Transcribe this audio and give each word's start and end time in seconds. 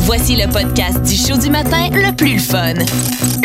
Voici 0.00 0.36
le 0.36 0.50
podcast 0.50 1.02
du 1.02 1.14
show 1.16 1.36
du 1.36 1.50
matin 1.50 1.88
le 1.92 2.14
plus 2.14 2.38
fun. 2.38 2.74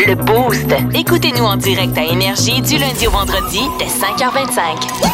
Le 0.06 0.14
Boost. 0.14 0.66
Écoutez-nous 0.94 1.44
en 1.44 1.56
direct 1.56 1.96
à 1.98 2.04
Énergie 2.04 2.60
du 2.62 2.78
lundi 2.78 3.06
au 3.06 3.10
vendredi 3.10 3.60
dès 3.78 3.86
5h25. 3.86 5.06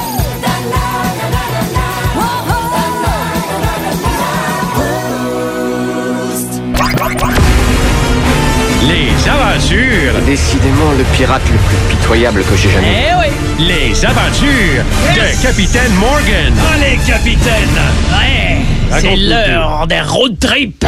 Les 8.88 9.28
aventures, 9.28 10.20
Décidément 10.26 10.90
le 10.98 11.04
pirate 11.16 11.42
le 11.50 11.58
plus 11.58 11.76
pitoyable 11.96 12.42
que 12.44 12.56
j'ai 12.56 12.70
jamais 12.70 12.88
vu. 12.88 12.96
eh 12.96 13.14
oui, 13.20 13.66
les 13.66 14.04
aventures 14.04 14.84
de 15.14 15.42
Capitaine 15.42 15.92
Morgan. 15.94 16.52
Allez, 16.74 16.98
capitaine! 17.06 17.78
Ouais! 18.10 18.58
C'est 19.00 19.16
l'heure 19.16 19.86
des 19.88 20.00
road 20.00 20.38
trips! 20.38 20.84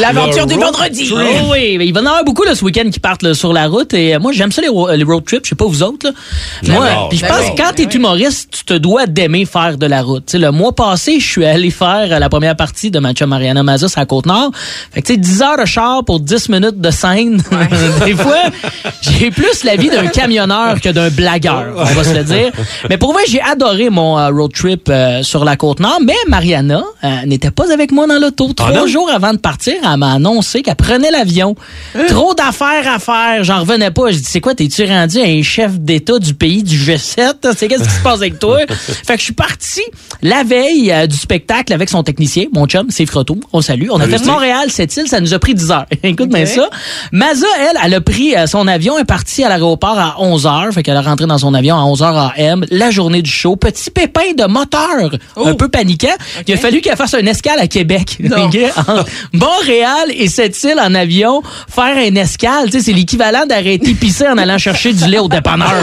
L'aventure 0.00 0.46
le 0.46 0.52
du 0.54 0.58
vendredi! 0.58 1.08
trip. 1.08 1.18
Oh 1.42 1.48
oui, 1.52 1.76
mais 1.78 1.86
il 1.86 1.92
va 1.92 2.00
y 2.00 2.02
en 2.02 2.06
avoir 2.06 2.24
beaucoup 2.24 2.44
là, 2.44 2.54
ce 2.54 2.64
week-end 2.64 2.88
qui 2.92 3.00
partent 3.00 3.22
là, 3.22 3.34
sur 3.34 3.52
la 3.52 3.66
route. 3.68 3.92
Et 3.94 4.14
euh, 4.14 4.18
moi, 4.20 4.32
j'aime 4.32 4.52
ça 4.52 4.62
les, 4.62 4.68
ro- 4.68 4.90
les 4.90 5.04
road 5.04 5.24
trips. 5.24 5.44
Je 5.44 5.50
sais 5.50 5.54
pas 5.56 5.66
vous 5.66 5.82
autres. 5.82 6.06
Là. 6.62 6.74
Moi, 6.74 6.86
puis 7.10 7.18
je 7.18 7.26
pense 7.26 7.50
que 7.50 7.56
quand 7.56 7.72
t'es 7.74 7.84
humoriste, 7.84 8.48
tu 8.58 8.64
te 8.64 8.74
dois 8.74 9.06
d'aimer 9.06 9.44
faire 9.44 9.76
de 9.78 9.86
la 9.86 10.02
route. 10.02 10.32
Le 10.34 10.50
mois 10.50 10.74
passé, 10.74 11.18
je 11.20 11.26
suis 11.26 11.44
allé 11.44 11.70
faire 11.70 12.08
euh, 12.10 12.18
la 12.18 12.28
première 12.28 12.56
partie 12.56 12.90
de 12.90 12.98
Matcha 12.98 13.26
Mariana 13.26 13.62
Mazza 13.62 13.86
à 13.96 14.04
Côte-Nord. 14.06 14.50
Fait 14.92 15.02
que 15.02 15.06
tu 15.06 15.14
sais, 15.14 15.18
10 15.18 15.42
heures 15.42 15.58
de 15.58 15.64
char 15.64 16.04
pour 16.04 16.20
10 16.20 16.48
minutes 16.48 16.80
de 16.80 16.90
scène. 16.90 17.42
Des 18.04 18.14
fois, 18.14 18.42
j'ai 19.00 19.30
plus 19.30 19.64
la 19.64 19.76
vie 19.76 19.88
d'un 19.88 20.06
camionneur 20.08 20.80
que 20.80 20.88
d'un 20.90 21.08
blagueur, 21.10 21.66
on 21.76 21.84
va 21.84 22.04
se 22.04 22.14
le 22.14 22.24
dire. 22.24 22.50
Mais 22.90 22.98
pour 22.98 23.12
vrai, 23.12 23.22
j'ai 23.28 23.40
adoré 23.40 23.90
mon 23.90 24.18
euh, 24.18 24.28
road 24.30 24.52
trip 24.52 24.88
euh, 24.88 25.22
sur 25.22 25.44
la 25.44 25.56
Côte-Nord. 25.56 25.98
Mais 26.04 26.14
Mariana 26.28 26.82
euh, 27.04 27.08
n'était 27.46 27.54
pas 27.54 27.72
avec 27.72 27.92
moi 27.92 28.06
dans 28.06 28.18
l'auto. 28.18 28.52
Trois 28.52 28.72
non? 28.72 28.86
jours 28.86 29.10
avant 29.10 29.32
de 29.32 29.38
partir, 29.38 29.74
elle 29.82 29.98
m'a 29.98 30.14
annoncé 30.14 30.62
qu'elle 30.62 30.74
prenait 30.74 31.10
l'avion. 31.10 31.54
Trop 32.08 32.34
d'affaires 32.34 32.92
à 32.92 32.98
faire. 32.98 33.44
J'en 33.44 33.60
revenais 33.60 33.90
pas. 33.90 34.10
Je 34.10 34.18
dis, 34.18 34.24
c'est 34.24 34.40
quoi, 34.40 34.54
t'es-tu 34.54 34.84
rendu 34.84 35.18
un 35.18 35.42
chef 35.42 35.78
d'État 35.78 36.18
du 36.18 36.34
pays 36.34 36.62
du 36.62 36.76
G7? 36.76 37.34
C'est 37.56 37.68
qu'est-ce 37.68 37.84
qui 37.84 37.94
se 37.94 38.02
passe 38.02 38.20
avec 38.20 38.38
toi? 38.38 38.58
fait 38.68 39.14
que 39.14 39.18
je 39.18 39.24
suis 39.24 39.32
parti 39.32 39.80
la 40.22 40.42
veille 40.42 40.92
euh, 40.92 41.06
du 41.06 41.16
spectacle 41.16 41.72
avec 41.72 41.88
son 41.88 42.02
technicien, 42.02 42.46
mon 42.52 42.66
chum, 42.66 42.86
c'est 42.90 43.06
Frotto. 43.06 43.38
On 43.52 43.60
salue. 43.60 43.88
On 43.90 44.00
a 44.00 44.06
fait 44.06 44.24
Montréal, 44.24 44.70
cette 44.70 44.96
île, 44.96 45.06
ça 45.06 45.20
nous 45.20 45.34
a 45.34 45.38
pris 45.38 45.54
10 45.54 45.70
heures. 45.70 45.86
Écoute 46.02 46.30
bien 46.30 46.46
ça. 46.46 46.68
Maza, 47.12 47.46
elle, 47.60 47.78
elle 47.84 47.94
a 47.94 48.00
pris 48.00 48.34
euh, 48.34 48.46
son 48.46 48.66
avion, 48.66 48.98
est 48.98 49.04
partie 49.04 49.44
à 49.44 49.48
l'aéroport 49.48 49.98
à 49.98 50.16
11 50.20 50.46
heures. 50.46 50.72
Fait 50.72 50.82
qu'elle 50.82 50.96
a 50.96 51.02
rentré 51.02 51.26
dans 51.26 51.38
son 51.38 51.54
avion 51.54 51.76
à 51.76 51.84
11 51.84 52.02
heures 52.02 52.32
AM, 52.36 52.64
la 52.70 52.90
journée 52.90 53.22
du 53.22 53.30
show. 53.30 53.56
Petit 53.56 53.90
pépin 53.90 54.32
de 54.36 54.44
moteur, 54.46 55.10
un 55.36 55.54
peu 55.54 55.68
paniquant. 55.68 56.08
Il 56.46 56.54
a 56.54 56.56
fallu 56.56 56.80
qu'elle 56.80 56.96
fasse 56.96 57.14
une 57.14 57.28
escale 57.36 57.60
à 57.60 57.66
Québec. 57.66 58.18
Montréal 59.32 60.10
et 60.10 60.28
cette 60.28 60.62
île 60.64 60.80
en 60.80 60.94
avion, 60.94 61.42
faire 61.68 61.98
une 61.98 62.16
escale, 62.16 62.70
c'est 62.70 62.92
l'équivalent 62.92 63.44
d'arrêter 63.46 63.92
pisser 63.94 64.26
en 64.26 64.38
allant 64.38 64.56
chercher 64.58 64.94
du 64.94 65.04
lait 65.06 65.18
au 65.18 65.28
dépanneur. 65.28 65.74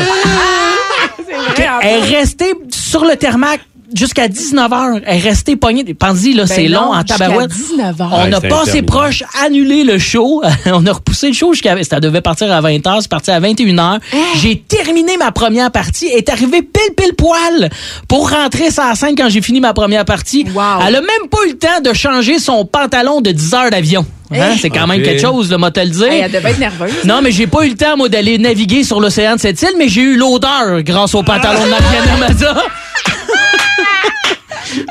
Elle 1.81 2.03
est 2.03 2.17
restée 2.17 2.53
sur 2.71 3.05
le 3.05 3.15
Thermac 3.15 3.61
jusqu'à 3.95 4.27
19h. 4.27 5.01
Elle 5.05 5.17
est 5.17 5.19
restée 5.19 5.55
pognée. 5.55 5.83
Pensez, 5.93 6.33
là, 6.33 6.45
c'est 6.47 6.63
Ben 6.65 6.71
non, 6.73 6.81
long 6.85 6.93
en 6.93 7.03
tabarouette. 7.03 7.51
19 7.51 8.01
heures. 8.01 8.09
On 8.11 8.25
Ouais, 8.27 8.33
a 8.33 8.39
c'est 8.41 8.47
passé 8.47 8.81
proche, 8.81 9.23
annulé 9.43 9.83
le 9.83 9.97
show. 9.99 10.41
On 10.65 10.85
a 10.85 10.91
repoussé 10.91 11.27
le 11.27 11.33
show 11.33 11.53
jusqu'à... 11.53 11.81
Ça 11.83 11.99
devait 11.99 12.21
partir 12.21 12.51
à 12.51 12.61
20h, 12.61 13.01
c'est 13.01 13.09
parti 13.09 13.31
à 13.31 13.39
21h. 13.39 13.99
J'ai 14.41 14.59
terminé 14.59 15.17
ma 15.17 15.31
première 15.31 15.71
partie, 15.71 16.07
est 16.07 16.29
arrivé 16.29 16.61
pile 16.61 16.95
pile 16.95 17.13
poil 17.15 17.69
pour 18.07 18.29
rentrer 18.29 18.71
sur 18.71 18.83
la 18.83 18.95
scène 18.95 19.15
quand 19.17 19.29
j'ai 19.29 19.41
fini 19.41 19.59
ma 19.59 19.73
première 19.73 20.05
partie. 20.05 20.45
Wow. 20.53 20.61
Elle 20.87 20.95
a 20.95 21.01
même 21.01 21.29
pas 21.29 21.37
eu 21.47 21.51
le 21.51 21.57
temps 21.57 21.81
de 21.83 21.93
changer 21.93 22.39
son 22.39 22.65
pantalon 22.65 23.21
de 23.21 23.31
10 23.31 23.53
heures 23.53 23.69
d'avion. 23.71 24.05
Hein, 24.35 24.55
C'est 24.59 24.71
quand 24.71 24.87
même 24.87 25.03
quelque 25.03 25.21
chose, 25.21 25.51
le 25.51 25.57
mot 25.57 25.69
te 25.69 25.79
le 25.79 25.87
dire. 25.89 26.07
Hey, 26.11 26.21
elle 26.21 26.31
devait 26.31 26.51
être 26.51 26.59
nerveuse. 26.59 26.91
Non, 27.05 27.21
mais 27.21 27.31
j'ai 27.31 27.45
pas 27.45 27.65
eu 27.65 27.69
le 27.69 27.75
temps, 27.75 27.95
moi, 27.97 28.09
d'aller 28.09 28.39
naviguer 28.39 28.83
sur 28.83 28.99
l'océan 28.99 29.35
de 29.35 29.39
cette 29.39 29.61
île, 29.61 29.73
mais 29.77 29.87
j'ai 29.89 30.01
eu 30.01 30.15
l'odeur 30.17 30.81
grâce 30.81 31.13
au 31.13 31.21
pantalon 31.21 31.63
de 31.65 31.69
Mariana 31.69 32.17
Maza. 32.19 32.55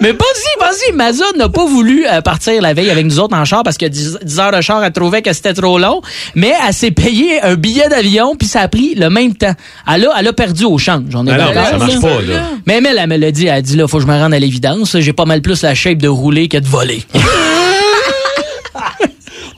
Mais 0.00 0.12
vas-y, 0.12 0.60
vas-y, 0.60 0.92
Maza 0.94 1.24
n'a 1.36 1.48
pas 1.48 1.64
voulu 1.64 2.06
euh, 2.06 2.20
partir 2.20 2.60
la 2.60 2.74
veille 2.74 2.90
avec 2.90 3.04
nous 3.04 3.18
autres 3.18 3.36
en 3.36 3.44
char 3.44 3.62
parce 3.62 3.78
que 3.78 3.86
10, 3.86 4.18
10 4.22 4.38
heures 4.38 4.52
de 4.52 4.60
char, 4.60 4.82
elle 4.82 4.92
trouvait 4.92 5.22
que 5.22 5.32
c'était 5.32 5.54
trop 5.54 5.78
long, 5.78 6.00
mais 6.34 6.52
elle 6.66 6.74
s'est 6.74 6.90
payé 6.90 7.40
un 7.42 7.54
billet 7.54 7.88
d'avion 7.88 8.34
puis 8.36 8.48
ça 8.48 8.60
a 8.60 8.68
pris 8.68 8.94
le 8.94 9.10
même 9.10 9.34
temps. 9.34 9.54
Elle 9.92 10.06
a, 10.06 10.14
elle 10.18 10.28
a 10.28 10.32
perdu 10.32 10.64
au 10.64 10.78
change. 10.78 11.04
J'en 11.10 11.26
ai 11.26 11.30
non, 11.30 11.50
bien 11.52 11.64
ça 11.64 11.78
marche 11.78 11.94
là. 11.94 12.00
pas, 12.00 12.22
là. 12.22 12.42
Mais 12.66 12.80
elle, 12.84 12.98
elle 12.98 13.08
me 13.08 13.16
l'a 13.16 13.30
dit, 13.30 13.46
elle 13.46 13.54
a 13.54 13.62
dit 13.62 13.76
là, 13.76 13.86
faut 13.88 13.98
que 13.98 14.02
je 14.02 14.08
me 14.08 14.18
rende 14.18 14.34
à 14.34 14.38
l'évidence. 14.38 14.98
J'ai 14.98 15.12
pas 15.12 15.24
mal 15.24 15.42
plus 15.42 15.62
la 15.62 15.74
shape 15.74 15.98
de 15.98 16.08
rouler 16.08 16.48
que 16.48 16.58
de 16.58 16.66
voler. 16.66 17.02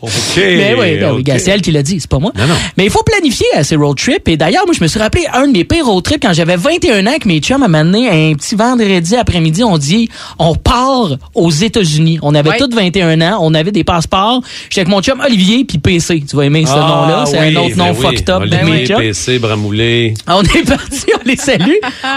OK. 0.04 0.36
Mais 0.36 0.74
oui, 0.78 0.96
ben 0.98 1.12
oui, 1.12 1.18
OK. 1.20 1.22
gars, 1.24 1.38
c'est 1.38 1.50
elle 1.50 1.62
qui 1.62 1.70
l'a 1.72 1.82
dit, 1.82 1.98
c'est 2.00 2.10
pas 2.10 2.18
moi. 2.18 2.32
Non, 2.36 2.46
non. 2.46 2.54
Mais 2.76 2.84
il 2.84 2.90
faut 2.90 3.02
planifier 3.02 3.46
ces 3.62 3.76
road 3.76 3.96
trips. 3.96 4.28
Et 4.28 4.36
d'ailleurs, 4.36 4.64
moi, 4.66 4.74
je 4.76 4.82
me 4.82 4.88
suis 4.88 4.98
rappelé 5.00 5.26
un 5.32 5.46
de 5.46 5.52
mes 5.52 5.64
pires 5.64 5.86
road 5.86 6.02
trips 6.04 6.22
quand 6.22 6.32
j'avais 6.32 6.56
21 6.56 7.06
ans 7.06 7.16
que 7.20 7.28
mes 7.28 7.40
chums 7.40 7.66
m'a 7.66 7.78
amené 7.78 8.08
un 8.08 8.34
petit 8.34 8.54
vendredi 8.54 9.16
après-midi. 9.16 9.64
On 9.64 9.78
dit, 9.78 10.08
on 10.38 10.54
part 10.54 11.16
aux 11.34 11.50
États-Unis. 11.50 12.18
On 12.22 12.34
avait 12.34 12.50
Ouais. 12.50 12.58
tous 12.58 12.68
21 12.74 13.20
ans. 13.22 13.38
On 13.40 13.54
avait 13.54 13.72
des 13.72 13.84
passeports. 13.84 14.42
J'étais 14.70 14.80
avec 14.82 14.88
mon 14.88 15.00
chum 15.00 15.20
Olivier 15.24 15.64
puis 15.64 15.78
PC. 15.78 16.22
Tu 16.28 16.36
vas 16.36 16.44
aimer 16.44 16.66
ce 16.66 16.72
Ah, 16.72 16.76
nom-là. 16.76 17.24
C'est 17.26 17.38
oui, 17.40 17.56
un 17.56 17.60
autre 17.60 17.76
ben 17.76 17.86
nom 17.86 17.92
oui. 17.98 18.06
fucked 18.06 18.30
up 18.30 18.42
de 18.44 18.56
mes 18.70 18.86
chums. 18.86 18.98
PC, 18.98 19.38
Bramoulé. 19.38 20.14
On 20.28 20.42
est 20.42 20.64
parti, 20.68 21.04
on 21.18 21.28
les 21.28 21.36
salue. 21.36 21.72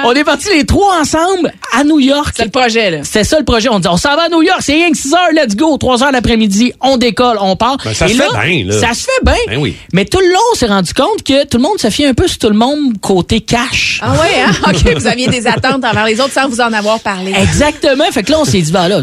on 0.05 0.11
est 0.13 0.23
partis 0.23 0.49
les 0.55 0.65
trois 0.65 0.99
ensemble 1.01 1.51
à 1.77 1.83
New 1.83 1.99
York. 1.99 2.33
C'est 2.35 2.45
le 2.45 2.49
projet, 2.51 2.91
là. 2.91 2.97
C'était 3.03 3.23
ça 3.23 3.39
le 3.39 3.45
projet. 3.45 3.69
On 3.69 3.79
dit, 3.79 3.87
on 3.87 3.97
s'en 3.97 4.15
va 4.15 4.23
à 4.23 4.29
New 4.29 4.41
York, 4.41 4.59
c'est 4.61 4.73
rien 4.73 4.91
que 4.91 4.97
6 4.97 5.13
heures, 5.13 5.29
let's 5.33 5.55
go. 5.55 5.77
3 5.77 6.03
heures 6.03 6.11
l'après-midi, 6.11 6.73
on 6.81 6.97
décolle, 6.97 7.37
on 7.41 7.55
part. 7.55 7.76
Ben, 7.83 7.93
ça 7.93 8.07
Et 8.07 8.13
se 8.13 8.21
fait 8.21 8.47
bien, 8.47 8.65
là. 8.65 8.79
Ça 8.79 8.93
se 8.93 9.03
fait 9.03 9.23
bien. 9.23 9.35
Ben 9.47 9.57
oui. 9.57 9.75
Mais 9.93 10.05
tout 10.05 10.19
le 10.19 10.31
long, 10.31 10.39
on 10.53 10.55
s'est 10.55 10.67
rendu 10.67 10.93
compte 10.93 11.23
que 11.23 11.45
tout 11.45 11.57
le 11.57 11.63
monde 11.63 11.77
se 11.79 11.89
fie 11.89 12.05
un 12.05 12.13
peu 12.13 12.27
sur 12.27 12.37
tout 12.39 12.49
le 12.49 12.57
monde 12.57 12.99
côté 13.01 13.41
cash. 13.41 13.99
Ah 14.01 14.13
ouais, 14.13 14.41
hein? 14.45 14.51
OK, 14.69 14.93
vous 14.97 15.07
aviez 15.07 15.27
des 15.27 15.47
attentes 15.47 15.83
envers 15.83 16.05
les 16.05 16.19
autres 16.19 16.33
sans 16.33 16.47
vous 16.49 16.61
en 16.61 16.73
avoir 16.73 16.99
parlé. 16.99 17.33
Exactement. 17.35 18.05
Fait 18.11 18.23
que 18.23 18.31
là, 18.31 18.39
on 18.39 18.45
s'est 18.45 18.61
dit, 18.61 18.71
ben 18.71 18.87
là, 18.87 19.01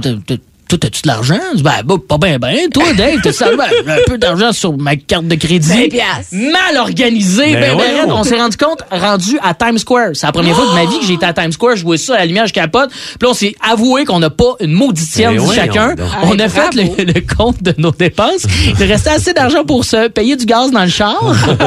toi, 0.68 0.78
t'as-tu 0.78 1.02
de 1.02 1.08
l'argent? 1.08 1.38
Ben, 1.56 1.82
bah, 1.84 1.94
pas 2.08 2.18
bien, 2.18 2.38
ben. 2.38 2.56
Toi, 2.72 2.92
Dave, 2.96 3.18
t'as 3.22 3.32
ça, 3.32 3.50
ben, 3.56 3.64
un 3.92 3.98
peu 4.06 4.18
d'argent 4.18 4.52
sur 4.52 4.76
ma 4.76 4.96
carte 4.96 5.26
de 5.26 5.34
crédit. 5.34 5.68
Cinq 5.68 5.90
piastres. 5.90 6.32
Mal 6.32 6.76
organisé, 6.78 7.52
Ben 7.54 7.76
ben, 7.76 8.06
ben. 8.06 8.12
On 8.12 8.24
s'est 8.24 8.36
rendu 8.40 8.56
compte, 8.56 8.82
rendu 8.90 9.38
à 9.42 9.54
Times 9.54 9.78
Square. 9.78 10.10
C'est 10.14 10.26
la 10.26 10.32
première 10.32 10.54
fois 10.56 10.66
de 10.66 10.74
ma 10.74 10.84
vie 10.90 10.98
que 10.98 11.06
j'ai 11.06 11.14
été 11.14 11.26
à 11.26 11.32
Times 11.32 11.52
Square. 11.52 11.76
Je 11.76 11.82
jouais 11.82 11.96
ça 11.98 12.14
à 12.14 12.18
la 12.18 12.26
lumière, 12.26 12.46
je 12.46 12.52
capote. 12.52 12.90
Puis 12.90 13.18
là, 13.22 13.28
on 13.30 13.34
s'est 13.34 13.54
avoué 13.60 14.04
qu'on 14.04 14.18
n'a 14.20 14.30
pas 14.30 14.54
une 14.60 14.72
mauditienne 14.72 15.30
Ben 15.30 15.36
de 15.36 15.40
voyons 15.40 15.60
chacun. 15.60 15.94
On 16.22 16.38
a 16.38 16.48
fait 16.48 16.74
le, 16.74 17.04
le 17.04 17.34
compte 17.36 17.62
de 17.62 17.74
nos 17.78 17.90
dépenses. 17.90 18.46
Il 18.78 18.84
restait 18.86 19.10
assez 19.10 19.32
d'argent 19.32 19.64
pour 19.64 19.84
se 19.84 20.08
payer 20.08 20.36
du 20.36 20.46
gaz 20.46 20.70
dans 20.70 20.82
le 20.84 20.88
char 20.90 21.20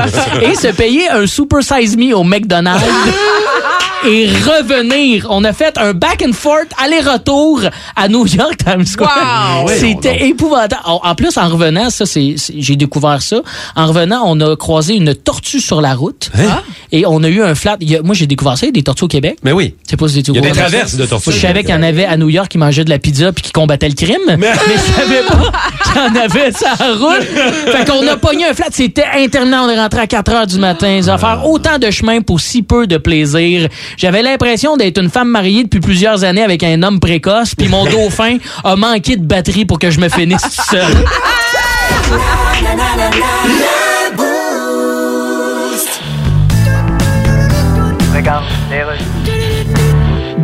et 0.42 0.56
se 0.56 0.68
payer 0.68 1.10
un 1.10 1.28
Super 1.28 1.62
Size 1.64 1.98
Me 1.98 2.16
au 2.16 2.24
McDonald's. 2.24 2.84
Et 4.06 4.28
revenir. 4.28 5.28
On 5.30 5.44
a 5.44 5.54
fait 5.54 5.78
un 5.78 5.94
back 5.94 6.24
and 6.28 6.34
forth, 6.34 6.68
aller-retour 6.82 7.62
à 7.96 8.08
New 8.08 8.26
York, 8.28 8.58
Times 8.64 8.86
Square. 8.86 9.64
Wow! 9.66 9.70
C'était 9.76 10.28
épouvantable. 10.28 10.82
En 10.86 11.02
en 11.04 11.16
plus, 11.16 11.36
en 11.38 11.50
revenant, 11.50 11.90
ça, 11.90 12.06
c'est, 12.06 12.36
c'est- 12.38 12.54
j'ai 12.58 12.76
découvert 12.76 13.22
ça. 13.22 13.38
En 13.76 13.88
revenant, 13.88 14.22
on 14.26 14.40
a 14.42 14.56
croisé 14.56 14.96
une 14.96 15.16
tortue 15.16 15.60
sur 15.60 15.82
la 15.82 15.94
route. 15.96 16.30
Hein? 16.38 16.62
Et 16.92 17.06
on 17.06 17.24
a 17.24 17.28
eu 17.28 17.42
un 17.42 17.56
flat. 17.56 17.74
a- 17.82 18.02
moi, 18.04 18.14
j'ai 18.16 18.28
découvert 18.28 18.58
ça. 18.58 18.66
Il 18.66 18.70
y 18.70 18.70
a 18.70 18.74
des 18.74 18.84
tortues 18.84 19.06
au 19.06 19.08
Québec. 19.08 19.38
Mais 19.44 19.52
oui. 19.52 19.74
Je 19.86 19.92
sais 19.92 19.98
pas 19.98 20.08
si 20.08 20.20
Il 20.20 20.36
y 20.36 20.38
a 20.38 20.42
des 20.42 20.50
ça. 20.50 20.56
traverses 20.56 20.96
de 20.96 21.06
tortues. 21.06 21.32
Je 21.32 21.38
savais 21.40 21.62
qu'il 21.64 21.72
y 21.72 21.78
en 21.78 21.84
avait 21.84 22.06
à 22.06 22.18
New 22.18 22.30
York 22.30 22.50
qui 22.50 22.58
mangeaient 22.58 22.86
de 22.86 22.90
la 22.90 23.00
pizza 23.00 23.32
puis 23.32 23.44
qui 23.44 23.52
combattaient 23.52 23.90
le 23.90 23.96
crime. 23.96 24.18
Mais, 24.38 24.52
je 24.54 24.94
savais 24.94 25.22
pas 25.28 25.52
qu'il 25.84 25.96
y 25.96 26.06
en 26.06 26.16
avait 26.24 26.52
sur 26.52 26.68
la 26.80 26.94
route. 26.94 27.24
Fait 27.72 27.86
qu'on 27.90 28.08
a 28.08 28.16
pogné 28.18 28.46
un 28.46 28.54
flat. 28.54 28.68
C'était 28.72 29.06
interminable. 29.16 29.64
On 29.68 29.70
est 29.70 29.80
rentré 29.80 30.02
à 30.02 30.08
4 30.08 30.32
heures 30.32 30.48
du 30.48 30.60
matin. 30.60 31.00
Ça 31.02 31.16
va 31.16 31.18
faire 31.18 31.46
autant 31.48 31.78
de 31.80 31.90
chemin 31.92 32.22
pour 32.22 32.40
si 32.40 32.62
peu 32.62 32.86
de 32.88 32.98
plaisir. 32.98 33.68
J'avais 33.96 34.22
l'impression 34.22 34.76
d'être 34.76 35.02
une 35.02 35.10
femme 35.10 35.30
mariée 35.30 35.64
depuis 35.64 35.80
plusieurs 35.80 36.24
années 36.24 36.44
avec 36.44 36.64
un 36.64 36.84
homme 36.84 37.00
précoce. 37.00 37.56
Puis 37.56 37.70
mon 37.70 37.86
dauphin 37.90 38.38
a 38.64 38.76
manqué 38.76 39.16
de 39.16 39.26
batterie 39.26 39.66
pour 39.66 39.80
que 39.80 39.90
je 39.90 40.00
me 40.00 40.10
finisse 40.10 40.42
tout 40.42 40.76
seul. 40.76 41.06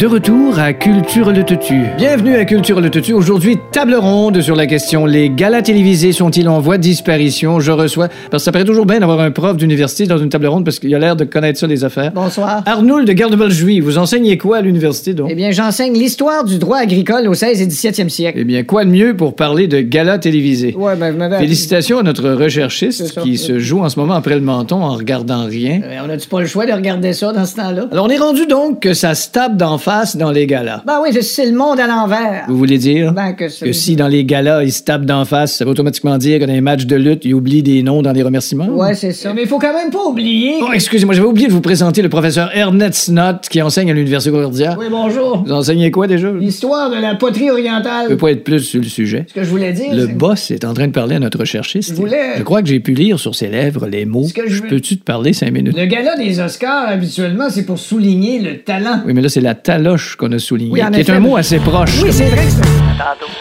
De 0.04 0.08
retour 0.08 0.60
à 0.60 0.74
Culture 0.74 1.32
le 1.32 1.46
Tutu. 1.46 1.84
Bienvenue 1.98 2.36
à 2.36 2.44
Culture 2.44 2.82
le 2.82 2.90
Tutu. 2.90 3.14
Aujourd'hui, 3.14 3.58
table 3.72 3.96
ronde 3.96 4.42
sur 4.42 4.54
la 4.54 4.68
question 4.68 5.06
les 5.06 5.30
galas 5.30 5.62
télévisés 5.62 6.12
sont-ils 6.12 6.50
en 6.50 6.60
voie 6.60 6.76
de 6.76 6.82
disparition? 6.82 7.62
Je 7.62 7.72
reçois 7.72 8.10
parce 8.30 8.44
que 8.44 8.46
ça 8.46 8.52
paraît 8.52 8.66
toujours 8.66 8.86
bien 8.86 9.00
d'avoir 9.00 9.22
un 9.22 9.32
prof 9.32 9.56
d'université 9.56 10.06
dans 10.06 10.18
une 10.18 10.28
table 10.28 10.48
ronde 10.48 10.66
parce 10.66 10.80
qu'il 10.80 10.94
a 10.94 11.00
l'air 11.00 11.16
de 11.16 11.24
connaître 11.24 11.58
ça 11.58 11.68
les 11.68 11.86
affaires. 11.86 12.12
Bonsoir. 12.12 12.64
Arnoul 12.66 13.06
de 13.06 13.14
Garde-Val-Jouy, 13.14 13.80
vous 13.80 13.98
enseignez 13.98 14.38
quoi 14.38 14.58
à 14.58 14.62
l'université 14.62 15.14
donc? 15.14 15.30
Eh 15.32 15.36
bien, 15.36 15.52
j'enseigne 15.52 15.94
l'histoire 15.94 16.44
du 16.44 16.58
droit 16.58 16.80
agricole 16.80 17.26
au 17.30 17.34
16 17.34 17.62
et 17.62 17.68
17e 17.68 18.10
siècle. 18.10 18.40
Eh 18.42 18.44
bien, 18.44 18.64
quoi 18.64 18.84
de 18.84 18.90
mieux 18.90 19.16
pour 19.16 19.38
parler 19.38 19.68
de 19.70 19.80
galas 19.80 20.18
télévisés? 20.18 20.76
Ouais, 20.78 20.98
ben, 20.98 21.14
vous 21.14 21.18
m'avez- 21.18 21.38
Félicitations 21.38 22.00
à 22.00 22.04
notre 22.04 22.30
recherchiste 22.30 23.22
qui 23.22 23.38
se 23.38 23.58
joue 23.58 23.80
en 23.80 23.88
ce 23.88 23.98
moment 23.98 24.16
après 24.16 24.36
le 24.36 24.42
menton 24.42 24.84
en 24.84 24.96
regardant 24.96 25.46
rien. 25.46 25.80
Euh, 25.82 26.00
on 26.06 26.10
a-tu 26.10 26.28
pas 26.28 26.42
le 26.42 26.48
choix 26.48 26.66
de 26.66 26.74
regarder 26.74 27.14
ça 27.14 27.32
dans 27.32 27.46
ce 27.46 27.56
temps-là? 27.56 27.86
Alors, 27.90 28.06
on 28.06 28.10
est 28.10 28.18
rendu 28.18 28.48
donc 28.48 28.82
que 28.82 28.94
ça 28.94 29.16
se 29.16 29.30
tape 29.30 29.56
d'en 29.56 29.78
face 29.78 29.93
dans 30.18 30.32
les 30.32 30.48
galas. 30.48 30.82
Ben 30.86 31.00
oui, 31.04 31.10
c'est 31.22 31.46
le 31.46 31.56
monde 31.56 31.80
à 31.80 31.88
l'envers. 31.88 32.46
Vous 32.48 32.58
voulez 32.58 32.78
dire 32.78 33.14
Ben, 33.14 33.34
que 33.34 33.48
si 33.50 33.96
dans 33.96 34.08
les 34.08 34.26
galas, 34.26 34.64
ils 34.64 34.72
se 34.72 34.84
tapent 34.84 35.06
d'en 35.06 35.26
face, 35.26 35.54
ça 35.54 35.66
veut 35.66 35.72
automatiquement 35.72 36.18
dire 36.18 36.40
que 36.40 36.46
dans 36.46 36.54
les 36.54 36.62
matchs 36.62 36.86
de 36.86 36.96
lutte, 36.96 37.26
ils 37.26 37.34
oublient 37.34 37.64
des 37.64 37.84
noms 37.84 38.02
dans 38.02 38.12
les 38.12 38.24
remerciements? 38.24 38.68
Ouais, 38.68 38.96
c'est 38.96 39.12
ça. 39.12 39.34
Mais 39.34 39.44
il 39.44 39.48
faut 39.48 39.60
quand 39.60 39.74
même 39.74 39.92
pas 39.92 40.04
oublier. 40.06 40.56
Oh, 40.62 40.70
excusez-moi, 40.74 41.14
j'avais 41.16 41.28
oublié 41.28 41.48
de 41.48 41.54
vous 41.54 41.62
présenter 41.62 42.02
le 42.02 42.10
professeur 42.10 42.50
Ernest 42.56 42.96
Snott 43.06 43.48
qui 43.50 43.62
enseigne 43.62 43.92
à 43.92 43.94
l'Université 43.94 44.32
Concordia. 44.32 44.76
Oui, 44.80 44.86
bonjour. 44.90 45.44
Vous 45.46 45.52
enseignez 45.52 45.92
quoi 45.92 46.08
déjà? 46.08 46.32
Je 46.32 46.38
L'histoire 46.38 46.90
de 46.90 46.96
la 46.98 47.16
poterie 47.16 47.50
orientale. 47.52 48.08
peux 48.08 48.18
pas 48.18 48.32
être 48.32 48.44
plus 48.44 48.60
sur 48.62 48.82
le 48.82 48.88
sujet. 48.88 49.26
Ce 49.30 49.34
que 49.34 49.44
je 49.44 49.50
voulais 49.50 49.74
dire. 49.74 49.94
Le 49.94 50.08
boss 50.08 50.52
est 50.52 50.66
en 50.66 50.74
train 50.74 50.88
de 50.88 50.92
parler 50.94 51.16
à 51.16 51.20
notre 51.20 51.40
recherchiste. 51.40 51.90
Je 51.92 51.96
voulais- 51.96 52.38
Je 52.38 52.44
crois 52.44 52.62
que 52.62 52.68
j'ai 52.68 52.80
pu 52.80 52.94
lire 52.94 53.20
sur 53.20 53.36
ses 53.36 53.48
lèvres 53.48 53.88
les 53.88 54.06
mots. 54.06 54.24
Ce 54.28 54.34
que 54.34 54.48
je 54.48 54.62
veux- 54.64 54.70
Peux-tu 54.70 54.98
te 54.98 55.04
parler 55.04 55.34
cinq 55.34 55.52
minutes? 55.52 55.76
Le 55.78 55.86
gala 55.86 56.16
des 56.16 56.40
Oscars, 56.40 56.88
habituellement, 56.88 57.50
c'est 57.50 57.66
pour 57.66 57.78
souligner 57.80 58.40
le 58.40 58.60
talent. 58.60 59.02
Oui, 59.06 59.14
mais 59.14 59.22
là, 59.22 59.30
c'est 59.30 59.42
la 59.42 59.56
taloche 59.84 60.16
qu'on 60.16 60.32
a 60.32 60.40
souligné, 60.40 60.72
Oui, 60.72 60.84
en 60.84 60.92
qui 60.92 61.02
est 61.02 61.10
un 61.10 61.20
mot 61.20 61.36
assez 61.36 61.60
proche. 61.60 62.02
Oui, 62.02 62.12
c'est 62.14 62.30
vrai 62.30 62.46
que 62.46 62.52
c'est... 62.52 62.62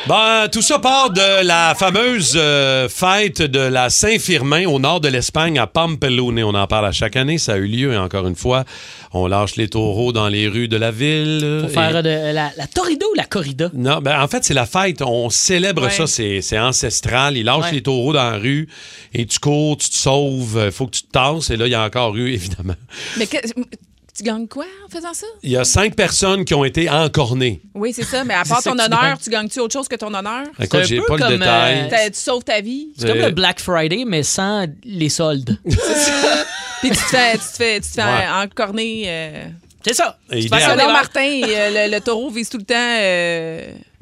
Ben, 0.09 0.49
tout 0.51 0.63
ça 0.63 0.79
part 0.81 1.11
de 1.11 1.45
la 1.47 1.75
fameuse 1.77 2.33
euh, 2.37 2.89
fête 2.89 3.43
de 3.43 3.61
la 3.61 3.91
Saint-Firmin 3.91 4.67
au 4.67 4.81
nord 4.81 5.01
de 5.01 5.09
l'Espagne, 5.09 5.59
à 5.59 5.67
Pampelune. 5.69 6.43
On 6.43 6.55
en 6.55 6.67
parle 6.67 6.87
à 6.87 6.93
chaque 6.93 7.15
année. 7.17 7.39
Ça 7.39 7.53
a 7.53 7.57
eu 7.59 7.67
lieu, 7.67 7.93
et 7.93 7.97
encore 7.97 8.27
une 8.27 8.35
fois, 8.35 8.65
on 9.13 9.27
lâche 9.29 9.55
les 9.57 9.69
taureaux 9.69 10.13
dans 10.13 10.27
les 10.29 10.49
rues 10.49 10.67
de 10.69 10.77
la 10.77 10.91
ville. 10.91 11.61
Pour 11.63 11.71
faire 11.71 11.97
euh, 11.97 12.03
de, 12.03 12.35
la, 12.35 12.51
la 12.57 12.67
torrida 12.67 13.07
ou 13.13 13.15
la 13.15 13.25
corrida? 13.25 13.71
Non, 13.75 14.01
ben 14.01 14.21
en 14.21 14.27
fait, 14.27 14.43
c'est 14.43 14.55
la 14.55 14.67
fête. 14.67 15.01
On 15.03 15.31
célèbre 15.31 15.83
Ouais. 15.85 15.91
ça. 15.91 16.07
C'est 16.09 16.41
c'est 16.41 16.59
ancestral. 16.59 17.37
Ils 17.37 17.45
lâchent 17.45 17.67
Ouais. 17.67 17.73
les 17.73 17.83
taureaux 17.83 18.13
dans 18.15 18.31
la 18.31 18.39
rue 18.39 18.69
et 19.15 19.27
tu 19.27 19.39
cours, 19.39 19.77
tu 19.77 19.91
te 19.91 19.95
sauves. 19.95 20.61
Il 20.65 20.73
faut 20.73 20.87
que 20.87 20.97
tu 20.97 21.03
te 21.03 21.11
tasses. 21.13 21.51
Et 21.51 21.57
là, 21.57 21.67
il 21.67 21.71
y 21.71 21.75
a 21.77 21.85
encore 21.85 22.17
eu, 22.17 22.33
évidemment. 22.33 22.75
Mais 23.19 23.27
que- 23.29 23.37
tu 24.17 24.23
gagnes 24.23 24.47
quoi 24.47 24.65
en 24.87 24.89
faisant 24.89 25.15
ça? 25.15 25.27
Il 25.43 25.51
y 25.51 25.57
a 25.57 25.65
cinq 25.65 25.95
personnes 25.97 26.45
qui 26.45 26.55
ont 26.55 26.65
été 26.65 26.89
encornées. 26.91 27.63
Oui, 27.75 27.93
c'est 27.93 28.05
ça. 28.05 28.25
Mais 28.25 28.35
à 28.35 28.45
part 28.49 28.63
ton 28.63 28.73
honneur, 28.73 28.89
gagnes. 28.89 29.17
tu 29.23 29.31
gagnes-tu 29.31 29.61
autre 29.61 29.73
chose 29.73 29.89
que 29.89 29.97
ton 29.97 30.13
honneur? 30.13 30.45
Écoute, 30.61 30.81
un 30.81 30.83
j'ai 30.85 30.99
peu 30.99 31.05
pas 31.07 31.17
le 31.17 31.23
comme, 31.23 31.33
détail. 31.39 31.89
euh, 31.93 32.07
Tu 32.11 32.19
sauves 32.19 32.45
ta 32.45 32.61
vie? 32.61 32.89
C'est 32.97 33.09
comme 33.09 33.19
Euh, 33.19 33.27
le 33.27 33.31
Black 33.33 33.61
Friday, 33.61 34.05
mais 34.07 34.23
sans 34.23 34.67
les 34.85 35.09
soldes. 35.09 35.59
Puis 35.65 36.91
tu 36.91 36.97
te 36.97 37.01
fais, 37.03 37.33
tu 37.35 37.39
te 37.39 37.45
fais, 37.57 37.81
tu 37.81 37.89
te 37.89 37.95
fais 37.95 38.03
Ouais. 38.03 38.29
encorner. 38.45 39.05
euh, 39.07 39.45
C'est 39.85 39.95
ça. 39.95 40.19
Et 40.31 40.41
Tu 40.45 40.49
Martin, 40.51 41.21
euh, 41.49 41.87
le, 41.89 41.95
le 41.95 42.01
taureau 42.01 42.31
vise 42.31 42.49
tout 42.49 42.59
le 42.59 42.65
temps. 42.65 42.75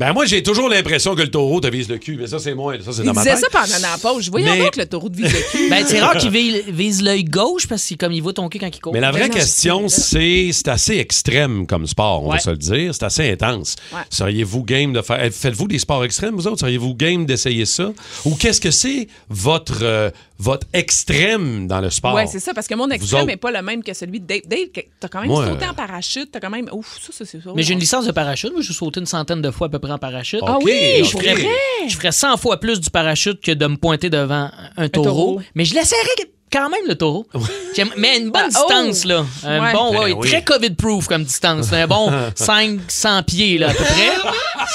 Ben 0.00 0.14
moi, 0.14 0.24
j'ai 0.24 0.42
toujours 0.42 0.68
l'impression 0.70 1.14
que 1.14 1.20
le 1.20 1.30
taureau 1.30 1.60
te 1.60 1.66
vise 1.68 1.88
le 1.90 1.98
cul. 1.98 2.16
Mais 2.18 2.26
ça, 2.26 2.38
c'est 2.38 2.54
moi. 2.54 2.74
Ça, 2.82 2.90
c'est 2.92 3.02
Il 3.02 3.04
dans 3.06 3.12
ma 3.12 3.20
disait 3.22 3.34
tête. 3.36 3.44
ça 3.52 3.60
pendant 3.60 3.78
la 3.82 3.98
pause. 3.98 4.24
Je 4.24 4.30
voyais 4.30 4.50
Mais- 4.50 4.58
donc 4.64 4.76
le 4.76 4.86
taureau 4.86 5.10
de 5.10 5.16
vise 5.16 5.30
le 5.32 5.50
cul. 5.50 5.68
Ben, 5.68 5.84
c'est 5.86 6.00
rare 6.00 6.16
qu'il 6.16 6.30
vise, 6.30 6.62
vise 6.68 7.02
l'œil 7.02 7.22
gauche 7.24 7.66
parce 7.68 7.86
que 7.86 7.94
comme 7.96 8.10
il 8.12 8.22
voit 8.22 8.32
ton 8.32 8.48
cul 8.48 8.58
quand 8.58 8.74
il 8.74 8.80
court. 8.80 8.92
Mais 8.94 9.00
la 9.00 9.10
vraie 9.12 9.28
non, 9.28 9.34
question, 9.34 9.82
je 9.88 9.94
c'est 9.94 10.50
c'est 10.52 10.68
assez 10.68 10.96
extrême 10.96 11.66
comme 11.66 11.86
sport, 11.86 12.24
on 12.24 12.28
va 12.28 12.34
Ouais. 12.36 12.40
se 12.40 12.48
le 12.50 12.56
dire. 12.56 12.94
C'est 12.94 13.04
assez 13.04 13.30
intense. 13.30 13.76
Ouais. 13.92 14.00
Seriez-vous 14.08 14.64
game 14.64 14.92
de 14.94 15.02
faire. 15.02 15.22
eh, 15.22 15.30
Faites-vous 15.30 15.68
des 15.68 15.78
sports 15.78 16.02
extrêmes, 16.04 16.34
vous 16.34 16.46
autres? 16.46 16.60
Seriez-vous 16.60 16.94
game 16.94 17.26
d'essayer 17.26 17.66
ça? 17.66 17.92
Ou 18.24 18.34
qu'est-ce 18.36 18.60
que 18.62 18.70
c'est 18.70 19.06
votre, 19.28 19.80
euh, 19.82 20.10
votre 20.38 20.66
extrême 20.72 21.66
dans 21.66 21.80
le 21.80 21.90
sport? 21.90 22.14
Oui, 22.14 22.22
c'est 22.26 22.40
ça, 22.40 22.54
parce 22.54 22.66
que 22.66 22.74
mon 22.74 22.88
extrême 22.88 23.20
autres? 23.20 23.26
n'est 23.30 23.36
pas 23.36 23.50
le 23.50 23.60
même 23.60 23.82
que 23.82 23.92
celui 23.92 24.20
de 24.20 24.26
Dave. 24.26 24.40
Dave, 24.46 24.68
t'as 24.98 25.08
quand 25.08 25.20
même 25.20 25.28
Moi, 25.28 25.46
sauté 25.46 25.66
euh, 25.66 25.70
en 25.70 25.74
parachute, 25.74 26.30
t'as 26.32 26.40
quand 26.40 26.48
même. 26.50 26.68
Ouf, 26.72 26.98
ça, 27.04 27.12
ça, 27.12 27.24
c'est 27.26 27.42
ça. 27.42 27.50
Mais 27.54 27.62
j'ai 27.62 27.74
une 27.74 27.80
licence 27.80 28.06
de 28.06 28.12
parachute. 28.12 28.52
Moi, 28.52 28.62
j'ai 28.62 28.72
sauté 28.72 29.00
une 29.00 29.06
centaine 29.06 29.42
de 29.42 29.50
fois 29.50 29.66
à 29.66 29.70
peu 29.70 29.78
près 29.78 29.89
en 29.90 29.98
parachute. 29.98 30.40
Ah 30.46 30.58
oui. 30.62 31.02
Je 31.04 31.10
ferais, 31.10 31.34
je 31.88 31.96
ferais 31.96 32.12
100 32.12 32.36
fois 32.36 32.58
plus 32.60 32.80
du 32.80 32.90
parachute 32.90 33.40
que 33.40 33.52
de 33.52 33.66
me 33.66 33.76
pointer 33.76 34.10
devant 34.10 34.50
un 34.76 34.88
taureau. 34.88 35.04
taureau. 35.04 35.40
Mais 35.54 35.64
je 35.64 35.74
laisserais 35.74 35.98
quand 36.52 36.68
même 36.68 36.80
le 36.88 36.94
taureau. 36.94 37.26
J'aime- 37.76 37.90
Mais 37.96 38.08
à 38.10 38.16
une 38.16 38.30
bonne 38.30 38.50
Ah, 38.54 38.60
oh! 38.64 38.66
distance, 38.68 39.04
là. 39.04 39.24
Un 39.44 39.60
Ouais. 39.60 39.72
bon, 39.72 39.92
Ben 39.92 40.00
ouais, 40.00 40.12
oui. 40.12 40.28
très 40.28 40.42
COVID-proof 40.42 41.06
comme 41.06 41.24
distance. 41.24 41.72
Un 41.72 41.86
bon 41.86 42.10
500 42.34 43.22
pieds, 43.22 43.58
là, 43.58 43.70
à 43.70 43.74
peu 43.74 43.84
près. 43.84 44.10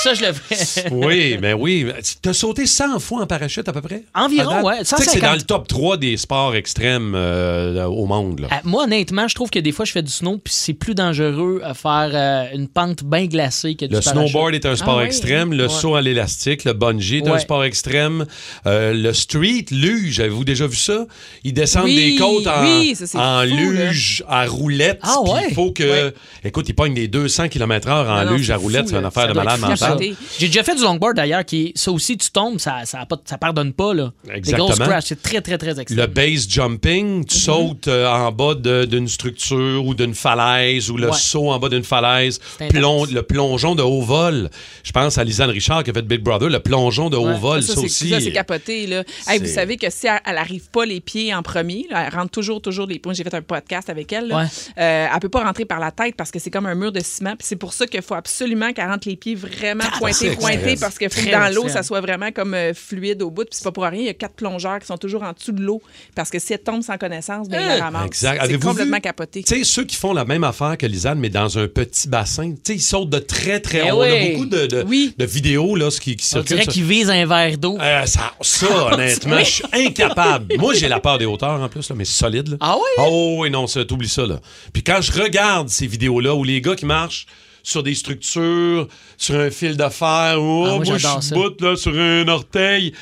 Ça, 0.03 0.13
je 0.13 0.21
le 0.25 0.33
ferais. 0.33 0.89
Oui, 0.91 1.37
ben 1.37 1.53
oui. 1.57 1.85
T'as 2.21 2.33
sauté 2.33 2.65
100 2.65 2.99
fois 2.99 3.21
en 3.23 3.27
parachute 3.27 3.67
à 3.67 3.73
peu 3.73 3.81
près? 3.81 4.03
Environ, 4.13 4.61
ouais, 4.63 4.79
Tu 4.79 4.85
sais 4.85 4.95
que 4.97 5.03
c'est 5.03 5.09
150. 5.19 5.21
dans 5.29 5.35
le 5.35 5.41
top 5.41 5.67
3 5.67 5.97
des 5.97 6.17
sports 6.17 6.55
extrêmes 6.55 7.13
euh, 7.15 7.85
au 7.85 8.05
monde. 8.05 8.39
Là. 8.41 8.47
Euh, 8.51 8.55
Moi, 8.63 8.83
honnêtement, 8.83 9.27
je 9.27 9.35
trouve 9.35 9.49
que 9.49 9.59
des 9.59 9.71
fois, 9.71 9.85
je 9.85 9.91
fais 9.91 10.01
du 10.01 10.11
snow, 10.11 10.37
puis 10.37 10.53
c'est 10.53 10.73
plus 10.73 10.95
dangereux 10.95 11.61
à 11.63 11.73
faire 11.73 12.11
euh, 12.13 12.45
une 12.55 12.67
pente 12.67 13.03
bien 13.03 13.25
glacée 13.25 13.75
que 13.75 13.85
du 13.85 13.93
Le 13.95 14.01
parachute. 14.01 14.29
snowboard 14.31 14.55
est 14.55 14.65
un 14.65 14.75
sport 14.75 14.95
Ah 14.99 15.01
oui. 15.01 15.07
extrême. 15.07 15.53
Le 15.53 15.63
Ouais. 15.63 15.69
saut 15.69 15.95
à 15.95 16.01
l'élastique, 16.01 16.63
le 16.65 16.73
bungee 16.73 17.17
est 17.17 17.27
un 17.27 17.39
sport 17.39 17.63
extrême. 17.63 18.25
Euh, 18.65 18.93
le 18.93 19.13
street, 19.13 19.65
luge, 19.71 20.19
avez-vous 20.19 20.43
déjà 20.45 20.67
vu 20.67 20.75
ça? 20.77 21.05
Ils 21.43 21.53
descendent 21.65 21.85
Oui, 21.85 22.11
des 22.13 22.15
côtes 22.17 22.47
en, 22.47 22.63
oui, 22.63 22.95
ça, 22.95 23.05
en 23.19 23.47
fou, 23.47 23.55
luge, 23.55 24.23
à 24.27 24.45
roulette. 24.45 24.99
Ah 25.03 25.21
ouais? 25.21 25.47
Il 25.49 25.53
faut 25.55 25.71
que... 25.71 25.83
Ouais. 26.07 26.13
Écoute, 26.43 26.67
ils 26.69 26.73
pognent 26.75 26.93
des 26.93 27.07
200 27.07 27.49
km/h 27.49 27.91
en 28.09 28.25
non, 28.25 28.31
luge 28.37 28.49
à 28.51 28.57
roulette. 28.57 28.87
C'est 28.87 28.95
une 28.95 29.05
affaire 29.05 29.27
de 29.29 29.33
malade 29.33 29.55
être 29.59 29.61
mental. 29.61 29.77
capoté. 29.77 30.15
J'ai 30.39 30.47
déjà 30.47 30.63
fait 30.63 30.75
du 30.75 30.81
longboard 30.83 31.15
d'ailleurs, 31.15 31.43
qui 31.45 31.71
ça 31.75 31.91
aussi 31.91 32.17
tu 32.17 32.29
tombes, 32.31 32.59
ça 32.59 32.81
ça, 32.85 33.05
pardonne 33.39 33.73
pas 33.73 33.93
là. 33.93 34.11
Des 34.25 34.33
Exactement. 34.33 34.67
grosses 34.67 34.79
crashs, 34.79 35.03
c'est 35.07 35.21
très 35.21 35.41
très 35.41 35.57
très 35.57 35.79
extrême. 35.79 35.99
Le 35.99 36.07
base 36.07 36.47
jumping, 36.49 37.25
tu 37.25 37.37
sautes 37.37 37.87
euh, 37.87 38.07
en 38.07 38.31
bas 38.31 38.53
d'une 38.55 39.07
structure 39.07 39.85
ou 39.85 39.93
d'une 39.95 40.13
falaise 40.15 40.89
ou 40.89 40.97
le 40.97 41.05
Ouais. 41.09 41.17
saut 41.17 41.51
en 41.51 41.59
bas 41.59 41.69
d'une 41.69 41.83
falaise, 41.83 42.39
le 42.59 43.21
plongeon 43.21 43.75
de 43.75 43.81
haut 43.83 44.01
vol. 44.01 44.49
Je 44.83 44.91
pense 44.91 45.17
à 45.17 45.23
Lisanne 45.23 45.49
Richard 45.49 45.83
qui 45.83 45.91
a 45.91 45.93
fait 45.93 46.01
Big 46.01 46.21
Brother, 46.21 46.49
le 46.49 46.59
plongeon 46.59 47.09
de 47.09 47.17
haut 47.17 47.33
vol, 47.37 47.61
Ça, 47.63 47.79
aussi. 47.79 48.09
ça, 48.09 48.19
c'est 48.19 48.31
capoté. 48.31 48.87
Là. 48.87 49.03
Hey, 49.27 49.39
vous 49.39 49.45
savez 49.47 49.77
que 49.77 49.87
si 49.89 50.07
elle, 50.07 50.19
elle 50.25 50.37
arrive 50.37 50.69
pas 50.71 50.85
les 50.85 50.99
pieds 50.99 51.33
en 51.33 51.41
premier, 51.43 51.54
là, 51.89 52.07
elle 52.07 52.13
rentre 52.17 52.31
toujours, 52.31 52.61
toujours 52.61 52.87
les. 52.87 53.01
Moi, 53.03 53.13
J'ai 53.13 53.23
fait 53.23 53.33
un 53.33 53.41
podcast 53.41 53.89
avec 53.89 54.11
elle. 54.13 54.27
Là. 54.27 54.37
Ouais. 54.37 54.45
Euh, 54.79 55.07
elle 55.13 55.19
peut 55.19 55.29
pas 55.29 55.43
rentrer 55.43 55.65
par 55.65 55.79
la 55.79 55.91
tête 55.91 56.15
parce 56.15 56.31
que 56.31 56.39
c'est 56.39 56.49
comme 56.49 56.65
un 56.65 56.75
mur 56.75 56.91
de 56.91 56.99
ciment. 57.01 57.35
Puis 57.35 57.47
c'est 57.47 57.55
pour 57.55 57.73
ça 57.73 57.85
qu'il 57.87 58.01
faut 58.01 58.15
absolument 58.15 58.73
qu'elle 58.73 58.87
rentre 58.87 59.07
les 59.07 59.15
pieds 59.15 59.35
vraiment 59.35 59.83
pointés, 59.97 60.13
c'est 60.31 60.35
pointés, 60.35 60.71
extrême. 60.71 60.79
parce 60.79 60.93
faut 60.95 61.25
que 61.25 61.31
dans 61.31 61.53
l'eau, 61.53 61.67
ça 61.69 61.83
soit 61.83 62.01
vraiment 62.01 62.31
comme 62.31 62.53
euh, 62.53 62.73
fluide 62.73 63.21
au 63.21 63.29
bout. 63.31 63.43
Puis 63.45 63.51
c'est 63.53 63.63
pas 63.63 63.71
pour 63.71 63.83
rien, 63.83 63.99
il 63.99 64.05
y 64.05 64.09
a 64.09 64.13
quatre 64.13 64.35
plongeurs 64.35 64.79
qui 64.79 64.87
sont 64.87 64.97
toujours 64.97 65.23
en 65.23 65.33
dessous 65.33 65.51
de 65.51 65.61
l'eau 65.61 65.81
parce 66.15 66.29
que 66.29 66.39
si 66.39 66.53
elle 66.53 66.59
tombe 66.63 66.81
sans 66.81 66.97
connaissance, 66.97 67.47
ben, 67.49 67.65
la 67.77 67.83
ramassent. 67.85 68.05
Exact. 68.07 68.35
C'est 68.37 68.43
Avez-vous 68.43 68.67
complètement 68.69 68.97
vu? 68.97 69.01
capoté. 69.01 69.43
Tu 69.43 69.55
sais, 69.57 69.63
ceux 69.63 69.83
qui 69.83 69.95
font 69.95 70.13
la 70.13 70.25
même 70.25 70.43
affaire 70.43 70.77
que 70.77 70.85
Lisanne, 70.85 71.19
mais 71.19 71.29
dans 71.29 71.57
un 71.57 71.67
petit 71.67 72.07
bassin, 72.07 72.51
tu 72.51 72.57
sais, 72.67 72.75
ils 72.75 72.81
sautent 72.81 73.09
de 73.09 73.19
très, 73.19 73.59
très 73.59 73.83
Eh 73.87 73.91
haut. 73.91 73.99
On 73.99 74.01
a 74.01 74.31
beaucoup 74.31 74.45
de, 74.45 74.65
de, 74.67 74.83
Oui. 74.87 75.13
de 75.17 75.25
vidéos 75.25 75.75
là, 75.75 75.91
ce 75.91 75.99
qui, 75.99 76.15
qui 76.15 76.25
On 76.25 76.29
circulent. 76.41 76.47
dirait 76.47 76.63
ça. 76.65 76.71
qu'il 76.71 76.83
vise 76.83 77.09
un 77.09 77.25
verre 77.25 77.57
d'eau. 77.57 77.77
Euh, 77.79 78.05
ça, 78.05 78.33
ça, 78.41 78.85
honnêtement, 78.93 79.39
je 79.39 79.43
suis 79.45 79.63
incapable. 79.73 80.55
Moi, 80.57 80.73
j'ai 80.73 80.87
la 80.87 80.99
peur 80.99 81.17
des 81.17 81.25
hauteurs 81.25 81.44
en 81.51 81.69
plus, 81.69 81.89
là, 81.89 81.95
mais 81.95 82.05
solide. 82.05 82.49
Là. 82.49 82.57
Ah 82.59 82.75
oui? 82.77 83.03
Oh 83.05 83.37
oui, 83.39 83.49
non, 83.49 83.67
ça, 83.67 83.83
t'oublies 83.85 84.09
ça. 84.09 84.25
Là. 84.25 84.39
Puis 84.73 84.83
quand 84.83 85.01
je 85.01 85.11
regarde 85.11 85.69
ces 85.69 85.87
vidéos-là 85.87 86.35
où 86.35 86.43
les 86.43 86.61
gars 86.61 86.75
qui 86.75 86.85
marchent 86.85 87.25
sur 87.63 87.81
des 87.81 87.95
structures, 87.95 88.87
sur 89.17 89.35
un 89.35 89.49
fil 89.49 89.75
de 89.75 89.89
fer, 89.89 90.35
oh, 90.37 90.65
Ah, 90.67 90.75
moi, 90.75 90.83
moi, 90.85 90.97
je 90.97 91.33
bout 91.33 91.59
là, 91.61 91.75
sur 91.75 91.97
un 91.97 92.27
orteil. 92.27 92.93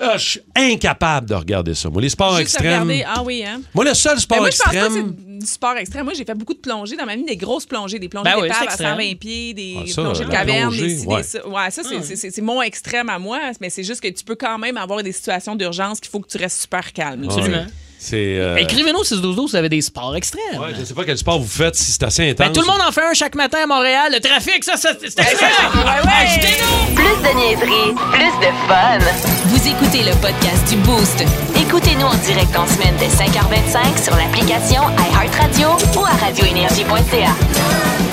Ah, 0.00 0.16
je 0.18 0.28
suis 0.28 0.40
incapable 0.56 1.28
de 1.28 1.34
regarder 1.34 1.72
ça. 1.74 1.88
Moi, 1.88 2.02
les 2.02 2.08
sports 2.08 2.30
Juste 2.36 2.54
extrêmes. 2.54 2.82
regarder, 2.82 3.04
ah 3.06 3.22
oui, 3.22 3.44
hein? 3.46 3.60
Moi, 3.74 3.84
le 3.84 3.94
seul 3.94 4.18
sport 4.18 4.38
Mais 4.38 4.40
moi, 4.42 4.50
je 4.50 4.56
pense 4.56 4.64
pas 4.66 4.70
que 4.72 4.76
extrême. 4.86 5.14
c'est 5.28 5.38
du 5.38 5.46
sport 5.46 5.76
extrême. 5.76 6.04
Moi, 6.04 6.14
j'ai 6.14 6.24
fait 6.24 6.34
beaucoup 6.34 6.54
de 6.54 6.58
plongées 6.58 6.96
dans 6.96 7.06
ma 7.06 7.14
vie, 7.14 7.22
des 7.24 7.36
grosses 7.36 7.64
plongées, 7.66 8.00
des 8.00 8.08
plongées 8.08 8.28
Ben 8.30 8.36
oui, 8.36 8.42
d'épaves 8.42 8.56
c'est 8.58 8.62
à 8.62 8.72
extrême. 8.72 8.90
120 8.98 9.14
pieds, 9.18 9.54
des 9.54 9.76
Ah, 9.78 9.86
ça, 9.86 10.02
plongées 10.02 10.24
de 10.24 10.30
caverne, 10.30 10.60
plongée, 10.70 10.86
des 10.88 10.98
ci, 10.98 11.06
ouais. 11.06 11.16
des 11.18 11.22
ça. 11.22 11.48
Ouais, 11.48 11.70
ça, 11.70 11.82
c'est- 11.84 12.02
c'est- 12.02 12.16
c'est 12.16 12.30
c'est 12.32 12.42
mon 12.42 12.60
extrême 12.62 13.08
à 13.08 13.18
moi, 13.20 13.38
mais 13.60 13.70
c'est 13.70 13.84
juste 13.84 14.00
que 14.00 14.08
tu 14.08 14.24
peux 14.24 14.34
quand 14.34 14.58
même 14.58 14.76
avoir 14.76 15.00
des 15.02 15.12
situations 15.12 15.54
d'urgence 15.54 16.00
qu'il 16.00 16.10
faut 16.10 16.18
que 16.20 16.28
tu 16.28 16.38
restes 16.38 16.60
super 16.62 16.92
calme. 16.92 17.24
Absolument. 17.24 17.58
Ouais. 17.58 17.66
Euh, 18.12 18.56
Écrivez-nous 18.56 19.02
6 19.04 19.20
12 19.20 19.36
12 19.36 19.46
si 19.46 19.50
vous 19.52 19.56
avez 19.56 19.68
des 19.68 19.80
sports 19.80 20.14
extrêmes. 20.16 20.60
ouais, 20.60 20.74
je 20.78 20.84
sais 20.84 20.94
pas 20.94 21.04
quel 21.04 21.16
sport 21.16 21.38
vous 21.40 21.46
faites, 21.48 21.74
si 21.76 21.92
c'est 21.92 22.02
assez 22.02 22.30
intense. 22.30 22.46
Ben, 22.48 22.52
tout 22.52 22.60
le 22.60 22.66
monde 22.66 22.80
en 22.86 22.92
fait 22.92 23.02
un 23.02 23.14
chaque 23.14 23.34
matin 23.34 23.58
à 23.62 23.66
Montréal. 23.66 24.12
Le 24.12 24.20
trafic, 24.20 24.62
ça, 24.64 24.76
ça 24.76 24.90
c'est 25.00 25.06
excellent. 25.18 25.70
Ouais, 25.74 26.00
ouais. 26.04 26.26
Ajoutez-nous. 26.26 26.94
Plus 26.94 27.04
de 27.04 27.36
niaiserie, 27.38 27.94
plus 28.12 28.46
de 28.46 28.52
fun. 28.68 28.98
Vous 29.46 29.68
écoutez 29.68 30.02
le 30.02 30.12
podcast 30.20 30.68
du 30.68 30.76
Boost. 30.76 31.24
Écoutez-nous 31.56 32.06
en 32.06 32.14
direct 32.16 32.54
en 32.56 32.66
semaine 32.66 32.94
dès 32.98 33.08
5h25 33.08 34.02
sur 34.04 34.16
l'application 34.16 34.82
iHeartRadio 34.98 35.68
ou 35.98 36.04
à 36.04 36.10
radioénergie.ca. 36.26 38.03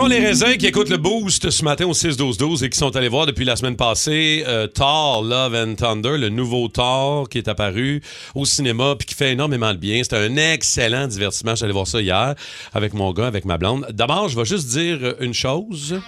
sont 0.00 0.06
les 0.06 0.18
raisins 0.18 0.56
qui 0.56 0.66
écoutent 0.66 0.88
le 0.88 0.96
boost 0.96 1.50
ce 1.50 1.62
matin 1.62 1.84
au 1.84 1.92
6-12-12 1.92 2.64
et 2.64 2.70
qui 2.70 2.78
sont 2.78 2.96
allés 2.96 3.08
voir 3.08 3.26
depuis 3.26 3.44
la 3.44 3.54
semaine 3.54 3.76
passée 3.76 4.42
euh, 4.46 4.66
Thor, 4.66 5.22
Love 5.22 5.54
and 5.54 5.74
Thunder, 5.74 6.16
le 6.16 6.30
nouveau 6.30 6.68
Thor 6.68 7.28
qui 7.28 7.36
est 7.36 7.48
apparu 7.48 8.00
au 8.34 8.46
cinéma 8.46 8.94
puis 8.98 9.06
qui 9.06 9.14
fait 9.14 9.32
énormément 9.32 9.74
de 9.74 9.78
bien. 9.78 10.02
C'était 10.02 10.16
un 10.16 10.38
excellent 10.38 11.06
divertissement. 11.06 11.54
J'allais 11.54 11.74
voir 11.74 11.86
ça 11.86 12.00
hier 12.00 12.34
avec 12.72 12.94
mon 12.94 13.12
gars, 13.12 13.26
avec 13.26 13.44
ma 13.44 13.58
blonde. 13.58 13.88
D'abord, 13.90 14.30
je 14.30 14.38
vais 14.38 14.46
juste 14.46 14.68
dire 14.68 15.16
une 15.20 15.34
chose. 15.34 16.00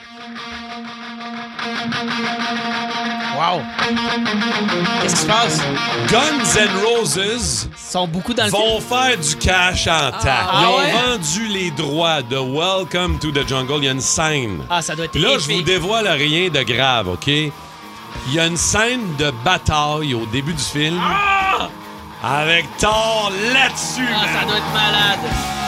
Wow! 3.42 3.60
Qu'est-ce 5.02 5.14
qui 5.16 5.20
se 5.22 5.26
passe? 5.26 5.60
Guns 6.08 6.60
N' 6.60 6.84
Roses 6.84 7.68
Ils 7.72 7.76
sont 7.76 8.06
beaucoup 8.06 8.32
dans 8.34 8.44
le 8.44 8.50
vont 8.50 8.80
faire 8.80 9.18
du 9.18 9.34
cash 9.36 9.88
en 9.88 10.12
tac. 10.12 10.22
Ah 10.48 10.60
Ils 10.60 10.66
ont 10.66 10.76
ouais? 10.78 10.92
vendu 10.92 11.46
les 11.48 11.70
droits 11.72 12.22
de 12.22 12.36
Welcome 12.36 13.18
to 13.18 13.32
the 13.32 13.46
Jungle. 13.48 13.78
Il 13.78 13.84
y 13.84 13.88
a 13.88 13.92
une 13.92 14.00
scène. 14.00 14.62
Ah, 14.70 14.80
ça 14.80 14.94
doit 14.94 15.06
être 15.06 15.18
Là, 15.18 15.38
je 15.40 15.52
vous 15.52 15.62
dévoile 15.62 16.06
rien 16.06 16.50
de 16.50 16.62
grave, 16.62 17.08
OK? 17.08 17.26
Il 17.26 17.52
y 18.32 18.38
a 18.38 18.46
une 18.46 18.56
scène 18.56 19.16
de 19.18 19.32
bataille 19.44 20.14
au 20.14 20.24
début 20.26 20.54
du 20.54 20.62
film 20.62 21.00
avec 22.22 22.64
Thor 22.78 23.32
là-dessus. 23.52 24.06
Ah, 24.14 24.24
ça 24.40 24.46
doit 24.46 24.56
être 24.56 24.72
malade. 24.72 25.61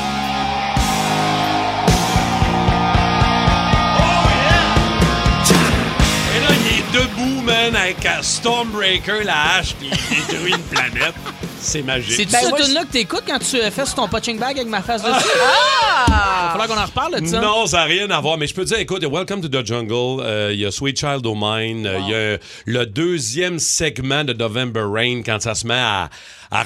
Avec 7.72 8.04
un 8.04 8.22
Stormbreaker, 8.22 9.24
la 9.24 9.56
hache, 9.56 9.74
puis 9.74 9.90
il 10.10 10.26
détruit 10.26 10.52
une 10.52 10.62
planète. 10.62 11.14
C'est 11.60 11.82
magique. 11.82 12.12
C'est-tu 12.12 12.32
Ben, 12.32 12.40
cette 12.42 12.66
tune-là 12.66 12.82
que 12.84 12.92
t'écoutes 12.92 13.24
quand 13.26 13.38
tu 13.38 13.56
euh, 13.56 13.70
fais 13.70 13.86
sur 13.86 13.94
ton 13.94 14.06
punching 14.06 14.38
bag 14.38 14.58
avec 14.58 14.68
ma 14.68 14.82
face 14.82 15.02
dessus? 15.02 15.14
Ah! 15.16 16.04
Il 16.06 16.12
va 16.12 16.50
falloir 16.50 16.68
qu'on 16.68 16.82
en 16.82 16.86
reparle 16.86 17.22
de 17.22 17.26
ça. 17.26 17.40
Non, 17.40 17.66
ça 17.66 17.78
n'a 17.78 17.84
rien 17.84 18.10
à 18.10 18.20
voir. 18.20 18.36
Mais 18.36 18.46
je 18.46 18.54
peux 18.54 18.64
te 18.64 18.68
dire, 18.68 18.78
écoute, 18.78 18.98
il 19.00 19.04
y 19.04 19.10
a 19.10 19.10
Welcome 19.10 19.40
to 19.40 19.48
the 19.48 19.64
Jungle, 19.64 20.22
euh, 20.22 20.50
il 20.52 20.60
y 20.60 20.66
a 20.66 20.70
Sweet 20.70 20.98
Child 20.98 21.24
O' 21.24 21.34
Mine, 21.34 21.86
euh, 21.86 21.98
il 22.00 22.08
y 22.10 22.14
a 22.14 22.38
le 22.66 22.86
deuxième 22.86 23.58
segment 23.58 24.24
de 24.24 24.34
November 24.34 24.84
Rain 24.86 25.22
quand 25.24 25.40
ça 25.40 25.54
se 25.54 25.66
met 25.66 25.74
à, 25.74 26.10
à, 26.50 26.64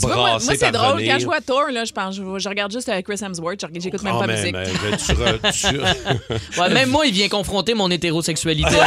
moi, 0.00 0.38
c'est 0.40 0.70
drôle. 0.72 1.02
Quand 1.04 1.18
je 1.18 1.24
vois 1.24 1.40
Thor, 1.40 1.68
là, 1.72 1.84
je, 1.84 1.92
pense, 1.92 2.16
je, 2.16 2.22
je 2.38 2.48
regarde 2.48 2.72
juste 2.72 2.88
avec 2.88 3.06
Chris 3.06 3.18
Hemsworth. 3.22 3.64
J'écoute 3.80 4.02
même 4.02 4.14
Ah, 4.16 4.20
pas 4.20 4.26
la 4.26 4.36
musique. 4.36 4.54
mais- 4.54 4.66
mais 4.90 4.96
tu 4.96 5.12
re- 5.12 5.38
tu- 5.52 6.58
Ouais, 6.60 6.68
même 6.70 6.90
moi, 6.90 7.06
il 7.06 7.12
vient 7.12 7.28
confronter 7.28 7.74
mon 7.74 7.90
hétérosexualité. 7.90 8.74
ouais. 8.74 8.84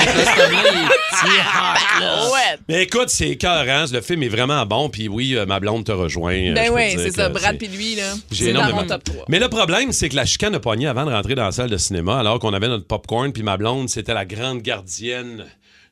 Mais 2.67 2.83
écoute, 2.83 3.09
c'est 3.09 3.29
écœurant. 3.29 3.85
Le 3.91 4.01
film 4.01 4.23
est 4.23 4.29
vraiment 4.29 4.65
bon. 4.65 4.89
Puis 4.89 5.07
oui, 5.07 5.35
euh, 5.35 5.45
ma 5.45 5.59
blonde 5.59 5.85
te 5.85 5.91
rejoint. 5.91 6.33
euh, 6.33 6.53
Ben 6.53 6.71
oui, 6.73 6.93
c'est 6.95 7.11
ça. 7.11 7.29
Brad 7.29 7.57
puis 7.57 7.67
lui, 7.67 7.95
là. 7.95 8.13
J'ai 8.31 8.45
C'est 8.45 8.53
dans 8.53 8.59
énormément. 8.61 8.81
mon 8.81 8.87
top 8.87 9.03
3. 9.03 9.25
Mais 9.29 9.39
le 9.39 9.49
problème, 9.49 9.91
c'est 9.91 10.09
que 10.09 10.15
la 10.15 10.25
chicane 10.25 10.55
a 10.55 10.59
pogné 10.59 10.87
avant 10.87 11.05
de 11.05 11.11
rentrer 11.11 11.35
dans 11.35 11.45
la 11.45 11.51
salle 11.51 11.69
de 11.69 11.77
cinéma, 11.77 12.19
alors 12.19 12.39
qu'on 12.39 12.53
avait 12.53 12.67
notre 12.67 12.85
popcorn, 12.87 13.31
puis 13.31 13.43
ma 13.43 13.57
blonde, 13.57 13.89
c'était 13.89 14.13
la 14.13 14.25
grande 14.25 14.61
gardienne 14.61 15.45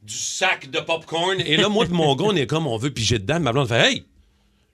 du 0.04 0.16
sac 0.16 0.70
de 0.72 0.80
popcorn. 0.80 1.40
Et 1.46 1.58
là, 1.58 1.70
moi 1.70 1.86
et 1.86 1.90
mon 1.90 2.16
gars, 2.16 2.26
on 2.30 2.36
est 2.36 2.48
comme, 2.48 2.68
on 2.68 2.78
veut 2.78 2.92
piger 2.92 3.20
dedans. 3.20 3.40
Ma 3.40 3.52
blonde 3.52 3.68
fait 3.68 3.92
Hey, 3.92 4.06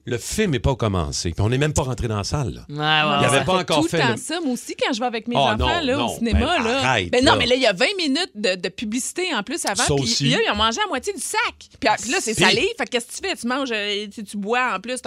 le 0.07 0.17
film 0.19 0.51
n'est 0.51 0.59
pas 0.59 0.75
commencé. 0.75 1.31
Puis 1.31 1.41
on 1.41 1.49
n'est 1.49 1.57
même 1.57 1.73
pas 1.73 1.81
rentré 1.81 2.07
dans 2.07 2.17
la 2.17 2.23
salle. 2.23 2.53
là. 2.53 2.61
Ouais, 2.69 3.09
ouais, 3.11 3.17
Il 3.19 3.23
y 3.23 3.35
avait 3.35 3.43
pas 3.45 3.57
encore 3.59 3.81
tout 3.81 3.87
fait 3.89 3.97
le 3.97 4.03
temps 4.03 4.09
le- 4.11 4.17
ça. 4.17 4.39
Moi 4.39 4.53
aussi, 4.53 4.75
quand 4.75 4.93
je 4.93 4.99
vais 4.99 5.05
avec 5.07 5.27
mes 5.27 5.35
Ah, 5.35 5.55
enfants 5.55 5.57
non, 5.57 5.79
là, 5.81 5.95
non. 5.97 6.05
au 6.05 6.17
cinéma, 6.17 6.39
Ben, 6.57 6.63
là. 6.63 6.89
arrête, 6.89 7.11
ben 7.11 7.25
non, 7.25 7.31
là. 7.31 7.37
mais 7.39 7.45
là, 7.47 7.55
il 7.55 7.61
y 7.61 7.65
a 7.65 7.73
20 7.73 7.85
minutes 7.97 8.31
de, 8.35 8.55
de 8.55 8.69
publicité 8.69 9.33
en 9.33 9.41
plus 9.41 9.65
avant. 9.65 9.83
Ça 9.83 9.93
Puis 9.95 10.03
aussi. 10.03 10.29
là, 10.29 10.37
ils 10.45 10.51
ont 10.51 10.55
mangé 10.55 10.79
à 10.83 10.87
moitié 10.87 11.11
du 11.13 11.21
sac. 11.21 11.39
Puis 11.79 11.89
ah, 11.89 11.95
là, 12.09 12.17
c'est 12.21 12.33
salé. 12.35 12.69
Fait 12.77 12.85
que 12.85 12.91
qu'est-ce 12.91 13.07
que 13.07 13.21
tu 13.23 13.27
fais? 13.29 13.35
Tu 13.35 13.47
manges, 13.47 13.71
euh, 13.73 14.05
tu, 14.13 14.23
tu 14.23 14.37
bois 14.37 14.75
en 14.75 14.79
plus 14.79 15.01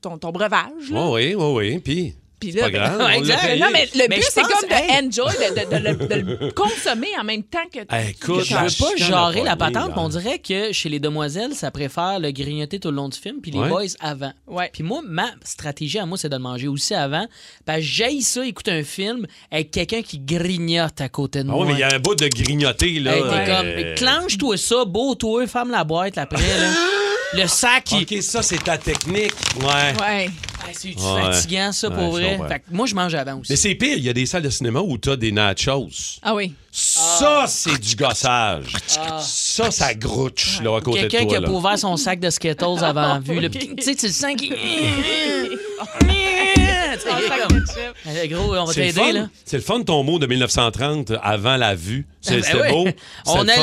ton, 0.00 0.18
ton 0.18 0.30
breuvage. 0.32 0.90
Là. 0.90 1.08
Oui, 1.10 1.34
oui, 1.34 1.44
oui. 1.54 1.78
Puis. 1.78 2.14
Puis 2.42 2.52
là, 2.52 2.62
pas 2.64 2.70
grave. 2.70 3.10
Exact. 3.16 3.40
payé. 3.46 3.60
Non, 3.60 3.66
mais 3.72 3.88
le 3.94 4.06
Mais 4.08 4.16
but, 4.16 4.24
c'est 4.30 4.42
comme 4.42 4.68
de 4.68 4.74
hey. 4.74 4.90
enjoy, 5.06 5.32
de, 5.32 5.60
de- 5.60 5.70
de 5.70 5.88
le- 5.88 6.06
de 6.36 6.44
le 6.46 6.50
consommer 6.52 7.08
en 7.20 7.24
même 7.24 7.42
temps 7.42 7.58
que 7.72 7.80
Hey, 7.94 8.10
écoute, 8.10 8.38
que 8.40 8.44
Je 8.44 8.54
veux 8.54 8.84
pas 8.86 8.96
jarrer 8.96 9.42
la 9.42 9.56
patente, 9.56 9.92
mais 9.94 10.02
on 10.02 10.08
dirait 10.08 10.38
que 10.38 10.72
chez 10.72 10.88
les 10.88 11.00
demoiselles, 11.00 11.54
ça 11.54 11.70
préfère 11.70 12.18
le 12.20 12.30
grignoter 12.30 12.80
tout 12.80 12.90
le 12.90 12.96
long 12.96 13.08
du 13.08 13.18
film, 13.18 13.40
puis 13.40 13.50
les 13.50 13.58
Ouais. 13.60 13.68
boys 13.68 13.82
avant. 14.00 14.32
Ouais. 14.46 14.70
Puis 14.72 14.82
moi, 14.82 15.00
ma 15.04 15.30
stratégie 15.44 15.98
à 15.98 16.06
moi, 16.06 16.18
c'est 16.18 16.28
de 16.28 16.34
le 16.36 16.42
manger 16.42 16.68
aussi 16.68 16.94
avant. 16.94 17.26
Parce 17.64 17.78
que 17.78 17.84
j'aille 17.84 18.22
ça, 18.22 18.44
écouter 18.44 18.72
un 18.72 18.84
film 18.84 19.26
avec 19.50 19.70
quelqu'un 19.70 20.02
qui 20.02 20.18
grignote 20.18 21.00
à 21.00 21.08
côté 21.08 21.42
de 21.42 21.48
Ah 21.48 21.52
moi. 21.52 21.62
oui, 21.66 21.72
mais 21.72 21.78
il 21.78 21.80
y 21.80 21.84
a 21.84 21.94
un 21.94 21.98
bout 21.98 22.14
de 22.14 22.28
grignoter, 22.28 22.98
là. 23.00 23.16
Hey, 23.16 23.22
t'es 23.22 23.50
euh, 23.50 23.56
comme, 23.56 23.94
clenche-toi 23.96 24.56
ça, 24.56 24.84
beau 24.84 25.14
toi, 25.14 25.46
ferme 25.46 25.70
la 25.70 25.84
boîte 25.84 26.18
après, 26.18 26.40
là. 26.42 26.70
Le 27.34 27.46
sac, 27.46 27.90
il... 27.92 28.02
OK, 28.02 28.22
ça, 28.22 28.42
c'est 28.42 28.62
ta 28.62 28.76
technique. 28.76 29.32
Ouais. 29.60 29.94
Ouais. 30.00 30.30
Ah, 30.60 30.66
c'est 30.72 30.88
Ouais. 30.88 31.22
fatigant, 31.32 31.72
ça, 31.72 31.90
pour 31.90 32.10
vrai? 32.12 32.38
Fait 32.48 32.58
que 32.60 32.64
moi, 32.70 32.86
je 32.86 32.94
mange 32.94 33.14
avant 33.14 33.38
aussi. 33.40 33.50
Mais 33.50 33.56
c'est 33.56 33.74
pire, 33.74 33.96
il 33.96 34.04
y 34.04 34.08
a 34.08 34.12
des 34.12 34.26
salles 34.26 34.42
de 34.42 34.50
cinéma 34.50 34.80
où 34.80 34.96
t'as 34.98 35.16
des 35.16 35.32
nachos. 35.32 35.88
Ah 36.22 36.34
oui. 36.34 36.52
Ça, 36.70 37.46
c'est 37.48 37.78
du 37.78 37.96
gossage. 37.96 38.72
Ça, 39.20 39.70
ça 39.70 39.94
grouche, 39.94 40.60
là, 40.62 40.76
à 40.76 40.80
côté 40.80 41.00
de 41.02 41.06
Ah. 41.06 41.08
Quelqu'un 41.08 41.26
toi. 41.26 41.38
qui 41.38 41.44
a 41.44 41.50
ouvert 41.50 41.78
son 41.78 41.96
sac 41.96 42.20
de 42.20 42.30
Skittles 42.30 42.82
avant 42.84 43.18
vue. 43.20 43.40
le 43.40 43.48
petit- 43.48 43.74
Tu 43.76 43.82
sais, 43.82 43.94
tu 43.94 44.06
le 44.06 44.12
sens 44.12 44.34
qui... 44.36 44.50
Gros, 48.28 48.54
on 48.56 48.64
va 48.64 48.72
C'est 48.72 48.86
le 48.86 48.92
t'aider, 48.92 49.00
fun. 49.00 49.12
là. 49.12 49.28
C'est 49.44 49.56
le 49.56 49.62
fun 49.62 49.78
de 49.80 49.84
ton 49.84 50.02
mot 50.04 50.18
de 50.18 50.26
1930 50.26 51.12
avant 51.22 51.56
la 51.56 51.74
vue. 51.74 52.06
C'est- 52.22 52.34
Ben 52.36 52.42
C'était 52.44 52.62
oui. 52.62 52.70
beau. 52.70 52.88
On 53.26 53.40
allait... 53.48 53.58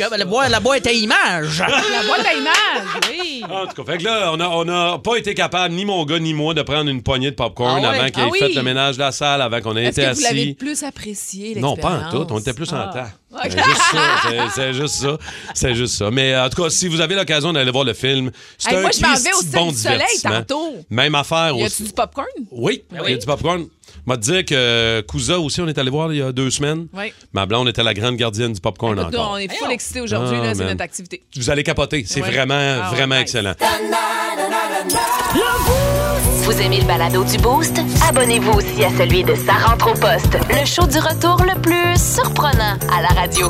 euh, 0.00 0.16
la 0.16 0.24
boîte, 0.24 0.50
la 0.50 0.60
boîte 0.60 0.86
à 0.86 0.92
images. 0.92 1.58
La 1.68 2.02
boîte 2.06 2.26
à 2.26 2.32
images, 2.34 3.00
oui. 3.10 3.42
En 3.48 3.66
tout 3.66 3.82
cas, 3.84 3.92
fait 3.92 3.98
que 3.98 4.04
là, 4.04 4.32
on 4.32 4.36
n'a 4.38 4.50
on 4.50 4.66
a 4.68 4.98
pas 4.98 5.16
été 5.16 5.34
capable, 5.34 5.74
ni 5.74 5.84
mon 5.84 6.04
gars 6.04 6.18
ni 6.18 6.32
moi, 6.34 6.54
de 6.54 6.62
prendre 6.62 6.90
une 6.90 7.02
poignée 7.02 7.30
de 7.30 7.36
popcorn 7.36 7.82
Ah 7.84 7.90
ouais? 7.90 7.98
avant 7.98 8.08
qu'il 8.10 8.22
ait 8.22 8.26
Ah 8.26 8.30
oui? 8.32 8.38
fait 8.38 8.48
le 8.54 8.62
ménage 8.62 8.94
de 8.96 9.00
la 9.00 9.12
salle, 9.12 9.42
avant 9.42 9.60
qu'on 9.60 9.76
ait 9.76 9.84
Est-ce 9.84 10.00
été 10.00 10.10
que 10.10 10.14
vous 10.16 10.20
l'avez 10.22 10.40
assis. 10.42 10.54
plus 10.54 10.82
apprécié, 10.82 11.54
Non, 11.60 11.76
pas 11.76 12.08
en 12.08 12.10
tout. 12.10 12.26
On 12.32 12.38
était 12.40 12.54
plus 12.54 12.72
en 12.72 12.76
Ah. 12.78 12.90
temps. 12.92 13.40
C'est 13.42 13.50
juste 13.62 13.82
ça. 13.92 13.98
C'est- 14.22 14.38
C'est 14.54 14.72
juste 14.72 14.94
ça. 14.94 15.18
C'est 15.54 15.74
juste 15.74 15.94
ça. 15.96 16.10
Mais 16.10 16.32
euh, 16.32 16.46
en 16.46 16.48
tout 16.48 16.62
cas, 16.62 16.70
si 16.70 16.88
vous 16.88 17.00
avez 17.02 17.14
l'occasion 17.14 17.52
d'aller 17.52 17.70
voir 17.70 17.84
le 17.84 17.92
film, 17.92 18.30
c'est 18.56 18.70
Hey, 18.70 18.76
un 18.78 18.80
moi, 18.80 18.90
je 18.90 19.00
m'en 19.02 19.14
vais 19.14 19.32
au 19.34 19.42
bon 19.64 19.70
du 19.70 19.76
Soleil 19.76 19.98
divertissement. 19.98 20.30
tantôt. 20.42 20.76
Même 20.88 21.14
affaire 21.14 21.54
Y 21.54 21.62
au 21.62 21.66
a-tu 21.66 21.82
du 21.82 21.92
popcorn? 21.92 22.26
Oui, 22.50 22.84
il 22.90 23.10
y 23.10 23.14
a 23.14 23.16
du 23.18 23.26
popcorn. 23.26 23.66
Vais 24.08 24.16
te 24.16 24.20
dire 24.20 24.44
que 24.44 25.00
Cousa 25.02 25.38
aussi, 25.38 25.60
on 25.60 25.68
est 25.68 25.76
allé 25.78 25.90
voir 25.90 26.12
il 26.12 26.18
y 26.18 26.22
a 26.22 26.32
deux 26.32 26.50
semaines. 26.50 26.86
Oui. 26.94 27.12
Ma 27.32 27.44
blonde 27.46 27.68
était 27.68 27.82
la 27.82 27.92
grande 27.94 28.16
gardienne 28.16 28.52
du 28.52 28.60
popcorn 28.60 28.98
Écoute, 28.98 29.14
encore. 29.14 29.32
on 29.32 29.36
est 29.36 29.52
full 29.52 29.70
excités 29.70 30.00
aujourd'hui, 30.00 30.38
Ah, 30.40 30.46
là, 30.46 30.54
c'est 30.54 30.64
notre 30.64 30.82
activité. 30.82 31.22
Vous 31.36 31.50
allez 31.50 31.62
capoter. 31.62 32.04
C'est 32.06 32.22
Ouais. 32.22 32.30
vraiment, 32.30 32.54
Ah 32.54 32.90
ouais, 32.90 32.96
vraiment 32.96 33.14
nice. 33.16 33.22
excellent. 33.22 33.52
Vous 36.42 36.60
aimez 36.62 36.80
le 36.80 36.86
balado 36.86 37.22
du 37.24 37.36
Boost? 37.38 37.78
Abonnez-vous 38.08 38.52
aussi 38.52 38.82
à 38.84 38.90
celui 38.96 39.22
de 39.22 39.34
Sa 39.34 39.52
rentre 39.52 39.88
au 39.90 39.94
poste, 39.94 40.38
le 40.48 40.64
show 40.64 40.86
du 40.86 40.98
retour 40.98 41.36
le 41.44 41.60
plus 41.60 41.96
surprenant 42.02 42.78
à 42.90 43.02
la 43.02 43.08
radio. 43.08 43.48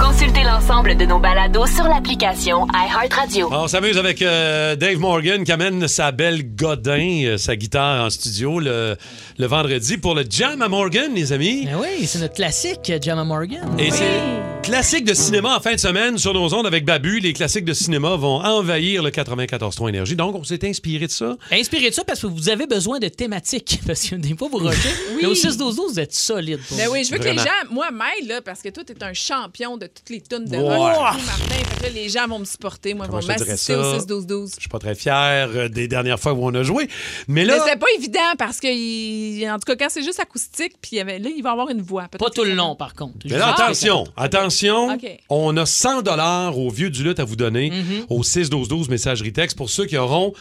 Consultez 0.00 0.42
l'ensemble 0.42 0.96
de 0.96 1.04
nos 1.04 1.18
balados 1.18 1.66
sur 1.66 1.84
l'application 1.84 2.66
iHeartRadio. 2.74 3.48
On 3.52 3.68
s'amuse 3.68 3.96
avec 3.96 4.22
euh, 4.22 4.74
Dave 4.76 4.98
Morgan 4.98 5.44
qui 5.44 5.52
amène 5.52 5.86
sa 5.86 6.10
belle 6.10 6.54
Godin, 6.56 7.22
euh, 7.24 7.38
sa 7.38 7.54
guitare 7.56 8.04
en 8.04 8.10
studio 8.10 8.58
le, 8.58 8.96
le 9.38 9.46
vendredi 9.46 9.96
pour 9.96 10.14
le 10.14 10.24
Jam 10.28 10.60
à 10.62 10.68
Morgan, 10.68 11.12
les 11.14 11.32
amis. 11.32 11.66
Ben 11.66 11.78
oui, 11.80 12.06
c'est 12.06 12.18
notre 12.18 12.34
classique, 12.34 12.92
Jamma 13.00 13.24
Morgan. 13.24 13.64
Et 13.78 13.90
c'est 13.90 14.20
classique 14.62 15.04
de 15.04 15.12
cinéma 15.14 15.56
en 15.56 15.60
fin 15.60 15.74
de 15.74 15.78
semaine 15.80 16.16
sur 16.16 16.32
nos 16.32 16.52
ondes 16.54 16.66
avec 16.66 16.84
Babu. 16.86 17.20
Les 17.20 17.34
classiques 17.34 17.66
de 17.66 17.74
cinéma 17.74 18.16
vont 18.16 18.42
envahir 18.42 19.02
le 19.02 19.10
94.3 19.10 19.90
Énergie. 19.90 20.16
Donc, 20.16 20.34
on 20.34 20.42
s'est 20.42 20.66
inspiré 20.66 21.06
de 21.06 21.12
ça. 21.12 21.36
Inspiré 21.52 21.90
de 21.90 21.94
ça 21.94 22.02
parce 22.02 22.22
que 22.22 22.26
vous 22.26 22.48
avez 22.48 22.66
besoin 22.66 22.98
de 22.98 23.08
thématiques. 23.08 23.80
Parce 23.86 24.08
que 24.08 24.14
des 24.16 24.34
fois, 24.36 24.48
vous 24.50 24.58
rochez. 24.58 24.88
Oui. 25.10 25.18
Mais 25.22 25.28
au 25.28 25.34
6-12-12, 25.34 25.92
vous 25.92 26.00
êtes 26.00 26.14
solide. 26.14 26.60
Ben 26.76 26.88
oui, 26.90 27.04
je 27.04 27.12
veux 27.12 27.18
que 27.18 27.24
les 27.28 27.36
gens, 27.36 27.50
moi, 27.70 27.90
m'aident, 27.90 28.28
là, 28.28 28.40
parce 28.42 28.62
que 28.62 28.70
toi, 28.70 28.82
t'es 28.84 29.02
un 29.04 29.12
champion 29.12 29.76
de 29.76 29.83
toutes 29.88 30.10
les 30.10 30.20
tunes 30.20 30.44
de 30.44 30.56
Ouais. 30.56 30.76
rock. 30.76 30.96
Martin, 31.26 31.54
fait 31.54 31.76
que 31.78 31.82
là, 31.84 31.88
les 31.90 32.08
gens 32.08 32.26
vont 32.26 32.38
me 32.38 32.44
supporter, 32.44 32.94
moi, 32.94 33.06
Comment 33.06 33.20
vont 33.20 33.26
m'assister 33.26 33.74
au 33.74 33.98
6-12-12. 33.98 34.54
Je 34.56 34.60
suis 34.60 34.68
pas 34.68 34.78
très 34.78 34.94
fier 34.94 35.48
euh, 35.54 35.68
des 35.68 35.88
dernières 35.88 36.18
fois 36.20 36.32
où 36.32 36.44
on 36.44 36.54
a 36.54 36.62
joué. 36.62 36.88
Mais 37.28 37.44
là, 37.44 37.58
c'est 37.66 37.78
pas 37.78 37.86
évident 37.98 38.20
parce 38.38 38.60
que, 38.60 38.68
il- 38.68 39.48
en 39.50 39.54
tout 39.58 39.66
cas, 39.66 39.76
quand 39.76 39.88
c'est 39.90 40.02
juste 40.02 40.20
acoustique, 40.20 40.74
puis 40.80 40.90
il 40.92 40.98
y 40.98 41.00
avait- 41.00 41.18
là, 41.18 41.30
il 41.36 41.42
va 41.42 41.50
avoir 41.52 41.68
une 41.70 41.82
voix. 41.82 42.08
Pas 42.08 42.30
tout 42.30 42.44
le 42.44 42.54
long, 42.54 42.76
par 42.76 42.94
contre. 42.94 43.14
mais 43.24 43.36
là, 43.38 43.54
Ah, 43.56 43.62
attention, 43.64 44.04
attention. 44.16 44.98
On 45.28 45.56
a 45.56 45.66
100 45.66 46.02
dollars 46.02 46.58
au 46.58 46.70
vieux 46.70 46.90
du 46.90 47.02
lutte 47.04 47.20
à 47.20 47.24
vous 47.24 47.36
donner 47.36 47.72
au 48.08 48.22
6-12-12 48.22 48.88
messagerie 48.88 49.32
texte 49.32 49.56
pour 49.56 49.70
ceux 49.70 49.86
qui 49.86 49.96
auront 49.96 50.32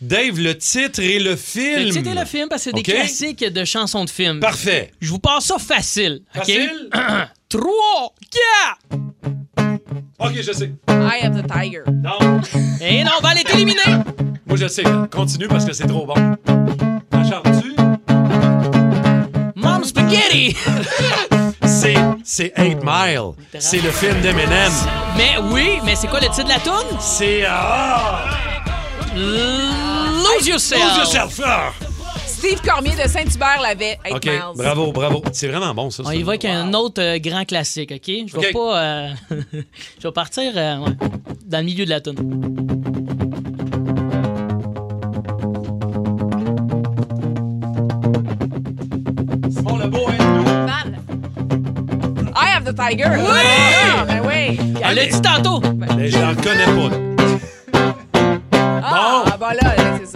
Dave, 0.00 0.38
le 0.40 0.56
titre 0.56 1.00
et 1.00 1.18
le 1.18 1.36
film. 1.36 1.84
Le 1.84 1.90
titre 1.90 2.08
et 2.10 2.14
le 2.18 2.24
film, 2.24 2.48
parce 2.48 2.64
que 2.64 2.70
c'est 2.70 2.76
des 2.76 2.82
classiques 2.82 3.44
de 3.44 3.64
chansons 3.66 4.06
de 4.06 4.10
films. 4.10 4.40
Parfait. 4.40 4.92
Je 5.00 5.10
vous 5.10 5.18
passe 5.18 5.44
ça 5.44 5.58
facile. 5.58 6.22
Facile? 6.32 6.88
3, 7.50 7.62
4. 8.30 9.00
OK, 10.20 10.32
je 10.42 10.52
sais. 10.52 10.72
Eye 10.88 11.26
of 11.26 11.34
the 11.36 11.46
Tiger. 11.46 11.82
Non, 11.90 12.40
Et 12.80 13.02
non, 13.02 13.10
on 13.18 13.22
va 13.22 13.30
aller 13.30 13.42
t'éliminer. 13.44 13.80
moi 14.46 14.56
je 14.56 14.68
sais. 14.68 14.84
Continue 15.10 15.48
parce 15.48 15.64
que 15.64 15.72
c'est 15.72 15.86
trop 15.86 16.06
bon. 16.06 16.14
La 17.12 17.24
chantes-tu? 17.24 17.74
Mom 19.56 19.84
Spaghetti. 19.84 20.56
C'est, 21.64 21.94
c'est 22.24 22.52
8 22.58 22.78
Mile. 22.84 23.30
C'est 23.58 23.80
le 23.80 23.90
film 23.90 24.20
d'Eminem. 24.20 24.70
mais 25.16 25.36
oui, 25.50 25.78
mais 25.84 25.94
c'est 25.96 26.08
quoi 26.08 26.20
le 26.20 26.26
titre 26.26 26.44
de 26.44 26.48
la 26.50 26.58
tune? 26.60 26.98
C'est... 26.98 27.44
Ah! 27.48 28.24
Lose 29.14 30.46
Yourself. 30.46 30.82
Lose 30.82 30.96
yourself. 31.14 31.40
Ah! 31.44 31.70
Steve 32.40 32.60
Cormier 32.62 32.92
de 32.92 33.06
Saint-Hubert 33.06 33.60
l'avait. 33.62 33.98
8 34.06 34.12
OK, 34.14 34.24
Miles. 34.24 34.40
bravo, 34.56 34.92
bravo. 34.92 35.22
C'est 35.32 35.48
vraiment 35.48 35.74
bon, 35.74 35.90
ça. 35.90 36.02
On 36.06 36.10
y 36.10 36.22
va 36.22 36.32
avec 36.32 36.46
un 36.46 36.72
autre 36.72 37.02
euh, 37.02 37.18
grand 37.18 37.44
classique, 37.44 37.92
OK? 37.92 38.00
Je 38.06 38.32
vais 38.34 38.46
OK. 38.48 38.52
pas... 38.54 38.80
euh, 38.82 39.08
je 39.98 40.08
vais 40.08 40.12
partir 40.12 40.52
euh, 40.56 40.78
ouais, 40.78 40.92
dans 41.44 41.58
le 41.58 41.64
milieu 41.64 41.84
de 41.84 41.90
la 41.90 42.00
tune. 42.00 42.16
Simon 49.50 49.78
Lebeau, 49.78 50.06
hein? 50.08 50.66
Val. 50.66 50.98
I 52.36 52.46
have 52.54 52.64
the 52.64 52.72
tiger. 52.72 53.04
Ah, 53.06 54.04
ben 54.06 54.22
oui. 54.26 54.58
Elle 54.82 54.94
l'a 54.96 55.06
dit 55.06 55.20
tantôt! 55.20 55.60
Mais 55.76 56.08
je 56.08 56.18
la 56.18 56.30
reconnais 56.30 56.64
pas. 56.64 56.90
Ah, 58.82 59.24
Bon. 59.38 59.46
là, 59.46 59.54
là, 59.76 59.98
c'est 60.04 60.09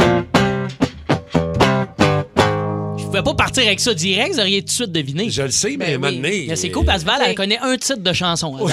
pouvais 3.15 3.31
pas 3.37 3.45
partir 3.45 3.63
avec 3.65 3.79
ça 3.79 3.95
direct, 3.95 4.35
vous 4.35 4.41
auriez 4.41 4.61
tout 4.63 4.67
de 4.67 4.73
suite 4.73 4.93
deviné. 4.93 5.31
Je 5.31 5.43
le 5.43 5.51
sais, 5.51 5.77
mais 5.79 5.97
Ben 5.97 6.05
oui. 6.05 6.19
maintenant. 6.21 6.45
Mais 6.49 6.57
c'est 6.57 6.71
cool 6.71 6.85
parce 6.85 7.05
que 7.05 7.09
Val, 7.09 7.23
elle 7.25 7.35
connaît 7.37 7.59
un 7.63 7.77
titre 7.77 8.01
de 8.03 8.13
chanson. 8.13 8.57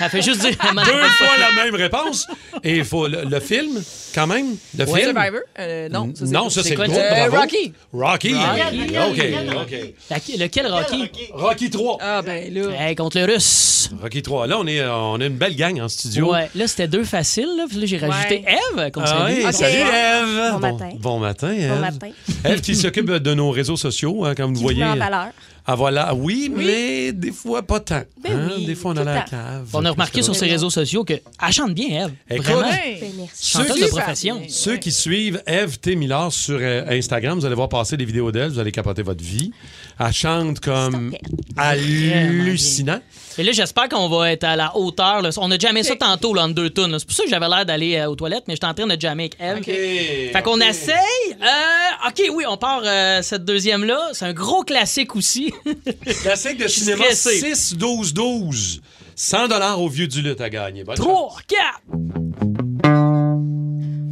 Elle, 0.00 0.10
fait 0.10 0.22
juste 0.22 0.40
dire... 0.40 0.50
Deux 0.50 1.08
fois 1.10 1.28
la 1.38 1.64
même 1.64 1.74
réponse. 1.74 2.26
Et 2.64 2.78
il 2.78 2.84
faut 2.84 3.06
le, 3.08 3.24
le 3.24 3.40
film, 3.40 3.82
quand 4.14 4.26
même? 4.26 4.56
Le 4.76 4.84
Ouais. 4.84 5.02
film? 5.02 5.12
Survivor? 5.14 5.40
Euh, 5.58 5.88
non, 5.88 6.12
ça, 6.14 6.26
c'est 6.26 6.32
Non, 6.32 6.50
ça, 6.50 6.62
c'est 6.62 6.70
le 6.70 6.76
bravo. 6.76 6.92
Euh, 6.94 7.28
Rocky. 7.30 7.72
Rocky. 7.92 8.34
Rocky. 8.34 9.94
OK, 10.10 10.38
lequel, 10.38 10.66
Rocky? 10.68 11.10
Rocky 11.32 11.70
3. 11.70 11.98
Ah, 12.00 12.22
ben 12.22 12.52
là. 12.52 12.62
Hey, 12.88 12.94
contre 12.94 13.18
le 13.18 13.26
Russe. 13.32 13.90
Rocky 14.00 14.22
3. 14.22 14.46
Là, 14.46 14.58
on, 14.58 14.66
est, 14.66 14.80
euh, 14.80 14.92
on 14.94 15.20
a 15.20 15.24
une 15.26 15.36
belle 15.36 15.56
gang 15.56 15.80
en 15.80 15.88
studio. 15.88 16.32
Ouais, 16.32 16.50
là, 16.54 16.66
c'était 16.66 16.88
deux 16.88 17.04
faciles. 17.04 17.48
Là, 17.56 17.64
j'ai 17.84 17.98
rajouté 17.98 18.44
Eve. 18.46 18.90
Comme 18.90 19.04
Ah 19.06 19.28
ça 19.42 19.52
salut 19.52 19.76
Eve. 19.78 20.52
Bon 20.52 20.58
matin. 20.58 20.88
Bon 20.98 21.18
matin, 21.18 21.52
Eve. 21.52 21.68
Bon 21.74 21.80
matin. 21.80 22.08
Eve 22.44 22.60
qui 22.60 22.74
s'occupe 22.74 23.10
de 23.10 23.34
nos 23.34 23.50
réseaux 23.50 23.76
sociaux, 23.76 24.24
hein, 24.24 24.34
comme 24.34 24.54
vous 24.54 24.60
voyez. 24.62 24.84
en 24.84 24.96
valeur. 24.96 25.28
Ah 25.64 25.76
voilà, 25.76 26.12
oui, 26.14 26.50
mais 26.54 27.12
des 27.12 27.30
fois 27.30 27.62
pas 27.62 27.78
tant. 27.78 28.02
Ben 28.22 28.32
hein. 28.32 28.50
oui, 28.56 28.66
Des 28.66 28.74
fois 28.74 28.92
on 28.92 28.96
a 28.96 29.04
la 29.04 29.20
cave. 29.22 29.68
On 29.72 29.84
a 29.84 29.90
remarqué 29.90 30.22
sur 30.22 30.34
ses 30.34 30.46
réseaux 30.46 30.70
sociaux 30.70 31.04
qu'elle 31.04 31.22
chante 31.50 31.72
bien, 31.72 32.06
Eve. 32.06 32.12
Écoute, 32.28 32.46
Vraiment. 32.46 32.62
Ben, 32.62 33.12
merci. 33.16 33.30
Ceux 33.34 33.62
Chanteuse 33.62 33.80
de 33.80 33.86
profession. 33.86 34.42
Ceux 34.48 34.76
qui 34.76 34.90
suivent 34.90 35.40
Eve 35.46 35.78
T. 35.78 35.94
Millard 35.94 36.32
sur 36.32 36.58
euh, 36.60 36.84
Instagram, 36.88 37.38
vous 37.38 37.46
allez 37.46 37.54
voir 37.54 37.68
passer 37.68 37.96
des 37.96 38.04
vidéos 38.04 38.32
d'elle, 38.32 38.50
vous 38.50 38.58
allez 38.58 38.72
capoter 38.72 39.02
votre 39.02 39.22
vie. 39.22 39.52
Elle 40.00 40.12
chante 40.12 40.58
comme 40.58 41.14
hallucinant. 41.56 43.00
Et 43.38 43.42
là, 43.42 43.52
j'espère 43.52 43.88
qu'on 43.88 44.08
va 44.08 44.32
être 44.32 44.44
à 44.44 44.56
la 44.56 44.76
hauteur. 44.76 45.22
là. 45.22 45.30
On 45.38 45.50
a 45.50 45.58
jamais 45.58 45.82
ça 45.82 45.96
tantôt, 45.96 46.34
là, 46.34 46.44
en 46.44 46.48
deux 46.48 46.70
tonnes. 46.70 46.98
C'est 46.98 47.06
pour 47.06 47.14
ça 47.16 47.24
que 47.24 47.30
j'avais 47.30 47.48
l'air 47.48 47.64
d'aller 47.64 47.96
euh, 47.96 48.10
aux 48.10 48.14
toilettes, 48.14 48.44
mais 48.46 48.54
j'étais 48.54 48.66
en 48.66 48.74
train 48.74 48.86
de 48.86 49.00
jammer 49.00 49.30
avec 49.40 49.64
Eve. 49.66 50.32
Fait 50.32 50.42
qu'on 50.42 50.60
essaye. 50.60 50.96
Euh, 51.40 52.08
OK, 52.08 52.22
oui, 52.34 52.44
on 52.46 52.56
part 52.56 52.82
euh, 52.84 53.22
cette 53.22 53.44
deuxième-là. 53.44 54.10
C'est 54.12 54.26
un 54.26 54.32
gros 54.32 54.64
classique 54.64 55.16
aussi. 55.16 55.51
Classique 56.22 56.58
de 56.58 56.68
cinéma 56.68 57.04
stressé. 57.12 57.52
6-12-12. 57.52 58.80
100 59.14 59.78
au 59.78 59.88
vieux 59.88 60.06
du 60.08 60.22
lutte 60.22 60.40
à 60.40 60.50
gagner. 60.50 60.84
Bonne 60.84 60.96
chance. 60.96 61.06
3, 61.06 61.36
4. 61.46 61.80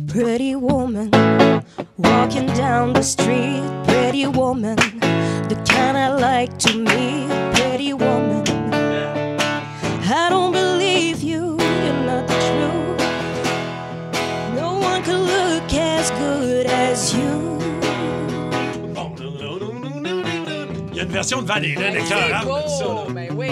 Pretty 0.06 0.56
woman, 0.56 1.10
walking 1.96 2.46
down 2.54 2.92
the 2.92 3.02
street. 3.02 3.62
Pretty 3.86 4.26
woman, 4.26 4.74
the 5.48 5.54
kind 5.68 5.96
I 5.96 6.08
like 6.10 6.58
to 6.58 6.74
meet. 6.76 7.28
Pretty 7.54 7.92
woman, 7.92 8.42
I 10.02 10.28
don't 10.30 10.49
version 21.20 21.42
de 21.42 21.46
Van 21.48 21.54
Halen 21.54 21.76
C'est 21.76 22.00
écœurante 22.00 22.64
de 22.64 22.68
ça. 22.70 22.84
là. 22.84 22.90
beau. 23.04 23.12
Ben 23.12 23.28
oui. 23.36 23.48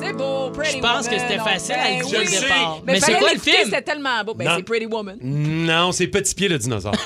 C'est 0.00 0.12
beau, 0.14 0.50
Pretty 0.50 0.76
Je 0.76 0.82
pense 0.82 1.06
que 1.06 1.14
Woman. 1.14 1.28
c'était 1.28 1.42
facile 1.42 1.74
à 1.74 1.84
ben 1.84 1.98
le 1.98 2.04
dire 2.04 2.18
oui. 2.20 2.26
au 2.26 2.40
départ. 2.40 2.78
Mais, 2.86 2.92
Mais 2.92 3.00
c'est 3.00 3.06
fallait 3.06 3.18
quoi 3.18 3.28
le 3.28 3.34
l'écouter, 3.34 3.50
film? 3.52 3.64
C'était 3.66 3.82
tellement 3.82 4.24
beau. 4.24 4.34
Ben, 4.34 4.44
Non. 4.46 4.54
c'est 4.56 4.62
Pretty 4.62 4.86
Woman. 4.86 5.18
Non, 5.22 5.92
c'est 5.92 6.06
Petit 6.06 6.34
Pied 6.34 6.48
le 6.48 6.58
dinosaure. 6.58 6.94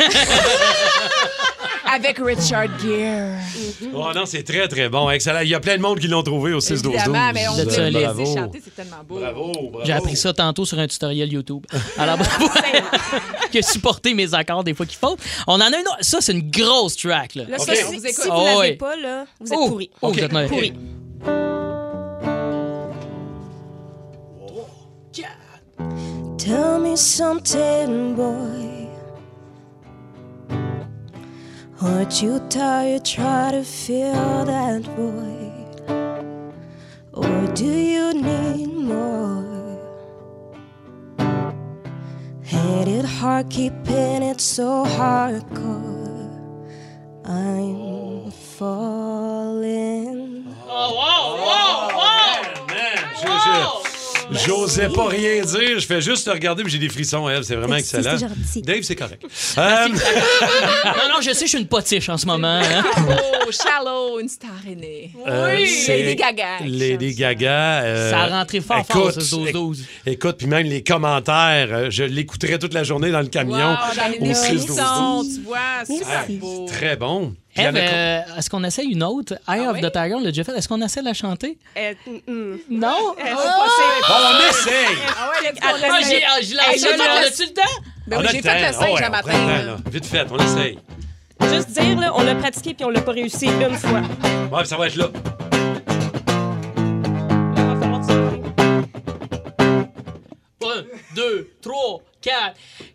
Avec 1.99 2.19
Richard 2.19 2.69
Gere. 2.81 3.39
oh 3.95 4.07
non, 4.15 4.25
c'est 4.25 4.43
très 4.45 4.69
très 4.69 4.89
bon. 4.89 5.11
Excellent. 5.11 5.41
Il 5.41 5.49
y 5.49 5.55
a 5.55 5.61
plein 5.61 5.77
de 5.77 5.83
monde 5.83 5.99
qui 5.99 6.07
l'ont 6.09 6.23
trouvé 6.23 6.53
au 6.53 6.61
6-12-12. 6.61 6.87
Évidemment, 6.95 7.31
mais 7.35 7.49
on 7.49 7.57
peut 7.57 7.65
le 7.77 7.89
laisser 7.89 8.35
chanter, 8.37 8.61
c'est 8.65 8.75
tellement 8.75 9.03
beau. 9.07 9.19
Bravo, 9.19 9.53
bravo. 9.53 9.81
J'ai 9.85 9.93
appris 9.93 10.17
ça 10.17 10.33
tantôt 10.33 10.65
sur 10.65 10.79
un 10.79 10.87
tutoriel 10.87 11.33
YouTube. 11.33 11.65
Alors, 11.99 12.17
bravo. 12.19 12.49
qui 13.51 13.59
a 13.59 13.63
supporté 13.63 14.15
mes 14.15 14.33
accords 14.35 14.63
des 14.65 14.75
fois 14.75 14.87
qu'il 14.87 14.99
faut. 14.99 15.17
On 15.47 15.55
en 15.55 15.61
a 15.61 15.67
une 15.69 15.75
autre. 15.89 15.97
Ça, 16.03 16.19
c'est 16.21 16.33
une 16.33 16.51
grosse 16.51 16.97
track, 16.97 17.35
là. 17.35 17.45
Là, 17.49 17.59
ça, 17.59 17.73
On 17.73 17.75
si, 17.75 17.83
vous 17.97 18.07
écoute. 18.07 18.23
si 18.23 18.29
vous 18.29 18.35
Oh, 18.35 18.45
l'avez 18.45 18.59
ouais. 18.59 18.73
pas, 18.77 18.97
là, 18.97 19.25
vous 19.41 19.53
êtes 19.53 19.59
Oh, 19.61 19.69
pourris. 19.69 19.91
oh, 20.03 20.13
vous 20.13 20.19
êtes. 20.21 20.49
Pourris. 20.49 20.73
Tell 26.39 26.79
me 26.81 26.97
something, 26.97 28.15
boy. 28.15 28.68
Aren't 31.81 32.21
you 32.23 32.41
tired? 32.49 33.05
Try 33.05 33.53
to 33.53 33.63
fill 33.63 34.45
that 34.47 34.83
void. 34.83 35.81
Or 37.13 37.47
do 37.55 37.67
you 37.67 38.15
need 38.15 38.67
more? 38.67 39.79
Hate 42.43 42.89
it 42.89 43.05
hard, 43.05 43.49
keeping 43.49 44.25
it 44.25 44.41
so 44.41 44.85
hardcore. 44.87 46.19
I'm 47.25 48.33
falling. 48.33 49.33
Oh, 50.67 50.97
Man, 50.99 51.18
J'osais 54.49 54.89
pas 54.89 55.07
rien 55.09 55.43
dire. 55.45 55.79
Je 55.79 55.87
fais 55.87 56.01
juste 56.01 56.25
te 56.27 56.31
regarder 56.31 56.63
puis 56.63 56.73
j'ai 56.73 56.79
des 56.79 56.89
frissons, 56.89 57.29
Eve. 57.29 57.43
C'est 57.43 57.55
vraiment 57.57 57.75
Merci, 57.75 57.97
excellent. 57.97 58.29
Dave, 58.65 58.83
c'est 58.83 58.97
correct. 58.97 59.23
Euh, 59.59 59.89
Non, 59.89 61.15
non, 61.15 61.21
je 61.21 61.33
sais, 61.33 61.45
je 61.47 61.51
suis 61.51 61.59
une 61.59 61.67
potiche 61.69 62.09
en 62.09 62.17
ce 62.17 62.27
moment. 62.27 62.61
hein. 62.63 62.83
Oh, 62.97 63.51
Shallow, 63.51 64.21
une 64.21 64.29
star 64.29 64.51
aînée. 64.71 65.11
euh, 65.27 65.57
c'est 65.67 65.99
Lady 66.03 66.17
Gaga. 66.17 66.47
Lady 66.67 67.15
Gaga. 67.15 67.83
euh, 67.83 68.11
Ça 68.11 68.21
a 68.21 68.27
rentré 68.39 68.61
fort, 68.61 68.85
fort, 68.87 69.11
écoute, 69.11 69.21
ce 69.23 69.35
12-12. 69.37 69.79
éc- 69.81 69.85
Écoute, 70.07 70.37
puis 70.39 70.47
même 70.47 70.67
les 70.67 70.83
commentaires, 70.83 71.69
euh, 71.71 71.87
je 71.91 72.05
l'écouterai 72.05 72.59
toute 72.59 72.75
la 72.75 72.85
journée 72.85 73.11
dans 73.11 73.21
le 73.21 73.27
camion. 73.29 73.57
Wow, 73.57 73.77
dans 73.97 74.25
les 74.25 74.31
au 74.31 74.35
6 74.35 74.45
frissons, 74.67 75.25
tu 75.35 75.41
vois, 75.43 75.85
super 75.87 76.27
beau. 76.41 76.67
Très 76.67 76.97
bon. 76.97 77.35
Eve, 77.59 77.77
euh, 77.77 78.21
est-ce 78.39 78.49
qu'on 78.51 78.63
essaie 78.65 78.85
une 78.85 79.03
autre? 79.03 79.35
Eye 79.49 79.63
Ah 79.67 79.71
of 79.71 79.75
oui? 79.75 79.81
the 79.81 79.93
Tiger, 79.93 80.15
on 80.15 80.21
l'a 80.21 80.27
déjà 80.31 80.45
fait. 80.45 80.57
Est-ce 80.57 80.69
qu'on 80.69 80.81
essaie 80.83 81.01
de 81.01 81.07
la 81.07 81.15
chanter? 81.15 81.59
Euh, 81.77 81.95
mm, 82.07 82.33
mm. 82.33 82.59
Non? 82.71 82.89
Euh, 83.19 83.35
Bon, 83.35 84.15
on 84.15 84.49
essaye. 84.51 84.99
Ah 85.07 85.31
ouais, 85.31 85.37
Ah, 85.43 85.43
j'ai 85.43 85.53
go. 85.53 85.59
ah, 85.63 86.71
Hey, 86.71 86.79
ça, 86.79 86.89
j'ai 86.91 86.97
fait 86.97 87.03
on 87.09 87.21
le- 87.21 87.27
a-tu 87.27 87.43
le 87.43 87.49
temps? 87.55 87.63
Ben 88.07 88.19
oui, 88.21 88.27
a 88.27 88.31
j'ai 88.31 88.37
le 88.39 88.43
fait 88.43 88.49
temps. 88.49 88.59
le 88.61 88.67
Ah 88.67 88.73
5 88.73 88.95
ouais, 88.95 89.03
un 89.05 89.09
on 89.09 89.11
matin. 89.11 89.63
le. 89.85 89.91
Vite 89.91 90.07
fait, 90.07 90.27
on 90.31 90.39
essaye. 90.39 90.79
Juste 91.55 91.71
dire, 91.71 91.99
là, 92.01 92.13
on 92.17 92.23
l'a 92.23 92.35
pratiqué 92.35 92.75
puis 92.75 92.85
on 92.85 92.91
l'a 92.91 93.01
pas 93.01 93.13
réussi 93.13 93.47
une 93.47 93.75
fois. 93.77 94.01
Ouais, 94.53 94.65
ça 94.65 94.77
va 94.77 94.87
être 94.87 94.97
là. 94.97 95.09
2, 100.83 100.99
3, 101.13 101.47
4. 101.63 102.03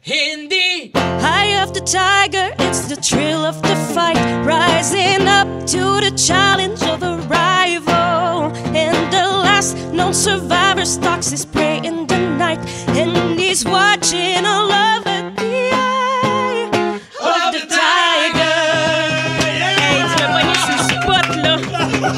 Hindi! 0.02 0.92
High 0.96 1.62
of 1.62 1.74
the 1.74 1.82
tiger, 1.82 2.54
it's 2.60 2.88
the 2.88 2.96
thrill 2.96 3.44
of 3.46 3.62
the 3.62 3.76
fight. 3.94 4.18
Rising 4.46 5.28
up 5.28 5.48
to 5.68 6.00
the 6.00 6.14
challenge 6.16 6.82
of 6.84 7.04
a 7.04 7.18
rival. 7.28 8.54
And 8.76 9.12
the 9.12 9.24
last 9.24 9.76
known 9.92 10.14
survivor 10.14 10.86
stalks 10.86 11.30
his 11.30 11.46
prey 11.46 11.82
in 11.84 12.08
the 12.08 12.20
night. 12.38 12.60
And 12.90 13.40
he's 13.40 13.66
watching 13.66 14.46
all 14.46 14.72
over 14.72 15.32
the 15.36 15.70
eye 15.74 17.00
of, 17.20 17.54
the, 17.54 17.68
tiger. 17.68 18.54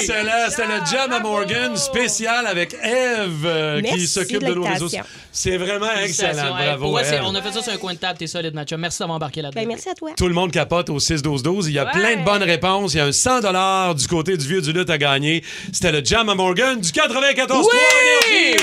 excellent. 0.00 0.30
C'était 0.48 0.66
le 0.66 0.80
Jam 0.90 1.12
à 1.12 1.20
Morgan 1.20 1.76
spécial 1.76 2.46
avec 2.46 2.74
Eve 2.82 3.44
euh, 3.44 3.80
qui 3.82 4.06
s'occupe 4.06 4.42
de 4.44 4.54
nos 4.54 4.62
réseaux. 4.62 4.88
C'est 5.32 5.56
vraiment 5.56 5.90
excellent. 6.02 6.50
Bravo. 6.50 6.98
c'est- 7.02 7.20
on 7.22 7.34
a 7.34 7.42
fait 7.42 7.52
ça 7.52 7.62
sur 7.62 7.72
un 7.72 7.76
coin 7.76 7.94
de 7.94 7.98
table, 7.98 8.18
t'es 8.18 8.26
solide, 8.26 8.54
Mathieu. 8.54 8.76
Merci 8.76 8.98
d'avoir 9.00 9.16
embarqué 9.16 9.42
là-dedans. 9.42 9.60
Ben, 9.60 9.68
merci 9.68 9.88
à 9.88 9.94
toi. 9.94 10.10
Tout 10.16 10.28
le 10.28 10.34
monde 10.34 10.50
capote 10.50 10.90
au 10.90 10.98
6-12-12. 10.98 11.66
Il 11.68 11.72
y 11.74 11.78
a 11.78 11.86
plein 11.86 12.16
de 12.16 12.24
bonnes 12.24 12.42
réponses. 12.42 12.94
Il 12.94 12.98
y 12.98 13.00
a 13.00 13.04
un 13.06 13.12
100 13.12 13.94
du 13.94 14.06
côté 14.08 14.36
du 14.36 14.46
vieux 14.46 14.60
du 14.60 14.72
lutte 14.72 14.90
à 14.90 14.98
gagner. 14.98 15.42
C'était 15.72 15.92
le 15.92 16.04
Jam 16.04 16.28
à 16.28 16.34
Morgan 16.34 16.80
du 16.80 16.90
94 16.92 17.66
Oui! 17.72 18.56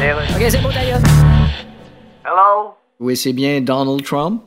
Énergie. 0.00 0.34
OK, 0.36 0.42
c'est 0.50 0.62
bon, 0.62 0.68
d'ailleurs. 0.68 0.98
Hello? 2.24 2.74
Oui, 3.00 3.16
c'est 3.16 3.32
bien 3.32 3.60
Donald 3.60 4.04
Trump. 4.04 4.42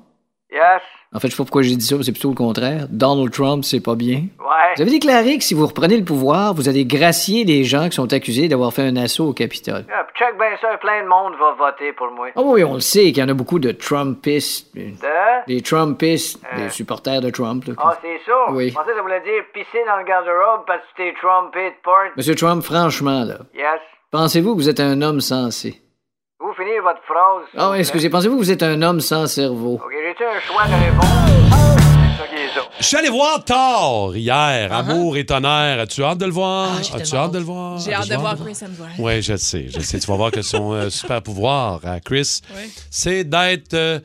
Yes? 0.51 0.81
En 1.13 1.19
fait, 1.19 1.27
je 1.27 1.33
sais 1.33 1.37
pas 1.37 1.43
pourquoi 1.43 1.61
j'ai 1.61 1.75
dit 1.75 1.85
ça, 1.85 1.97
c'est 2.03 2.13
plutôt 2.13 2.29
le 2.29 2.35
contraire. 2.35 2.87
Donald 2.89 3.31
Trump, 3.33 3.65
c'est 3.65 3.81
pas 3.81 3.95
bien. 3.95 4.27
Ouais, 4.39 4.73
Vous 4.77 4.81
avez 4.83 4.91
déclaré 4.91 5.37
que 5.37 5.43
si 5.43 5.53
vous 5.53 5.67
reprenez 5.67 5.97
le 5.97 6.05
pouvoir, 6.05 6.53
vous 6.53 6.69
allez 6.69 6.85
gracier 6.85 7.43
les 7.43 7.65
gens 7.65 7.89
qui 7.89 7.95
sont 7.95 8.13
accusés 8.13 8.47
d'avoir 8.47 8.71
fait 8.71 8.83
un 8.83 8.95
assaut 8.95 9.27
au 9.27 9.33
Capitole. 9.33 9.83
Ah, 9.93 10.05
puis 10.07 10.17
check 10.25 10.37
bien 10.37 10.55
ça, 10.61 10.77
plein 10.77 11.03
de 11.03 11.09
monde 11.09 11.33
va 11.37 11.51
voter 11.59 11.91
pour 11.91 12.09
moi. 12.11 12.27
Ah 12.33 12.41
oui, 12.41 12.63
on 12.63 12.75
le 12.75 12.79
sait 12.79 13.11
qu'il 13.11 13.17
y 13.17 13.23
en 13.23 13.27
a 13.27 13.33
beaucoup 13.33 13.59
de 13.59 13.73
Trumpistes. 13.73 14.69
euh, 14.77 14.89
De? 15.47 15.53
Des 15.53 15.61
Trumpistes, 15.61 16.39
Euh. 16.53 16.63
des 16.63 16.69
supporters 16.69 17.19
de 17.19 17.29
Trump. 17.29 17.65
là. 17.67 17.73
Ah, 17.77 17.97
c'est 18.01 18.19
ça? 18.25 18.49
Oui. 18.53 18.69
Je 18.69 18.73
pensais 18.73 18.91
que 18.91 18.95
ça 18.95 19.01
voulait 19.01 19.19
dire 19.21 19.43
pisser 19.53 19.83
dans 19.85 19.97
le 19.97 20.05
garde-robe 20.05 20.63
parce 20.65 20.79
que 20.95 21.03
t'es 21.03 21.13
Trumpé 21.21 21.71
de 21.71 21.75
part. 21.83 22.11
Monsieur 22.15 22.35
Trump, 22.35 22.63
franchement, 22.63 23.25
là, 23.25 23.39
Yes. 23.53 23.81
pensez-vous 24.11 24.53
que 24.55 24.61
vous 24.61 24.69
êtes 24.69 24.79
un 24.79 25.01
homme 25.01 25.19
sensé? 25.19 25.81
Vous 26.43 26.53
finir 26.55 26.81
votre 26.81 27.01
phrase. 27.05 27.45
Ah 27.55 27.69
plaît. 27.71 27.79
excusez, 27.81 28.09
pensez-vous 28.09 28.35
que 28.35 28.43
vous 28.43 28.51
êtes 28.51 28.63
un 28.63 28.81
homme 28.81 28.99
sans 28.99 29.27
cerveau? 29.27 29.75
Ok, 29.75 29.91
j'ai-tu 29.91 30.23
un 30.23 30.39
choix 30.41 30.65
de 30.65 30.83
réponse? 30.83 31.05
C'est 31.85 32.17
ça 32.17 32.27
qui 32.27 32.35
est 32.41 32.47
ça. 32.55 32.61
Je 32.79 32.83
suis 32.83 32.97
allé 32.97 33.09
voir 33.09 33.43
Thor 33.45 34.15
hier, 34.15 34.73
Amour 34.73 35.17
et 35.17 35.25
tonnerre. 35.25 35.79
As-tu 35.81 36.03
hâte 36.03 36.17
de 36.17 36.25
le 36.25 36.31
voir? 36.31 36.69
Ah, 36.77 36.81
j'ai 36.81 36.95
As-tu 36.95 37.15
hâte 37.15 37.31
de 37.31 37.37
le 37.37 37.43
voir? 37.43 37.77
J'ai 37.77 37.93
hâte 37.93 38.09
de 38.09 38.15
voir 38.15 38.35
Chris 38.37 38.57
Hemsworth. 38.59 38.91
Oui, 38.97 39.21
je 39.21 39.33
le 39.33 39.37
sais, 39.37 39.67
je 39.69 39.79
sais. 39.81 39.99
Tu 39.99 40.07
vas 40.07 40.15
voir 40.15 40.31
que 40.31 40.41
son 40.41 40.73
euh, 40.73 40.89
super 40.89 41.21
pouvoir 41.21 41.79
à 41.85 41.99
Chris, 41.99 42.41
c'est 42.89 43.23
d'être 43.23 43.75
euh, 43.75 43.99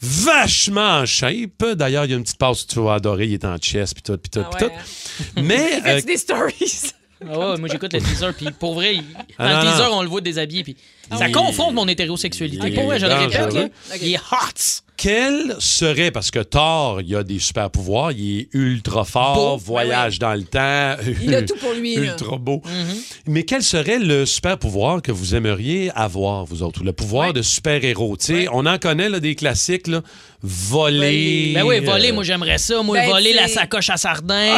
vachement 0.00 0.98
en 1.00 1.06
shape. 1.06 1.64
D'ailleurs, 1.74 2.04
il 2.04 2.10
y 2.10 2.14
a 2.14 2.16
une 2.16 2.24
petite 2.24 2.38
passe 2.38 2.64
que 2.64 2.72
tu 2.72 2.80
vas 2.80 2.94
adorer. 2.94 3.26
Il 3.26 3.34
est 3.34 3.44
en 3.44 3.56
chest, 3.58 3.94
puis 3.94 4.02
tout, 4.02 4.18
puis 4.18 4.30
tout, 4.30 4.40
Ah 4.44 4.56
puis 4.56 4.64
ouais, 4.66 4.70
tout. 4.72 5.40
Mais 5.42 5.70
Il 5.76 5.82
fait 5.82 5.98
euh, 5.98 6.02
des 6.02 6.16
stories. 6.16 6.92
Ah 7.22 7.38
ouais, 7.38 7.58
moi 7.58 7.68
j'écoute 7.70 7.92
le 7.92 8.00
teaser, 8.00 8.32
puis 8.34 8.50
pour 8.50 8.74
vrai, 8.74 8.94
il- 8.94 9.04
Ah, 9.38 9.52
dans 9.52 9.60
le 9.60 9.66
teaser, 9.70 9.88
on 9.92 10.02
le 10.02 10.08
voit 10.08 10.22
déshabillé, 10.22 10.64
puis 10.64 10.74
ça 11.18 11.28
Il- 11.28 11.32
confond 11.32 11.72
mon 11.72 11.86
hétérosexualité. 11.88 12.68
il 12.68 12.74
Pour 12.74 12.84
vrai, 12.84 12.98
je 12.98 13.06
le 13.06 13.12
est 13.12 13.16
répète, 13.18 13.38
là, 13.38 13.46
dangereux. 13.46 13.68
il 14.02 14.12
est 14.14 14.18
hot. 14.18 14.82
quel 14.96 15.56
serait, 15.58 16.10
parce 16.10 16.30
que 16.30 16.40
Thor, 16.40 17.00
il 17.00 17.16
a 17.16 17.22
des 17.22 17.38
super 17.38 17.70
pouvoirs, 17.70 18.12
il 18.12 18.40
est 18.40 18.48
ultra 18.52 19.04
fort, 19.04 19.56
Beau, 19.56 19.64
voyage 19.64 20.18
dans 20.18 20.34
le 20.34 20.42
temps. 20.44 20.96
Il 21.22 21.34
a 21.34 21.42
tout 21.42 21.56
pour 21.56 21.72
lui, 21.72 21.96
là. 21.96 22.02
Ultra 22.12 22.36
beau. 22.36 22.62
Mm-hmm. 22.66 23.14
Mais 23.28 23.42
quel 23.44 23.62
serait 23.62 23.98
le 23.98 24.26
super 24.26 24.58
pouvoir 24.58 25.00
que 25.02 25.10
vous 25.12 25.34
aimeriez 25.34 25.90
avoir, 25.94 26.44
vous 26.44 26.62
autres? 26.62 26.84
Le 26.84 26.92
pouvoir 26.92 27.32
de 27.32 27.40
super-héros? 27.42 28.16
Tu 28.18 28.26
sais, 28.26 28.48
On 28.52 28.66
en 28.66 28.78
connaît 28.78 29.08
là, 29.08 29.20
des 29.20 29.34
classiques, 29.34 29.86
là. 29.86 30.02
voler. 30.42 31.52
Ben 31.54 31.64
oui, 31.64 31.80
voler, 31.80 32.10
euh, 32.10 32.14
moi 32.14 32.22
j'aimerais 32.24 32.58
ça. 32.58 32.82
Moi, 32.82 32.98
Ben, 32.98 33.08
voler 33.10 33.32
la 33.32 33.48
sacoche 33.48 33.90
à 33.90 33.96
sardin, 33.96 34.56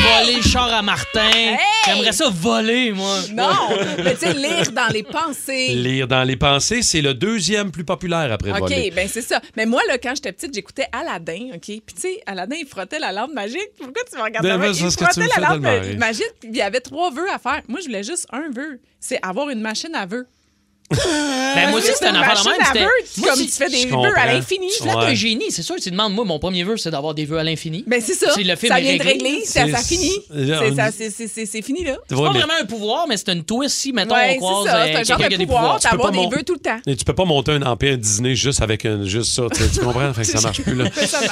voler 0.00 0.36
le 0.36 0.42
char 0.42 0.72
à 0.72 0.82
Martin. 0.82 1.30
J'aimerais 1.86 2.12
ça 2.12 2.28
voler, 2.30 2.92
moi. 2.92 3.18
Non, 3.32 3.48
mais 4.02 4.14
tu 4.14 4.20
sais, 4.26 4.32
lire 4.34 4.72
dans 4.72 4.92
les 4.92 5.02
pensées. 5.02 5.68
Lire 5.74 5.93
dans 6.02 6.24
les 6.24 6.36
pensées, 6.36 6.82
c'est 6.82 7.00
le 7.00 7.14
deuxième 7.14 7.70
plus 7.70 7.84
populaire 7.84 8.30
après 8.32 8.50
OK, 8.52 8.58
voler. 8.58 8.90
ben 8.90 9.08
c'est 9.08 9.22
ça. 9.22 9.40
Mais 9.56 9.66
moi, 9.66 9.80
là, 9.88 9.98
quand 9.98 10.14
j'étais 10.14 10.32
petite, 10.32 10.54
j'écoutais 10.54 10.86
Aladdin, 10.92 11.50
OK? 11.54 11.60
Puis 11.60 11.82
tu 11.94 12.00
sais, 12.00 12.22
Aladdin, 12.26 12.56
il 12.60 12.66
frottait 12.66 12.98
la 12.98 13.12
lampe 13.12 13.32
magique. 13.32 13.70
Pourquoi 13.78 14.02
tu 14.10 14.16
me 14.16 14.22
regardes 14.22 14.44
Ben, 14.44 14.58
ben, 14.58 14.72
Il 14.72 14.90
frottait 14.90 15.28
la 15.38 15.48
lampe 15.48 15.98
magique, 15.98 16.32
puis 16.40 16.50
il 16.50 16.56
y 16.56 16.62
avait 16.62 16.80
trois 16.80 17.10
vœux 17.10 17.30
à 17.32 17.38
faire. 17.38 17.62
Moi, 17.68 17.80
je 17.80 17.86
voulais 17.86 18.02
juste 18.02 18.26
un 18.32 18.50
vœu. 18.50 18.80
C'est 19.00 19.18
avoir 19.22 19.48
une 19.50 19.60
machine 19.60 19.94
à 19.94 20.06
vœux. 20.06 20.26
Ben, 21.64 21.70
moi 21.70 21.78
aussi, 21.80 21.88
c'était 21.92 22.06
un 22.06 22.14
affaire 22.14 22.42
de 22.42 22.48
même. 22.50 22.60
à 22.60 22.64
c'était- 22.66 23.22
comme 23.28 23.36
si- 23.38 23.46
tu 23.46 23.52
fais 23.52 23.68
des 23.70 23.86
vœux 23.86 24.12
à 24.16 24.26
l'infini. 24.32 24.68
Là 24.86 24.96
Ouais. 24.98 25.04
un 25.06 25.14
génie. 25.14 25.50
C'est 25.50 25.62
sûr, 25.62 25.76
tu 25.82 25.90
demandes, 25.90 26.14
moi, 26.14 26.24
mon 26.24 26.38
premier 26.38 26.62
vœu, 26.64 26.76
c'est 26.76 26.90
d'avoir 26.90 27.14
des 27.14 27.24
vœux 27.24 27.38
à 27.38 27.44
l'infini. 27.44 27.84
Ben 27.86 28.00
c'est 28.00 28.14
ça. 28.14 28.32
C'est 28.34 28.42
le 28.42 28.56
film 28.56 28.72
ça 28.72 28.80
est 28.80 28.82
vient 28.82 28.96
de 28.96 29.02
réglé. 29.02 29.28
régler, 29.30 29.44
ça, 29.44 29.64
C'est- 29.66 29.72
ça 29.72 29.78
finit. 29.78 30.10
c'est- 30.10 30.46
C'est 30.46 30.92
c'est- 30.92 31.10
c'est 31.10 31.28
c'est- 31.28 31.46
c'est 31.46 31.62
fini, 31.62 31.84
là. 31.84 31.96
C'est 32.08 32.14
pas 32.16 32.22
mais- 32.32 32.38
vraiment 32.38 32.54
un 32.60 32.64
pouvoir, 32.66 33.06
mais 33.08 33.16
c'est 33.16 33.30
une 33.32 33.44
twist 33.44 33.74
si, 33.76 33.92
mettons, 33.92 34.14
Ouais, 34.14 34.34
on 34.36 34.36
croise 34.38 34.64
c'est 34.64 34.70
ça. 34.70 34.76
euh, 34.76 34.84
C'est 34.86 34.90
un 34.90 34.94
genre 35.04 35.16
quelqu'un 35.16 35.16
qui 35.16 35.24
a 35.24 35.28
de 35.28 35.36
des 35.36 35.46
pouvoir. 35.46 35.62
pouvoirs. 35.62 35.80
T'as 35.80 35.90
avoir 35.90 36.10
des 36.12 36.36
vœux 36.36 36.42
tout 36.42 36.54
le 36.54 36.60
temps. 36.60 36.78
Et 36.86 36.96
tu 36.96 37.04
peux 37.04 37.14
pas 37.14 37.24
monter 37.24 37.52
un 37.52 37.62
empire 37.62 37.98
Disney 37.98 38.34
juste 38.34 38.62
avec 38.62 38.84
un, 38.84 39.04
juste 39.04 39.32
ça. 39.34 39.42
Tu, 39.54 39.62
tu 39.72 39.80
comprends? 39.84 40.12
Fait 40.14 40.22
que 40.22 40.28
ça 40.28 40.40
marche 40.42 40.60
plus. 40.62 40.74
Là. 40.74 40.84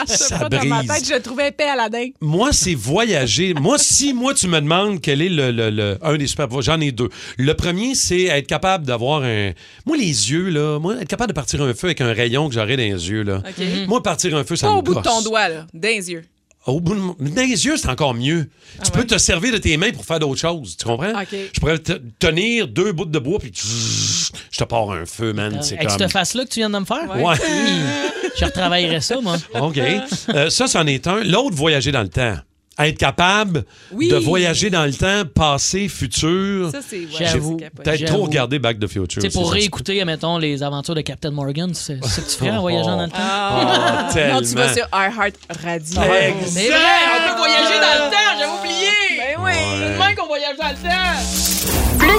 Ça 0.07 0.39
pas 0.39 0.49
dans 0.49 0.65
ma 0.65 0.83
brise. 0.83 0.91
tête. 0.91 1.09
Je 1.17 1.21
trouvais 1.21 1.49
épais, 1.49 1.65
Aladdin. 1.65 2.09
Moi, 2.21 2.51
c'est 2.53 2.75
voyager. 2.75 3.55
moi, 3.55 3.77
si 3.79 4.13
moi, 4.13 4.35
tu 4.35 4.49
me 4.49 4.61
demandes 4.61 5.01
quel 5.01 5.23
est 5.23 5.29
le, 5.29 5.51
le- 5.51 5.71
le- 5.71 5.99
un 6.03 6.17
des 6.17 6.27
super 6.27 6.47
pouvoirs, 6.47 6.63
j'en 6.63 6.81
ai 6.81 6.93
deux. 6.93 7.09
Le 7.37 7.55
premier, 7.55 7.95
c'est 7.95 8.23
être 8.25 8.47
capable 8.47 8.85
d'avoir 8.87 9.23
un. 9.23 9.53
Moi, 9.87 9.97
les 9.97 10.22
yeux, 10.31 10.49
là, 10.51 10.79
moi, 10.79 10.97
être 11.01 11.09
capable 11.09 11.31
de 11.31 11.35
partir 11.35 11.63
un 11.63 11.75
feu 11.75 11.87
avec 11.89 12.01
un 12.01 12.13
rayon 12.13 12.49
que 12.49 12.55
j'aurais 12.55 12.77
dans 12.77 12.83
les 12.83 13.11
yeux, 13.11 13.23
là. 13.23 13.43
OK. 13.47 13.65
Moi, 13.89 14.03
partir 14.03 14.37
un 14.37 14.45
feu, 14.45 14.57
ça 14.57 14.67
Pas 14.69 14.75
me 14.75 14.79
au 14.79 14.83
bout 14.83 14.95
de 14.95 15.01
ton 15.01 15.23
doigt, 15.23 15.49
là, 15.49 15.67
dans 15.73 15.89
les 15.89 16.11
yeux. 16.11 16.25
Au 16.65 16.79
bout 16.81 16.95
de 16.95 17.01
mon- 17.01 17.17
Dans 17.19 17.43
les 17.43 17.65
yeux, 17.67 17.77
c'est 17.77 17.89
encore 17.89 18.15
mieux. 18.15 18.49
Ah 18.79 18.83
tu 18.85 18.93
peux 18.93 19.05
te 19.05 19.19
servir 19.19 19.53
de 19.53 19.59
tes 19.59 19.77
mains 19.77 19.91
pour 19.91 20.05
faire 20.05 20.21
d'autres 20.21 20.41
choses. 20.41 20.77
Tu 20.77 20.85
comprends? 20.85 21.11
OK. 21.21 21.35
Je 21.53 21.59
pourrais 21.59 21.79
te- 21.81 22.01
tenir 22.21 22.69
deux 22.69 22.93
bouts 22.93 23.05
de 23.05 23.19
bois, 23.19 23.41
puis 23.41 23.51
je 23.53 24.59
te 24.59 24.63
pars 24.63 24.91
un 24.93 25.05
feu, 25.05 25.33
man. 25.33 25.59
C'est 25.61 25.75
Avec 25.77 25.89
comme. 25.89 25.99
cette 25.99 26.13
face-là 26.13 26.45
que 26.45 26.51
tu 26.51 26.61
viens 26.61 26.71
de 26.71 26.79
me 26.79 26.85
faire? 26.85 27.09
Ouais. 27.17 27.35
Je 28.39 28.45
retravaillerais 28.45 29.01
ça, 29.01 29.21
moi. 29.21 29.37
OK. 29.61 29.79
Euh, 30.35 30.51
ça, 30.51 30.69
c'en 30.69 30.87
est 30.87 31.07
un. 31.09 31.25
L'autre, 31.25 31.57
voyager 31.57 31.91
dans 31.91 32.03
le 32.03 32.09
temps. 32.09 32.37
Être 32.79 32.97
capable 32.97 33.65
Oui. 33.93 34.09
de 34.09 34.17
voyager 34.17 34.71
dans 34.71 34.85
le 34.87 34.93
temps, 34.95 35.25
passé, 35.35 35.89
futur. 35.89 36.71
Ça, 36.71 36.79
c'est 36.87 37.01
ouais, 37.01 37.07
c'est. 37.19 37.71
Peut-être 37.83 38.05
trop 38.07 38.23
regarder 38.25 38.59
Back 38.59 38.79
to 38.81 38.87
the 38.87 38.91
Future. 38.91 39.23
Aussi, 39.23 39.29
pour 39.31 39.53
réécouter, 39.53 40.03
mettons, 40.07 40.39
les 40.39 40.63
aventures 40.63 40.95
de 40.95 41.03
Captain 41.03 41.31
Morgan, 41.31 41.75
c'est 41.75 41.99
c'est 42.03 42.09
ce 42.09 42.21
que 42.23 42.31
tu 42.31 42.37
ferais 42.39 42.51
en 42.57 42.61
voyageant 42.63 42.97
dans 42.97 43.03
le 43.05 43.09
temps? 43.11 43.17
Ah, 43.19 44.09
Ah, 44.15 44.33
non, 44.33 44.41
tu 44.41 44.55
vas 44.55 44.73
sur 44.73 44.87
iHeart 44.93 45.35
Radio. 45.63 46.01
Exact. 46.03 46.47
C'est 46.47 46.69
vrai, 46.69 46.79
on 47.15 47.31
peut 47.31 47.37
voyager 47.39 47.79
dans 47.81 48.05
le 48.07 48.11
temps, 48.11 48.39
j'avais 48.39 48.59
oublié! 48.59 48.89
Ben 49.19 49.45
oui. 49.45 49.53
C'est 49.79 49.93
demain 49.95 50.15
qu'on 50.15 50.27
voyage 50.27 50.57
dans 50.57 50.69
le 50.69 50.75
temps! 50.75 51.12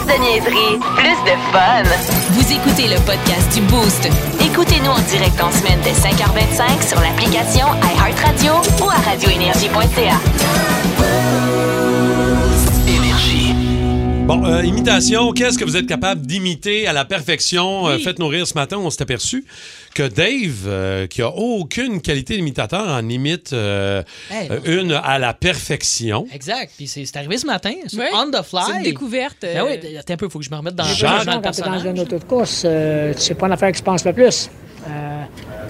Plus 0.06 0.14
de 0.16 0.20
niaiserie, 0.22 0.80
plus 0.96 1.24
de 1.24 1.36
fun. 1.52 1.84
Vous 2.32 2.52
écoutez 2.52 2.88
le 2.88 3.00
podcast 3.06 3.54
du 3.54 3.62
Boost. 3.62 4.10
Écoutez-nous 4.44 4.92
en 4.92 5.00
direct 5.00 5.40
en 5.42 5.52
semaine 5.52 5.80
dès 5.84 5.92
5h25 5.92 6.88
sur 6.88 7.00
l'application 7.00 7.68
iHeartRadio 7.82 8.54
ou 8.84 8.90
à 8.90 8.96
radioénergie.ca. 8.96 10.20
Bon, 14.26 14.46
euh, 14.46 14.64
imitation, 14.64 15.32
qu'est-ce 15.34 15.58
que 15.58 15.66
vous 15.66 15.76
êtes 15.76 15.88
capable 15.88 16.22
d'imiter 16.26 16.88
à 16.88 16.94
la 16.94 17.04
perfection? 17.04 17.88
Euh, 17.88 17.98
Faites-nous 17.98 18.28
rire 18.28 18.48
ce 18.48 18.54
matin, 18.56 18.78
on 18.78 18.90
s'est 18.90 19.02
aperçu 19.02 19.44
que 19.94 20.08
Dave, 20.08 20.66
euh, 20.68 21.08
qui 21.08 21.22
a 21.22 21.30
aucune 21.30 22.02
qualité 22.02 22.36
d'imitateur, 22.36 22.88
en 22.88 23.08
imite 23.10 23.54
euh, 23.54 24.02
Hey, 24.32 24.50
euh, 24.52 24.82
une 24.82 24.92
à 24.94 25.20
la 25.20 25.34
perfection. 25.34 26.26
Exact, 26.34 26.72
puis 26.76 26.88
c'est 26.88 27.06
c'est 27.06 27.18
arrivé 27.18 27.38
ce 27.38 27.46
matin, 27.46 27.74
c'est 27.88 27.98
Oui. 27.98 28.06
on 28.14 28.30
the 28.32 28.44
fly. 28.44 28.62
C'est 28.68 28.78
une 28.78 28.84
découverte. 28.84 29.38
Ben 29.42 29.64
oui, 29.66 29.80
euh, 29.96 30.00
attends 30.00 30.14
un 30.14 30.18
peu, 30.18 30.26
il 30.26 30.32
faut 30.32 30.40
que 30.40 30.46
je 30.46 30.50
me 30.52 30.56
remette 30.58 30.76
dans, 30.76 30.84
le 30.84 30.90
Quand 30.90 31.20
tu 31.24 31.30
es 31.30 31.34
dans 31.34 31.42
personnage. 31.42 31.84
une 31.86 32.00
auto 32.00 32.18
de 32.18 32.24
course, 32.24 32.64
euh, 32.66 33.14
c'est 33.18 33.36
pas 33.36 33.48
une 33.48 33.54
affaire 33.54 33.72
qui 33.72 33.78
se 33.80 33.84
pense 33.84 34.04
le 34.06 34.14
plus. 34.14 34.50
Euh, 34.88 35.24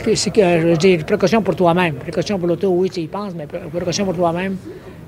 que- 0.03 0.15
c'est 0.15 0.31
que, 0.31 0.41
je 0.41 0.67
veux 0.67 0.77
dire, 0.77 1.05
précaution 1.05 1.41
pour 1.43 1.55
toi-même. 1.55 1.95
Précaution 1.95 2.39
pour 2.39 2.47
l'auto, 2.47 2.69
oui, 2.69 2.89
tu 2.89 3.01
y 3.01 3.07
penses, 3.07 3.33
mais 3.36 3.45
pré- 3.45 3.59
précaution 3.71 4.05
pour 4.05 4.15
toi-même, 4.15 4.57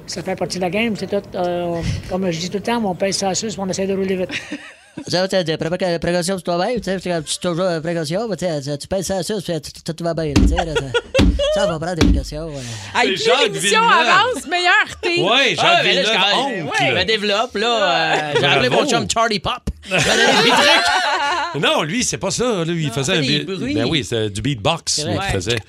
ça 0.05 0.21
fait 0.21 0.35
partie 0.35 0.57
de 0.57 0.61
la 0.61 0.69
game. 0.69 0.95
C'est 0.95 1.07
tout, 1.09 1.27
euh, 1.35 1.81
comme 2.09 2.29
je 2.29 2.39
dis 2.39 2.49
tout 2.49 2.57
le 2.57 2.63
temps, 2.63 2.83
on 2.85 2.93
pèse 2.95 3.17
ça 3.17 3.29
à 3.29 3.35
suce, 3.35 3.57
on 3.57 3.67
essaie 3.67 3.87
de 3.87 3.95
rouler 3.95 4.15
vite. 4.17 4.29
Ça, 5.07 5.27
tu 5.27 5.35
sais, 5.35 5.57
pré- 5.57 5.99
précaution 5.99 6.35
pour 6.35 6.43
toi-même, 6.43 6.79
tu 6.79 6.83
sais, 6.83 6.99
tu 7.21 7.39
toujours 7.39 7.65
euh, 7.65 7.81
précaution, 7.81 8.27
tu 8.35 8.45
sais, 8.45 8.77
tu 8.77 8.87
pèses 8.87 9.05
ça 9.07 9.21
sur, 9.23 9.41
puis 9.43 9.59
tout, 9.83 10.03
va 10.03 10.13
bien, 10.13 10.33
tu 10.33 10.47
sais, 10.47 10.55
ça, 10.55 10.73
ça 11.53 11.67
va 11.67 11.77
prendre 11.79 11.95
des 11.95 12.07
précautions. 12.07 12.49
plus 12.49 13.51
l'émission 13.53 13.83
avance, 13.83 14.47
meilleur 14.49 14.73
t'es. 15.01 15.21
Ouais, 15.21 15.55
Ah, 15.57 15.63
Jacques 15.63 15.63
là, 15.63 15.83
je, 15.83 15.87
Villeneuve, 15.89 16.71
je 16.79 16.93
me 16.95 17.03
développe, 17.05 17.55
là. 17.55 17.83
euh, 17.83 18.33
J'ai 18.39 18.45
appelé 18.45 18.69
mon 18.69 18.85
chum 18.87 19.07
Charlie 19.11 19.39
Pop. 19.39 19.61
Non, 21.59 21.83
lui, 21.83 22.03
c'est 22.03 22.17
pas 22.17 22.31
ça. 22.31 22.63
Lui, 22.65 22.83
il 22.85 22.91
faisait 22.91 23.13
fait 23.13 23.19
un 23.19 23.21
beat-. 23.21 23.73
Ben 23.73 23.85
oui, 23.85 24.03
c'est 24.03 24.29
du 24.29 24.41
beatbox 24.41 24.95
qu'il 24.95 25.21
faisait. 25.31 25.59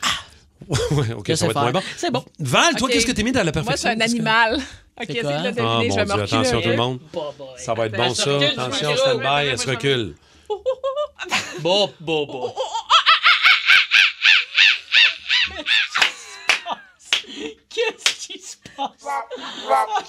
Ouais, 0.68 1.12
OK, 1.16 1.30
ça 1.36 1.46
va 1.46 1.50
être 1.52 1.60
moins 1.60 1.70
bon. 1.72 1.82
C'est 1.96 2.10
bon. 2.10 2.24
Val, 2.40 2.74
toi, 2.76 2.88
qu'est-ce 2.90 3.06
que 3.06 3.12
t'es 3.12 3.22
mis 3.22 3.30
dans 3.32 3.40
la 3.40 3.44
Moi, 3.44 3.52
perfection? 3.52 3.90
c'est 3.90 3.96
un 3.96 4.00
animal. 4.00 4.58
OK, 4.98 5.06
C'est 5.08 5.14
de 5.14 5.28
le 5.28 5.34
Ah, 5.34 5.42
deviner. 5.42 5.62
mon 5.62 5.80
je 5.82 5.86
vais 5.88 5.88
Dieu, 5.88 6.04
me 6.04 6.12
reculer 6.22 6.40
attention 6.40 6.60
tout 6.62 6.68
le 6.68 6.76
monde. 6.76 6.98
Ça 7.58 7.74
va 7.74 7.86
être 7.86 7.96
bon, 7.96 8.14
ça. 8.14 8.30
Attention, 8.36 8.90
recule. 8.90 8.98
stand-by, 8.98 9.46
elle 9.48 9.58
se 9.58 9.68
recule. 9.70 10.14
Bon, 11.60 11.92
bon, 12.00 12.26
bon. 12.26 12.54
Qu'est-ce 17.68 18.26
qui 18.26 18.38
se 18.40 18.56
passe? 18.76 18.90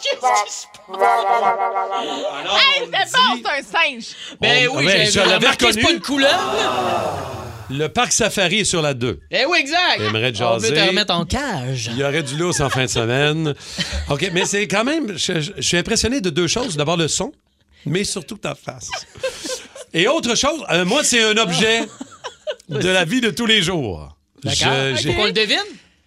Qu'est-ce 0.01 0.09
qui 0.09 0.15
se 0.15 0.21
passe? 0.21 0.67
Hey, 2.49 2.89
c'est 2.91 3.17
bon, 3.17 3.41
c'est 3.43 3.49
un 3.49 3.63
singe. 3.63 4.05
Ben 4.39 4.69
On- 4.69 4.77
oui, 4.77 4.85
ben, 4.85 5.05
j'ai 5.05 5.11
je 5.11 5.19
l'avais 5.19 5.35
remarqué, 5.35 5.65
c'est 5.73 5.79
reconnu. 5.81 5.83
pas 5.83 5.91
une 5.91 6.01
couleur. 6.01 6.39
Le 7.69 7.87
parc 7.87 8.13
safari 8.13 8.59
est 8.59 8.63
sur 8.65 8.81
la 8.81 8.93
2. 8.93 9.19
Eh 9.31 9.45
oui, 9.45 9.57
exact. 9.59 9.97
J'aimerais 9.99 10.31
te 10.31 10.41
On 10.43 10.57
veut 10.57 10.69
te 10.69 10.75
jaser. 10.75 10.89
remettre 10.89 11.13
en 11.13 11.25
cage. 11.25 11.89
Il 11.91 11.97
y 11.97 12.03
aurait 12.03 12.23
du 12.23 12.37
lousse 12.37 12.61
en 12.61 12.69
fin 12.69 12.83
de 12.85 12.89
semaine. 12.89 13.53
OK, 14.09 14.29
mais 14.33 14.45
c'est 14.45 14.67
quand 14.67 14.83
même. 14.85 15.17
Je, 15.17 15.41
je- 15.41 15.51
je 15.57 15.61
suis 15.61 15.77
impressionné 15.77 16.21
de 16.21 16.29
deux 16.29 16.47
choses. 16.47 16.77
D'abord, 16.77 16.95
le 16.97 17.07
son, 17.09 17.31
mais 17.85 18.03
surtout 18.05 18.37
ta 18.37 18.55
face. 18.55 18.89
Et 19.93 20.07
autre 20.07 20.35
chose, 20.35 20.63
euh, 20.71 20.85
moi, 20.85 21.03
c'est 21.03 21.21
un 21.23 21.35
objet 21.37 21.81
de 22.69 22.87
la 22.89 23.03
vie 23.03 23.19
de 23.21 23.31
tous 23.31 23.45
les 23.45 23.61
jours. 23.61 24.15
D'accord. 24.43 24.67
Je- 24.71 24.95
j'ai- 25.01 25.11
Faut 25.11 25.19
qu'on 25.21 25.25
le 25.25 25.31
devine? 25.33 25.57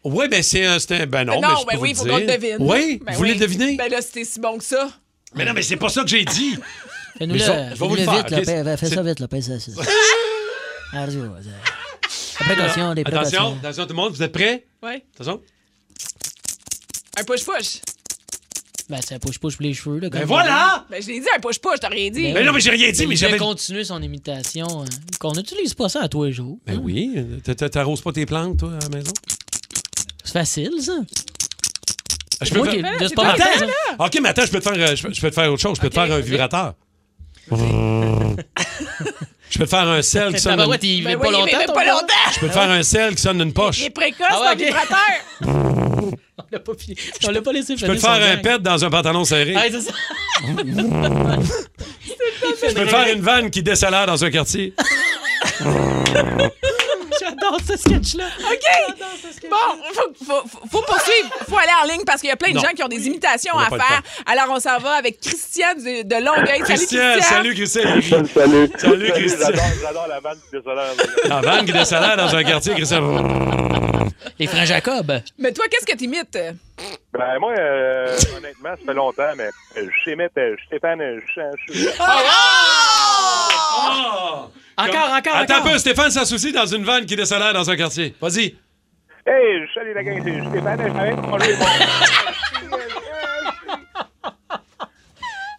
Oui, 0.02 0.28
ben 0.28 0.42
c'est 0.42 0.64
un. 0.64 0.78
c'est 0.78 0.92
un- 1.02 1.06
Ben 1.06 1.24
non, 1.24 1.40
Ben 1.40 1.48
mais 1.48 1.54
non, 1.54 1.60
je 1.60 1.66
ben 1.66 1.76
vous 1.76 1.82
oui, 1.82 1.90
il 1.90 1.96
faut 1.96 2.04
dire. 2.04 2.12
qu'on 2.14 2.18
le 2.20 2.26
devine. 2.26 2.56
Oui, 2.60 3.02
Ben 3.04 3.12
vous 3.12 3.18
voulez 3.18 3.32
oui. 3.32 3.38
le 3.38 3.44
deviner? 3.46 3.76
Ben 3.76 3.90
là, 3.90 4.00
c'était 4.00 4.24
si 4.24 4.40
bon 4.40 4.56
que 4.56 4.64
ça. 4.64 4.88
Mais 5.34 5.44
non, 5.44 5.52
mais 5.52 5.60
c'est 5.62 5.76
pas 5.76 5.90
ça 5.90 6.02
que 6.02 6.08
j'ai 6.08 6.24
dit. 6.24 6.56
Fais-nous 7.18 7.34
le. 7.34 7.40
ça, 7.40 7.68
je 7.74 7.74
vais 7.74 7.86
vous 7.86 7.94
le 7.96 8.02
Fais-le 8.04 8.10
faire. 8.12 8.16
vite, 8.22 8.30
là, 8.30 8.38
OK? 8.38 8.44
fais, 8.46 8.76
fais 8.78 8.94
ça 8.94 9.02
vite, 9.02 9.20
là, 9.20 9.28
pèse 9.28 9.58
ça 9.58 9.82
des 10.92 10.98
Attention, 12.48 12.94
précautions. 13.04 13.56
attention 13.62 13.82
tout 13.84 13.88
le 13.90 13.94
monde, 13.94 14.12
vous 14.12 14.22
êtes 14.22 14.32
prêts? 14.32 14.66
Ouais. 14.82 15.04
Attention. 15.14 15.40
Un 17.18 17.24
push-push. 17.24 17.80
Ben, 18.88 18.98
c'est 19.06 19.14
un 19.14 19.18
push-push 19.18 19.56
pour 19.56 19.62
les 19.62 19.72
cheveux. 19.74 19.98
Là, 20.00 20.08
Ben 20.10 20.24
voilà! 20.24 20.84
Ben, 20.90 21.00
je 21.00 21.08
l'ai 21.08 21.20
dit, 21.20 21.26
un 21.36 21.38
push-push, 21.40 21.78
t'as 21.80 21.88
rien 21.88 22.10
dit. 22.10 22.32
Mais 22.32 22.42
non, 22.44 22.52
mais 22.52 22.60
j'ai 22.60 22.70
rien 22.70 22.90
dit, 22.90 23.06
mais 23.06 23.14
j'avais- 23.14 23.36
continuer 23.38 23.84
son 23.84 24.02
imitation. 24.02 24.82
hein. 24.82 24.86
Qu'on 25.20 25.32
n'utilise 25.32 25.74
pas 25.74 25.88
ça 25.88 26.02
à 26.02 26.08
tous 26.08 26.24
les 26.24 26.32
jours. 26.32 26.58
Ben 26.66 26.78
oui. 26.82 27.14
T'a- 27.44 27.54
t'a- 27.54 27.68
T'arroses 27.70 28.00
pas 28.00 28.12
tes 28.12 28.26
plantes, 28.26 28.58
toi, 28.58 28.72
à 28.74 28.78
la 28.80 28.88
maison? 28.88 29.12
C'est 30.24 30.32
facile, 30.32 30.72
ça. 30.80 30.94
Ah, 32.40 32.44
Je 32.46 32.54
Moi 32.54 32.66
peux 32.66 32.80
faire... 32.80 33.08
ce 33.08 33.14
pas 33.14 33.28
Attends! 33.28 33.38
matin, 33.44 33.66
ça. 33.98 34.04
OK, 34.06 34.18
mais 34.22 34.28
attends, 34.30 34.46
je 34.46 34.50
peux 34.50 34.60
te 34.60 34.68
faire, 34.72 34.88
euh, 34.90 34.96
je 34.96 35.02
peux, 35.06 35.12
je 35.12 35.20
peux 35.20 35.28
te 35.30 35.34
faire 35.34 35.52
autre 35.52 35.60
chose. 35.62 35.76
Je 35.76 35.80
peux 35.82 35.90
te 35.90 35.94
faire 35.94 36.10
un 36.12 36.20
vibrateur. 36.20 36.74
Je 39.50 39.58
peux 39.58 39.64
te 39.64 39.70
faire 39.70 39.88
un 39.88 40.00
sel 40.02 40.32
qui 40.32 40.38
sonne. 40.40 40.52
Tabarouette, 40.52 40.82
une- 40.84 40.88
il 40.90 41.04
Ben 41.04 41.16
oui, 41.16 41.20
pas 41.22 41.28
il 41.28 41.32
longtemps. 41.32 41.72
pas. 41.74 41.82
Je 42.34 42.40
peux 42.40 42.46
te 42.48 42.52
faire 42.52 42.70
un 42.70 42.82
sel 42.82 43.14
qui 43.16 43.22
sonne 43.22 43.38
d'une 43.38 43.52
poche. 43.52 43.80
Il 43.80 43.86
est 43.86 43.90
précoce, 43.90 44.26
Ah 44.30 44.40
ouais, 44.40 44.46
ton 44.46 44.52
ok. 44.52 44.58
vibrateur. 44.66 44.98
On 46.38 46.44
l'a 46.52 46.58
pas 46.60 46.72
fini. 46.78 46.96
On 47.26 47.30
l'a 47.30 47.42
pas 47.42 47.52
laissé 47.52 47.76
Je 47.76 47.84
peux 47.86 47.94
te 47.94 48.00
faire 48.00 48.10
un 48.32 48.36
pet 48.38 48.60
dans 48.62 48.84
un 48.84 48.90
pantalon 48.90 49.24
serré. 49.24 49.54
Ah, 49.56 49.62
c'est 49.70 49.80
ça. 49.80 49.92
Je 52.68 52.74
peux 52.74 52.84
te 52.84 52.86
faire 52.86 53.08
une 53.14 53.20
vanne 53.20 53.50
qui 53.50 53.62
décélère 53.62 54.06
dans 54.06 54.24
un 54.24 54.30
quartier. 54.30 54.72
J'adore 57.50 57.60
ce 57.66 57.76
sketch-là. 57.76 58.24
OK! 58.50 58.94
Bon, 59.50 59.56
faut, 59.92 60.24
faut, 60.24 60.48
faut- 60.48 60.66
faut 60.70 60.82
poursuivre. 60.82 61.28
faut 61.48 61.58
aller 61.58 61.72
en 61.82 61.86
ligne 61.92 62.04
parce 62.04 62.20
qu'il 62.20 62.28
y 62.30 62.32
a 62.32 62.36
plein 62.36 62.50
de 62.50 62.56
Non. 62.56 62.62
gens 62.62 62.70
qui 62.70 62.82
ont 62.82 62.88
des 62.88 63.06
imitations 63.06 63.56
à 63.58 63.68
faire. 63.68 64.02
Alors, 64.26 64.46
on 64.50 64.60
s'en 64.60 64.78
va 64.78 64.92
avec 64.92 65.20
Christian 65.20 65.74
de, 65.74 66.02
de 66.02 66.24
Longueuil. 66.24 66.60
Christian, 66.60 67.20
salut 67.20 67.54
Christian. 67.54 67.82
il 67.84 68.00
rit. 68.00 68.28
Salut. 68.34 68.70
Salut 68.78 69.12
Christian. 69.12 69.48
J'adore, 69.82 70.06
la 70.08 70.20
vanne 70.20 70.38
qui 70.38 70.56
désolée. 70.56 71.28
La 71.28 71.40
vanne 71.40 71.64
qui 71.66 71.72
décélère 71.72 72.16
dans 72.16 72.34
un 72.34 72.44
quartier, 72.44 72.74
Christian. 72.74 73.00
Les 74.38 74.46
frères 74.46 74.66
Jacob. 74.66 75.12
Mais 75.38 75.52
toi, 75.52 75.64
qu'est-ce 75.70 75.86
que 75.86 75.96
t'imites? 75.96 76.38
Ben, 77.12 77.38
moi, 77.40 77.52
euh, 77.58 78.16
honnêtement, 78.36 78.70
ça 78.70 78.84
fait 78.86 78.94
longtemps, 78.94 79.32
mais 79.36 79.48
je 79.76 79.82
sais 80.04 80.14
mettre 80.16 80.34
Stéphane. 80.66 81.00
euh, 81.00 81.20
je- 81.34 81.90
je- 83.70 84.82
Encore, 84.82 85.10
encore, 85.16 85.36
Attends 85.36 85.54
encore. 85.56 85.66
un 85.66 85.70
peu, 85.72 85.78
Stéphane 85.78 86.10
s'associe 86.10 86.52
dans 86.52 86.66
une 86.66 86.84
vanne 86.84 87.04
qui 87.06 87.16
décélère 87.16 87.52
dans 87.52 87.68
un 87.70 87.76
quartier. 87.76 88.14
Vas-y. 88.20 88.54
Hey, 89.26 89.68
salut 89.74 89.92
la 89.94 90.02
gang, 90.02 90.20
c'est 90.24 90.48
Stéphane. 90.50 90.80
Je 90.80 90.92
savais 90.92 91.14
qu'on 91.14 91.38
jouait 91.38 91.56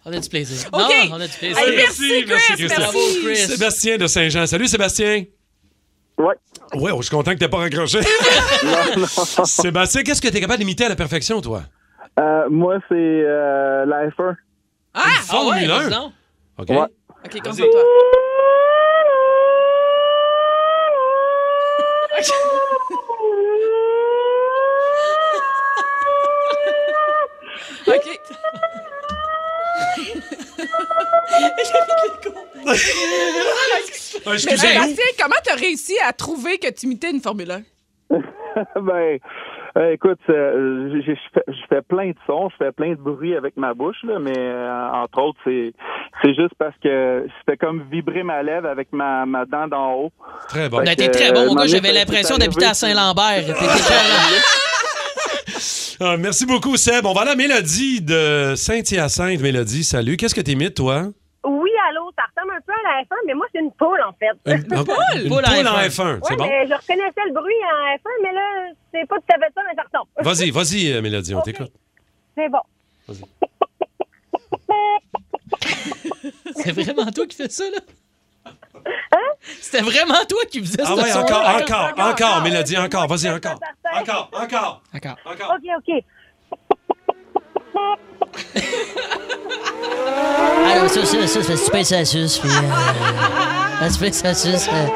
On 0.04 0.12
a 0.12 0.18
du 0.18 0.28
plaisir. 0.28 0.68
OK. 0.72 0.80
Non, 0.80 1.16
on 1.16 1.20
a 1.20 1.28
du 1.28 1.36
plaisir. 1.38 1.58
Hey, 1.58 1.76
merci, 1.76 2.24
Chris, 2.26 2.34
Christian. 2.56 2.76
Bravo, 2.82 2.98
Chris. 3.24 3.36
Sébastien 3.36 3.98
de 3.98 4.06
Saint-Jean. 4.08 4.46
Salut 4.46 4.66
Sébastien. 4.66 5.24
Ouais. 6.18 6.34
Ouais, 6.74 6.90
oh, 6.92 6.96
je 7.00 7.06
suis 7.06 7.16
content 7.16 7.32
que 7.32 7.38
t'aies 7.38 7.48
pas 7.48 7.58
raccroché. 7.58 8.00
Sébastien, 9.44 10.02
qu'est-ce 10.02 10.20
que 10.20 10.28
t'es 10.28 10.40
capable 10.40 10.58
d'imiter 10.58 10.86
à 10.86 10.88
la 10.88 10.96
perfection, 10.96 11.40
toi? 11.40 11.62
Euh, 12.18 12.48
moi, 12.50 12.78
c'est 12.88 12.94
euh, 12.96 13.86
la 13.86 14.08
F1. 14.08 14.34
Ah! 14.94 15.00
Formule 15.22 15.70
Ah 15.70 15.78
ouais, 15.78 15.84
1. 15.84 15.88
vas-y 15.88 15.90
donc. 15.90 16.12
OK. 16.58 16.68
Ouais. 16.68 16.86
OK, 17.24 17.40
concentre-toi. 17.42 17.82
OK. 27.86 28.20
Mais 34.24 35.12
comment 35.18 35.34
t'as 35.44 35.54
réussi 35.56 35.96
à 36.04 36.12
trouver 36.12 36.58
que 36.58 36.70
tu 36.70 36.86
imitais 36.86 37.10
une 37.10 37.20
Formule 37.20 37.50
1? 37.50 37.62
ben, 38.80 39.18
euh, 39.76 39.92
écoute, 39.92 40.18
euh, 40.28 41.00
je 41.06 41.12
fais, 41.32 41.42
je 41.48 41.66
fais 41.68 41.82
plein 41.82 42.10
de 42.10 42.16
sons, 42.26 42.50
je 42.50 42.64
fais 42.64 42.72
plein 42.72 42.90
de 42.90 43.00
bruit 43.00 43.34
avec 43.34 43.56
ma 43.56 43.72
bouche, 43.72 43.96
là, 44.04 44.18
mais 44.18 44.36
euh, 44.36 44.90
entre 44.92 45.22
autres, 45.22 45.38
c'est 45.44 45.72
c'est 46.22 46.34
juste 46.34 46.54
parce 46.58 46.74
que 46.82 47.24
je 47.26 47.32
fais 47.46 47.56
comme 47.56 47.82
vibrer 47.90 48.22
ma 48.22 48.42
lèvre 48.42 48.68
avec 48.68 48.92
ma, 48.92 49.24
ma 49.24 49.46
dent 49.46 49.68
d'en 49.68 49.94
haut. 49.94 50.12
Très 50.48 50.68
bon. 50.68 50.82
T'es 50.84 51.08
très 51.08 51.32
bon, 51.32 51.46
mon 51.46 51.56
euh, 51.56 51.62
gars. 51.62 51.66
J'avais 51.66 51.92
l'impression 51.92 52.36
d'habiter 52.36 52.66
à 52.66 52.74
Saint-Lambert. 52.74 53.44
Ah, 56.00 56.16
merci 56.16 56.46
beaucoup, 56.46 56.76
Seb. 56.76 57.06
On 57.06 57.12
va 57.12 57.20
à 57.20 57.24
la 57.26 57.36
Mélodie 57.36 58.00
de 58.00 58.54
Saint-Hyacinthe. 58.56 59.40
Mélodie, 59.40 59.84
salut. 59.84 60.16
Qu'est-ce 60.16 60.34
que 60.34 60.40
t'imites, 60.40 60.74
toi? 60.74 61.04
Oui, 61.44 61.70
allô, 61.88 62.10
ça 62.16 62.24
ressemble 62.34 62.54
un 62.56 62.60
peu 62.66 62.71
à 62.86 62.96
la 62.98 63.02
F1, 63.04 63.16
mais 63.26 63.34
moi, 63.34 63.46
c'est 63.52 63.60
une 63.60 63.72
poule, 63.72 64.00
en 64.06 64.12
fait. 64.12 64.36
Une, 64.46 64.52
une 64.54 64.84
poule? 64.84 64.96
Une 65.22 65.28
poule 65.28 65.44
en 65.44 65.78
F1. 65.78 65.90
C'est 65.90 66.30
Ouais, 66.30 66.36
bon? 66.36 66.46
mais 66.46 66.66
je 66.66 66.74
reconnaissais 66.74 67.24
le 67.26 67.32
bruit 67.32 67.54
en 67.64 67.96
F1, 67.96 68.22
mais 68.22 68.32
là, 68.32 68.68
c'est 68.92 69.06
pas 69.08 69.16
tout 69.16 69.24
à 69.34 69.38
fait 69.38 69.52
ça, 69.54 69.60
mais 69.68 69.74
ça 69.74 69.82
ressemble. 69.82 70.10
Vas-y, 70.18 70.50
vas-y, 70.50 70.92
euh, 70.92 71.02
Mélodie, 71.02 71.34
on 71.34 71.40
t'écoute. 71.42 71.72
C'est 72.36 72.48
bon. 72.48 72.60
C'est 76.56 76.72
vraiment 76.72 77.10
toi 77.10 77.26
qui 77.26 77.36
fais 77.36 77.48
ça, 77.48 77.64
là? 77.70 77.78
C'était 79.60 79.82
vraiment 79.82 80.24
toi 80.28 80.40
qui 80.50 80.60
faisais 80.60 80.78
Ah 80.82 80.86
ce 80.86 80.92
ouais, 81.02 81.10
son-là? 81.10 81.24
encore, 81.24 81.92
encore, 81.92 82.08
encore, 82.08 82.42
Mélodie, 82.42 82.76
encore. 82.78 83.06
Vas-y, 83.06 83.30
encore. 83.30 83.58
Encore, 83.94 84.30
encore. 84.32 84.82
Encore. 84.94 85.18
Encore. 85.24 85.56
OK, 85.78 86.04
OK. 88.34 88.62
Alors, 90.72 90.88
ça, 90.90 91.04
ça, 91.04 91.26
ça, 91.26 91.42
ça, 91.42 91.52
tu 91.64 91.70
payes 91.70 91.84
ça 91.84 92.04
suce, 92.04 92.38
puis... 92.38 92.50
Euh, 92.50 93.88
tu 93.92 93.98
payes 93.98 94.12
ça 94.12 94.34
suce, 94.34 94.68
euh, 94.72 94.86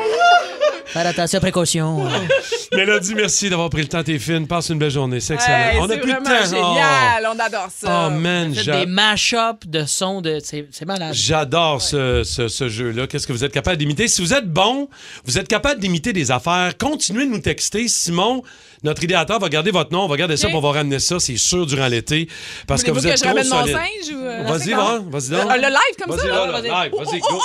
faire 0.86 1.06
attention, 1.06 1.40
précaution. 1.40 2.08
Mélodie, 2.72 3.14
merci 3.14 3.48
d'avoir 3.48 3.70
pris 3.70 3.82
le 3.82 3.88
temps. 3.88 4.02
T'es 4.02 4.18
fine. 4.18 4.46
Passe 4.46 4.68
une 4.70 4.78
belle 4.78 4.90
journée. 4.90 5.20
C'est 5.20 5.34
excellent. 5.34 5.56
Hey, 5.56 5.78
on 5.80 5.88
a 5.88 5.96
plus 5.96 6.12
de 6.12 6.18
temps. 6.18 6.44
génial, 6.50 7.28
on 7.32 7.38
adore 7.38 7.68
ça. 7.74 8.06
Oh, 8.08 8.10
man, 8.10 8.52
des 8.52 8.86
mash-ups 8.86 9.66
de 9.66 9.84
sons 9.84 10.20
de. 10.20 10.38
C'est 10.42 10.84
malade. 10.84 11.14
J'adore 11.14 11.80
ce, 11.80 12.22
ce- 12.24 12.48
ce 12.48 12.68
jeu-là. 12.68 13.06
Qu'est-ce 13.06 13.26
que 13.26 13.32
vous 13.32 13.44
êtes 13.44 13.52
capable 13.52 13.76
d'imiter? 13.76 14.08
Si 14.08 14.20
vous 14.20 14.34
êtes 14.34 14.50
bon, 14.50 14.88
vous 15.24 15.38
êtes 15.38 15.48
capable 15.48 15.80
d'imiter 15.80 16.12
des 16.12 16.30
affaires, 16.30 16.72
continuez 16.78 17.24
de 17.26 17.30
nous 17.30 17.38
texter. 17.40 17.86
Simon, 17.88 18.42
notre 18.82 19.02
idéateur, 19.04 19.38
va 19.38 19.48
garder 19.48 19.70
votre 19.70 19.92
nom. 19.92 20.04
On 20.04 20.08
va 20.08 20.16
garder 20.16 20.36
ça 20.36 20.48
pour 20.48 20.58
on 20.58 20.72
va 20.72 20.78
ramener 20.78 20.98
ça, 20.98 21.18
c'est 21.20 21.36
sûr, 21.36 21.66
durant 21.66 21.86
l'été. 21.86 22.28
Parce 22.66 22.82
que 22.82 22.90
vous 22.90 23.06
êtes 23.06 23.16
je 23.18 23.22
trop 23.22 23.28
ramène 23.30 23.48
mon 23.48 23.60
solide. 23.60 23.76
singe 23.76 24.14
ou... 24.16 24.18
euh, 24.24 24.42
Vas-y, 24.44 24.72
vas-y 24.72 25.30
donc. 25.30 25.50
Le, 25.54 25.60
le 25.62 25.68
live 25.68 25.96
comme 26.02 26.16
Vas-y, 26.16 26.26
ça? 26.28 26.34
là, 26.34 26.46
là? 26.46 26.60
là, 26.60 26.84
live, 26.84 26.92
vas-y, 26.98 27.20
Oh, 27.22 27.32
go. 27.34 27.40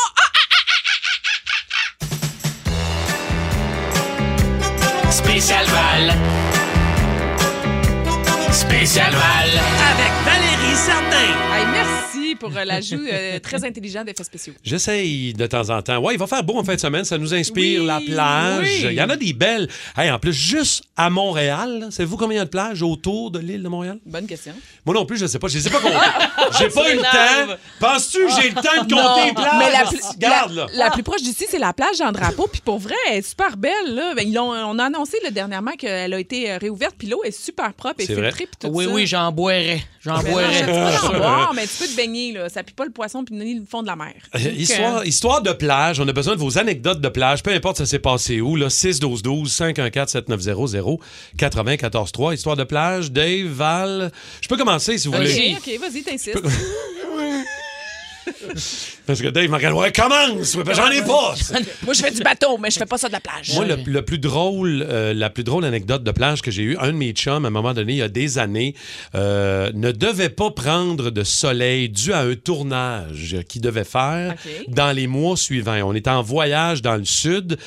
Spécial 5.12 5.66
Val. 5.66 6.14
Spécial 8.52 9.12
Val. 9.12 9.50
Avec 9.92 10.14
Valérie 10.26 10.76
Sardin. 10.76 11.32
Hey, 11.54 11.66
merci 11.74 12.21
pour 12.36 12.56
euh, 12.56 12.64
l'ajout 12.66 13.02
euh, 13.12 13.40
très 13.44 13.64
intelligent 13.64 14.04
d'effets 14.04 14.24
spéciaux. 14.24 14.54
J'essaye 14.64 15.34
de 15.34 15.46
temps 15.48 15.70
en 15.70 15.82
temps. 15.82 15.98
Ouais, 16.00 16.14
il 16.14 16.20
va 16.20 16.28
faire 16.28 16.44
beau 16.44 16.58
en 16.58 16.64
fin 16.64 16.76
de 16.76 16.80
semaine. 16.80 17.04
Ça 17.06 17.18
nous 17.18 17.34
inspire 17.34 17.82
Oui, 17.82 17.88
la 17.88 18.00
plage. 18.02 18.68
oui. 18.68 18.86
Il 18.90 18.94
y 18.94 19.02
en 19.02 19.10
a 19.10 19.16
des 19.18 19.34
belles. 19.34 19.68
Hey, 19.98 20.10
en 20.12 20.20
plus, 20.20 20.34
juste 20.34 20.84
à 20.98 21.10
Montréal, 21.10 21.88
savez-vous 21.92 22.18
combien 22.18 22.36
il 22.36 22.40
y 22.40 22.42
a 22.42 22.46
de 22.46 22.50
plages 22.50 22.82
autour 22.82 23.32
de 23.32 23.40
l'île 23.40 23.64
de 23.64 23.68
Montréal? 23.70 24.00
Bonne 24.06 24.28
question. 24.28 24.54
Moi 24.86 24.96
non 24.96 25.06
plus, 25.06 25.18
je 25.18 25.24
ne 25.24 25.28
sais 25.28 25.40
pas. 25.40 25.48
Je 25.48 25.58
les 25.58 25.68
ai 25.68 25.70
pas 25.70 25.80
comptées. 25.80 25.96
J'ai 26.60 26.70
pas 26.70 26.92
eu 26.92 26.96
le 26.98 27.02
temps. 27.02 27.56
Penses-tu 27.80 28.26
que 28.26 28.32
j'ai 28.42 28.50
le 28.50 28.56
temps 28.56 28.84
de 28.84 28.94
Non, 28.96 29.02
compter 29.04 29.26
les 29.28 29.34
plages? 29.34 29.54
Mais 29.60 29.72
la, 29.72 30.30
la- 30.48 30.54
là. 30.54 30.68
la 30.74 30.90
plus 30.92 31.04
proche 31.04 31.22
d'ici, 31.22 31.46
c'est 31.50 31.60
la 31.60 31.72
plage 31.74 31.98
Jean 31.98 32.12
Drapeau. 32.12 32.48
Puis 32.52 32.62
pour 32.64 32.78
vrai, 32.80 32.96
elle 33.10 33.18
est 33.20 33.22
super 33.28 33.56
belle. 33.58 33.72
Là. 33.96 34.14
Ben, 34.16 34.28
ils 34.28 34.34
l'ont- 34.34 34.52
on 34.52 34.78
a 34.80 34.86
annoncé 34.86 35.18
là, 35.24 35.32
dernièrement 35.32 35.72
qu'elle 35.74 36.14
a 36.14 36.20
été 36.20 36.52
euh, 36.52 36.58
réouverte. 36.58 36.96
Puis 36.98 37.08
l'eau 37.08 37.22
est 37.24 37.32
super 37.32 37.74
propre 37.74 38.02
et 38.02 38.06
filtrée. 38.06 38.32
Puis 38.48 38.48
tout 38.60 38.68
Oui, 38.68 38.86
ça. 38.86 38.92
oui, 38.92 39.08
j'en 39.08 39.32
boirais. 39.32 39.82
J'en 40.02 40.18
non, 40.22 40.30
boirais. 40.30 40.54
je- 40.54 40.60
tu 41.06 41.10
peux 41.12 41.16
en 41.16 41.18
boire, 41.20 41.54
mais 41.56 41.64
tu 41.68 41.76
peux 41.80 41.88
te 41.88 41.96
baigner. 41.96 42.21
Là. 42.32 42.50
Ça 42.50 42.64
pue 42.64 42.74
pas 42.74 42.86
le 42.86 42.92
poisson 42.92 43.24
puis 43.24 43.36
ni 43.36 43.56
le 43.56 43.66
fond 43.66 43.82
de 43.82 43.88
la 43.88 43.96
mer. 43.96 44.14
Euh, 44.36 44.40
Donc, 44.40 44.54
Histoire, 44.54 44.98
euh, 44.98 45.06
histoire 45.06 45.42
de 45.42 45.52
plage, 45.52 46.00
on 46.00 46.08
a 46.08 46.14
besoin 46.14 46.36
de 46.36 46.40
vos 46.40 46.58
anecdotes 46.58 47.02
de 47.02 47.10
plage, 47.10 47.42
peu 47.44 47.52
importe 47.52 47.78
ça 47.78 47.86
s'est 47.86 48.00
passé 48.00 48.42
où, 48.42 48.56
là, 48.56 48.68
6-12-12, 48.70 49.48
514-7900, 49.50 51.00
94-3, 51.38 52.34
histoire 52.36 52.56
de 52.56 52.64
plage, 52.64 53.12
Dave, 53.12 53.48
Val, 53.48 54.12
je 54.42 54.48
peux 54.48 54.58
commencer 54.58 54.98
si 54.98 55.08
vous 55.08 55.16
voulez. 55.16 55.56
OK, 55.58 55.68
OK, 55.68 55.80
vas-y, 55.80 56.04
t'insistes. 56.04 56.42
Parce 59.06 59.22
que 59.22 59.28
Dave 59.28 59.50
m'a 59.50 59.58
regardé, 59.58 59.80
ouais, 59.80 59.92
commence, 59.92 60.56
ouais, 60.56 60.64
j'en 60.74 60.90
ai 60.90 61.02
pas. 61.02 61.36
Moi, 61.84 61.94
je 61.94 62.02
fais 62.02 62.12
du 62.12 62.22
bateau, 62.22 62.58
mais 62.58 62.70
je 62.70 62.78
fais 62.78 62.86
pas 62.86 62.98
ça 62.98 63.08
de 63.08 63.14
la 63.14 63.20
plage. 63.20 63.54
Moi, 63.54 63.66
le, 63.66 63.78
le 63.86 64.02
plus 64.04 64.20
drôle, 64.20 64.86
euh, 64.88 65.14
la 65.14 65.30
plus 65.30 65.44
drôle 65.44 65.66
anecdote 65.66 66.04
de 66.04 66.12
plage 66.12 66.42
que 66.42 66.52
j'ai 66.52 66.64
eue, 66.64 66.78
un 66.80 66.88
de 66.88 66.98
mes 66.98 67.12
chums, 67.12 67.46
à 67.46 67.48
un 67.48 67.52
moment 67.52 67.74
donné, 67.74 67.94
il 67.94 67.98
y 67.98 68.02
a 68.02 68.10
des 68.10 68.38
années, 68.38 68.76
euh, 69.16 69.72
ne 69.74 69.92
devait 69.92 70.30
pas 70.30 70.52
prendre 70.52 71.10
de 71.10 71.24
soleil 71.24 71.90
dû 71.90 72.14
à 72.14 72.22
un 72.22 72.36
tournage 72.36 73.38
qu'il 73.48 73.62
devait 73.62 73.84
faire 73.84 74.36
dans 74.68 74.92
les 74.92 75.08
mois 75.08 75.38
suivants. 75.38 75.80
On 75.84 75.94
était 75.94 76.10
en 76.10 76.22
voyage 76.22 76.82
dans 76.82 76.96
le 76.96 77.06
sud. 77.06 77.58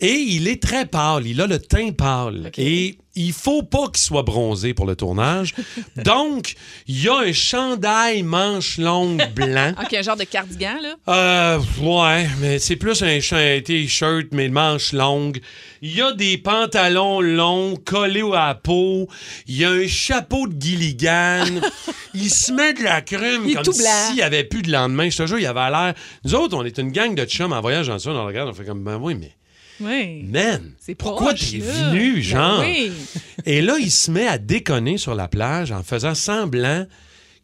Et 0.00 0.12
il 0.12 0.46
est 0.46 0.62
très 0.62 0.86
pâle, 0.86 1.26
il 1.26 1.40
a 1.40 1.48
le 1.48 1.58
teint 1.58 1.90
pâle. 1.90 2.52
Et 2.56 2.98
il 3.18 3.32
faut 3.32 3.64
pas 3.64 3.88
qu'il 3.88 3.98
soit 3.98 4.22
bronzé 4.22 4.74
pour 4.74 4.86
le 4.86 4.94
tournage. 4.94 5.54
Donc, 5.96 6.54
il 6.86 7.02
y 7.02 7.08
a 7.08 7.16
un 7.16 7.32
chandail 7.32 8.22
manche 8.22 8.78
longue 8.78 9.22
blanc. 9.34 9.74
OK, 9.82 9.92
un 9.92 10.02
genre 10.02 10.16
de 10.16 10.24
cardigan, 10.24 10.76
là. 10.80 10.94
Euh, 11.08 11.58
ouais, 11.82 12.28
mais 12.40 12.60
c'est 12.60 12.76
plus 12.76 13.02
un, 13.02 13.18
t-shirt, 13.18 14.26
mais 14.32 14.48
de 14.48 14.54
manches 14.54 14.92
longues. 14.92 15.40
Il 15.82 15.94
y 15.94 16.00
a 16.00 16.12
des 16.12 16.38
pantalons 16.38 17.20
longs 17.20 17.76
collés 17.84 18.22
à 18.32 18.48
la 18.48 18.54
peau. 18.54 19.08
Il 19.46 19.56
y 19.56 19.64
a 19.64 19.70
un 19.70 19.86
chapeau 19.88 20.46
de 20.46 20.60
Gilligan. 20.60 21.60
il 22.14 22.30
se 22.30 22.52
met 22.52 22.72
de 22.72 22.84
la 22.84 23.00
crème 23.00 23.42
Il 23.46 23.56
comme 23.56 23.72
s'il 23.72 24.14
n'y 24.14 24.22
avait 24.22 24.44
plus 24.44 24.62
de 24.62 24.70
lendemain. 24.70 25.10
Je 25.10 25.16
te 25.16 25.26
jure, 25.26 25.38
il 25.38 25.46
avait 25.46 25.70
l'air. 25.70 25.94
Nous 26.24 26.34
autres, 26.34 26.56
on 26.56 26.64
est 26.64 26.78
une 26.78 26.92
gang 26.92 27.14
de 27.14 27.24
chums 27.24 27.52
en 27.52 27.60
voyage 27.60 27.88
en 27.88 27.98
sud. 27.98 28.12
On 28.12 28.26
regarde, 28.26 28.48
on 28.48 28.54
fait 28.54 28.64
comme, 28.64 28.84
ben 28.84 28.98
oui, 29.00 29.16
mais. 29.16 29.37
Oui. 29.80 30.22
Man, 30.24 30.72
C'est 30.80 30.94
pourquoi 30.94 31.34
t'es 31.34 31.58
venu, 31.58 32.14
Ben 32.14 32.22
genre? 32.22 32.60
oui. 32.60 32.92
Et 33.46 33.60
là, 33.62 33.76
il 33.78 33.90
se 33.90 34.10
met 34.10 34.26
à 34.26 34.38
déconner 34.38 34.98
sur 34.98 35.14
la 35.14 35.28
plage 35.28 35.72
en 35.72 35.82
faisant 35.82 36.14
semblant 36.14 36.86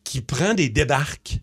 qu'il 0.03 0.25
prend 0.25 0.55
des 0.55 0.69
débarques 0.69 1.39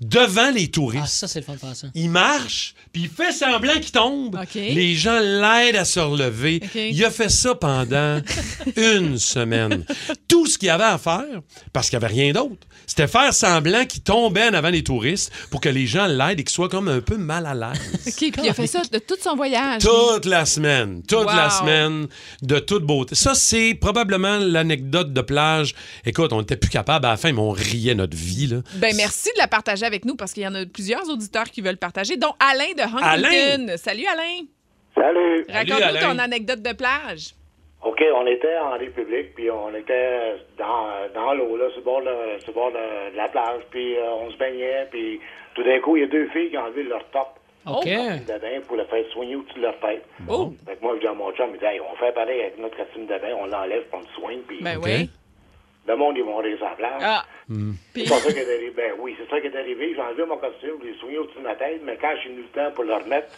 devant 0.00 0.50
les 0.50 0.68
touristes. 0.70 1.04
Ah, 1.04 1.08
ça, 1.08 1.28
c'est 1.28 1.38
le 1.40 1.46
fun 1.46 1.54
de 1.54 1.58
faire 1.58 1.74
ça. 1.76 1.86
Il 1.94 2.10
marche, 2.10 2.74
puis 2.92 3.02
il 3.02 3.08
fait 3.08 3.32
semblant 3.32 3.74
qu'il 3.74 3.92
tombe. 3.92 4.34
OK. 4.42 4.54
Les 4.54 4.94
gens 4.94 5.18
l'aident 5.20 5.76
à 5.76 5.84
se 5.84 6.00
relever. 6.00 6.60
OK. 6.62 6.74
Il 6.74 7.04
a 7.04 7.10
fait 7.10 7.30
ça 7.30 7.54
pendant 7.54 8.20
une 8.76 9.18
semaine. 9.18 9.84
Tout 10.28 10.46
ce 10.46 10.58
qu'il 10.58 10.68
avait 10.68 10.84
à 10.84 10.98
faire, 10.98 11.40
parce 11.72 11.88
qu'il 11.88 11.98
n'y 11.98 12.04
avait 12.04 12.14
rien 12.14 12.32
d'autre, 12.32 12.66
c'était 12.86 13.06
faire 13.06 13.32
semblant 13.32 13.84
qu'il 13.84 14.02
tombait 14.02 14.48
en 14.48 14.54
avant 14.54 14.70
des 14.70 14.84
touristes 14.84 15.32
pour 15.50 15.60
que 15.60 15.68
les 15.68 15.86
gens 15.86 16.06
l'aident 16.06 16.40
et 16.40 16.44
qu'il 16.44 16.50
soit 16.50 16.68
comme 16.68 16.88
un 16.88 17.00
peu 17.00 17.16
mal 17.16 17.46
à 17.46 17.54
l'aise. 17.54 18.06
OK, 18.06 18.32
puis 18.32 18.42
il 18.42 18.48
a 18.48 18.54
fait 18.54 18.66
ça 18.66 18.82
de 18.90 18.98
tout 18.98 19.16
son 19.20 19.36
voyage. 19.36 19.82
Toute 19.82 20.24
la 20.26 20.44
semaine. 20.44 21.02
Toute 21.06 21.26
la 21.26 21.50
semaine 21.50 22.06
de 22.42 22.58
toute 22.58 22.84
beauté. 22.84 23.14
Ça, 23.14 23.34
c'est 23.34 23.74
probablement 23.74 24.38
l'anecdote 24.38 25.12
de 25.12 25.20
plage. 25.20 25.74
Écoute, 26.04 26.32
on 26.32 26.40
n'était 26.40 26.56
plus 26.56 26.70
capable 26.70 27.06
à 27.06 27.10
la 27.10 27.16
fin, 27.16 27.32
mais 27.32 27.40
on 27.40 27.50
riait 27.50 27.94
notre 27.94 28.16
vie. 28.16 28.46
Là. 28.46 28.58
Ben 28.74 28.94
merci 28.96 29.28
de 29.34 29.38
la 29.38 29.48
partager 29.48 29.86
avec 29.86 30.04
nous 30.04 30.16
parce 30.16 30.32
qu'il 30.32 30.42
y 30.42 30.46
en 30.46 30.54
a 30.54 30.66
plusieurs 30.66 31.08
auditeurs 31.08 31.50
qui 31.50 31.60
veulent 31.60 31.76
partager, 31.76 32.16
dont 32.16 32.34
Alain 32.38 32.72
de 32.76 32.82
Huntington. 32.82 33.02
Alain! 33.02 33.76
Salut 33.76 34.06
Alain. 34.06 34.46
Salut. 34.94 35.44
Raconte-nous 35.48 36.00
ton 36.00 36.18
anecdote 36.18 36.62
de 36.62 36.72
plage. 36.72 37.34
OK, 37.84 38.02
on 38.16 38.26
était 38.26 38.56
en 38.56 38.78
République, 38.78 39.34
puis 39.34 39.50
on 39.50 39.74
était 39.74 40.36
dans, 40.56 40.88
dans 41.14 41.34
l'eau, 41.34 41.56
là, 41.56 41.68
sur 41.70 41.80
le 41.80 41.84
bord, 41.84 42.00
de, 42.00 42.40
sur 42.40 42.48
le 42.48 42.54
bord 42.54 42.72
de, 42.72 43.12
de 43.12 43.16
la 43.16 43.28
plage, 43.28 43.60
puis 43.70 43.96
euh, 43.96 44.10
on 44.20 44.30
se 44.30 44.36
baignait, 44.38 44.86
puis 44.90 45.20
tout 45.54 45.62
d'un 45.62 45.78
coup, 45.80 45.96
il 45.96 46.00
y 46.00 46.04
a 46.04 46.08
deux 46.08 46.26
filles 46.28 46.50
qui 46.50 46.56
ont 46.56 46.62
enlevé 46.62 46.82
leur 46.84 47.04
top. 47.10 47.28
OK. 47.66 47.84
de 47.86 48.38
bain 48.40 48.60
pour 48.66 48.76
le 48.76 48.84
faire 48.84 49.04
soigner 49.12 49.36
au-dessus 49.36 49.54
de 49.56 49.62
leur 49.62 49.78
tête. 49.80 50.04
Oh. 50.28 50.52
Fait 50.66 50.76
que 50.76 50.82
moi, 50.82 50.94
je 50.96 51.00
dis 51.00 51.06
à 51.06 51.14
mon 51.14 51.32
chum, 51.32 51.48
il 51.54 51.58
dit, 51.58 51.64
hey, 51.64 51.80
on 51.80 51.96
fait 51.96 52.12
pareil 52.12 52.40
avec 52.42 52.58
notre 52.58 52.76
costume 52.76 53.06
de 53.06 53.18
bain, 53.18 53.34
on 53.40 53.46
l'enlève, 53.46 53.84
on 53.92 54.00
le 54.00 54.06
soigne, 54.14 54.40
puis 54.46 54.58
Ben 54.62 54.78
oui. 54.82 55.08
le 55.86 55.96
monde, 55.96 56.14
ils 56.18 56.24
vont 56.24 56.36
rire 56.36 56.58
sur 56.58 56.66
la 56.66 56.74
plage. 56.74 57.00
Ah. 57.02 57.24
C'est 57.94 58.08
pas 58.08 58.16
ça 58.16 58.32
qui 58.32 58.38
est 58.38 58.54
arrivé. 58.54 58.72
Ben 58.76 58.92
oui, 58.98 59.16
c'est 59.18 59.28
ça 59.30 59.40
qui 59.40 59.46
est 59.46 59.56
arrivé. 59.56 59.94
J'ai 59.94 60.00
enlevé 60.02 60.26
mon 60.26 60.36
costume, 60.36 60.76
je 60.82 60.88
l'ai 60.88 60.94
soigné 60.98 61.18
au-dessus 61.18 61.38
de 61.38 61.42
ma 61.44 61.54
tête, 61.54 61.80
mais 61.84 61.96
quand 61.98 62.12
j'ai 62.22 62.30
eu 62.30 62.36
le 62.36 62.48
temps 62.48 62.70
pour 62.74 62.84
le 62.84 62.94
remettre, 62.94 63.28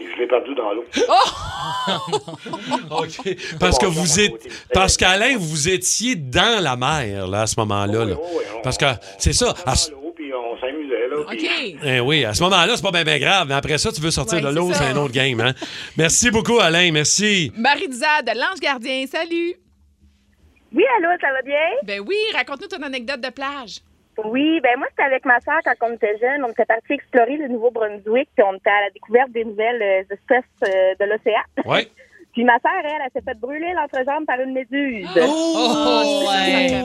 et 0.00 0.06
je 0.12 0.18
l'ai 0.20 0.26
perdu 0.26 0.54
dans 0.54 0.72
l'eau. 0.72 0.84
OK. 2.90 3.36
Parce 3.60 3.78
que 3.78 3.86
vous 3.86 4.20
êtes. 4.20 4.32
Parce 4.72 4.96
qu'Alain, 4.96 5.36
vous 5.38 5.68
étiez 5.68 6.16
dans 6.16 6.62
la 6.62 6.76
mer, 6.76 7.26
là, 7.26 7.42
à 7.42 7.46
ce 7.46 7.58
moment-là. 7.60 8.04
là. 8.04 8.16
Parce 8.62 8.76
que 8.78 8.86
c'est 9.18 9.32
ça. 9.32 9.54
à 9.66 9.74
ce- 9.76 9.90
Puis 10.16 10.32
on 10.32 10.58
s'amusait, 10.60 11.08
là. 11.08 11.16
puis- 11.28 11.74
OK. 11.74 11.80
Eh 11.84 12.00
oui, 12.00 12.24
à 12.24 12.34
ce 12.34 12.42
moment-là, 12.44 12.76
c'est 12.76 12.82
pas 12.90 13.04
bien 13.04 13.18
grave. 13.18 13.48
Mais 13.48 13.54
après 13.54 13.78
ça, 13.78 13.90
tu 13.92 14.00
veux 14.00 14.10
sortir 14.10 14.36
Ouais, 14.38 14.42
de 14.42 14.48
c'est 14.48 14.54
l'eau, 14.54 14.72
ça. 14.72 14.78
c'est 14.78 14.84
un 14.86 14.96
autre 14.96 15.12
game. 15.12 15.40
Hein? 15.40 15.52
Merci 15.96 16.30
beaucoup, 16.30 16.58
Alain. 16.60 16.90
Merci. 16.92 17.52
Marie-Lisa 17.56 18.22
de 18.22 18.30
l'Ange 18.38 18.60
Gardien, 18.60 19.04
salut. 19.06 19.54
Oui, 20.72 20.82
allô, 20.98 21.08
ça 21.20 21.28
va 21.32 21.42
bien? 21.42 21.54
Ben 21.84 22.00
oui, 22.06 22.16
raconte-nous 22.34 22.66
ton 22.68 22.82
anecdote 22.82 23.20
de 23.20 23.30
plage. 23.30 23.78
Oui, 24.24 24.60
ben 24.62 24.78
moi, 24.78 24.86
c'était 24.90 25.02
avec 25.02 25.24
ma 25.24 25.40
soeur 25.40 25.60
quand 25.64 25.88
on 25.88 25.94
était 25.94 26.16
jeune. 26.18 26.44
On 26.44 26.50
était 26.50 26.64
parti 26.64 26.92
explorer 26.92 27.36
le 27.36 27.48
Nouveau-Brunswick, 27.48 28.28
puis 28.34 28.44
on 28.44 28.54
était 28.54 28.70
à 28.70 28.82
la 28.82 28.90
découverte 28.90 29.30
des 29.32 29.44
nouvelles 29.44 29.82
euh, 29.82 30.14
espèces 30.14 30.44
euh, 30.64 30.94
de 31.00 31.04
l'océan. 31.04 31.42
Oui. 31.64 31.88
Puis 32.34 32.42
ma 32.44 32.54
soeur, 32.58 32.72
elle, 32.84 32.90
elle 33.04 33.10
s'est 33.14 33.24
fait 33.24 33.38
brûler 33.38 33.72
l'entrejambe 33.76 34.26
par 34.26 34.40
une 34.40 34.52
méduse. 34.52 35.06
Oh, 35.22 36.24
ça 36.26 36.30
ouais. 36.32 36.82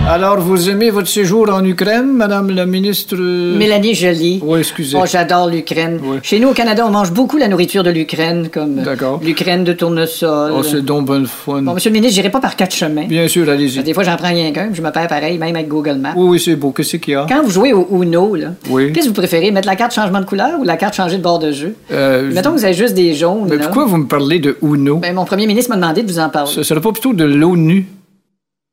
Alors, 0.08 0.38
vous 0.38 0.70
aimez 0.70 0.90
votre 0.90 1.08
séjour 1.08 1.50
en 1.52 1.64
Ukraine, 1.64 2.12
Madame 2.12 2.50
la 2.50 2.64
ministre? 2.64 3.16
Mélanie 3.16 3.92
Jolie. 3.94 4.38
Oui, 4.40 4.60
excusez. 4.60 4.96
Oh, 5.00 5.04
j'adore 5.04 5.48
l'Ukraine. 5.48 5.98
Oui. 6.02 6.18
Chez 6.22 6.38
nous, 6.38 6.48
au 6.50 6.52
Canada, 6.52 6.84
on 6.86 6.90
mange 6.90 7.10
beaucoup 7.12 7.38
la 7.38 7.48
nourriture 7.48 7.82
de 7.82 7.90
l'Ukraine, 7.90 8.48
comme 8.52 8.80
l'Ukraine 9.20 9.64
de 9.64 9.72
tournesol. 9.72 10.52
Oh, 10.56 10.62
c'est 10.62 10.84
donc 10.84 11.06
bon 11.06 11.26
fun. 11.26 11.62
Bon, 11.62 11.74
monsieur 11.74 11.90
le 11.90 11.94
ministre, 11.94 12.14
j'irai 12.14 12.30
pas 12.30 12.38
par 12.38 12.54
quatre 12.54 12.72
chemins. 12.74 13.06
Bien 13.06 13.26
sûr, 13.26 13.48
allez-y. 13.48 13.82
Des 13.82 13.92
fois, 13.94 14.04
j'en 14.04 14.16
prends 14.16 14.28
rien 14.28 14.52
qu'un, 14.52 14.68
je 14.72 14.80
me 14.80 14.90
perds 14.92 15.08
pareil, 15.08 15.38
même 15.38 15.56
avec 15.56 15.66
Google 15.66 15.96
Maps. 16.00 16.14
Oui, 16.16 16.28
oui, 16.28 16.40
c'est 16.40 16.54
beau. 16.54 16.70
Qu'est-ce 16.70 16.98
qu'il 16.98 17.14
y 17.14 17.16
a? 17.16 17.26
Quand 17.28 17.42
vous 17.42 17.50
jouez 17.50 17.72
au 17.72 17.88
Uno, 18.00 18.36
là, 18.36 18.52
Oui. 18.70 18.92
qu'est-ce 18.92 19.06
que 19.06 19.10
vous 19.10 19.14
préférez, 19.20 19.50
mettre 19.50 19.66
la 19.66 19.74
carte 19.76 19.92
changement 19.92 20.20
de 20.20 20.26
couleur 20.26 20.60
ou 20.60 20.64
la 20.64 20.76
carte 20.76 20.94
changer 20.94 21.16
de 21.18 21.22
bord 21.22 21.40
de 21.40 21.50
jeu? 21.50 21.74
Euh, 21.90 22.30
Mettons 22.32 22.52
que 22.52 22.58
vous 22.58 22.64
avez 22.64 22.74
juste 22.74 22.94
des 22.94 23.12
jaunes. 23.14 23.48
Mais 23.50 23.56
là. 23.56 23.64
pourquoi 23.64 23.86
vous 23.86 23.96
me 23.96 24.06
parlez 24.06 24.38
de 24.38 24.56
Uno? 24.62 24.98
Ben, 24.98 25.14
mon 25.16 25.24
premier 25.24 25.48
ministre 25.48 25.70
m'a 25.70 25.76
demandé 25.76 26.04
de 26.04 26.08
vous 26.12 26.20
en 26.20 26.28
parler. 26.28 26.50
Ce 26.52 26.62
serait 26.62 26.80
pas 26.80 26.92
plutôt 26.92 27.12
de 27.12 27.24
l'ONU? 27.24 27.86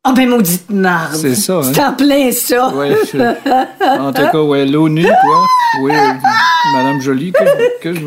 Ah 0.05 0.11
ben, 0.13 0.27
maudite 0.27 0.69
marde! 0.69 1.15
C'est 1.15 1.33
ça, 1.33 1.59
hein? 1.59 1.71
C'est 1.73 1.81
en 1.81 1.93
plein 1.93 2.29
ça! 2.33 2.73
Ouais, 2.75 2.93
je- 3.13 3.17
En 3.99 4.11
tout 4.11 4.21
cas, 4.33 4.41
ouais, 4.41 4.65
l'ONU, 4.65 5.03
quoi. 5.05 5.45
Oui, 5.81 5.93
Madame 6.75 6.99
Jolie, 6.99 7.31
que, 7.31 7.79
que 7.79 7.93
je-. 7.93 8.01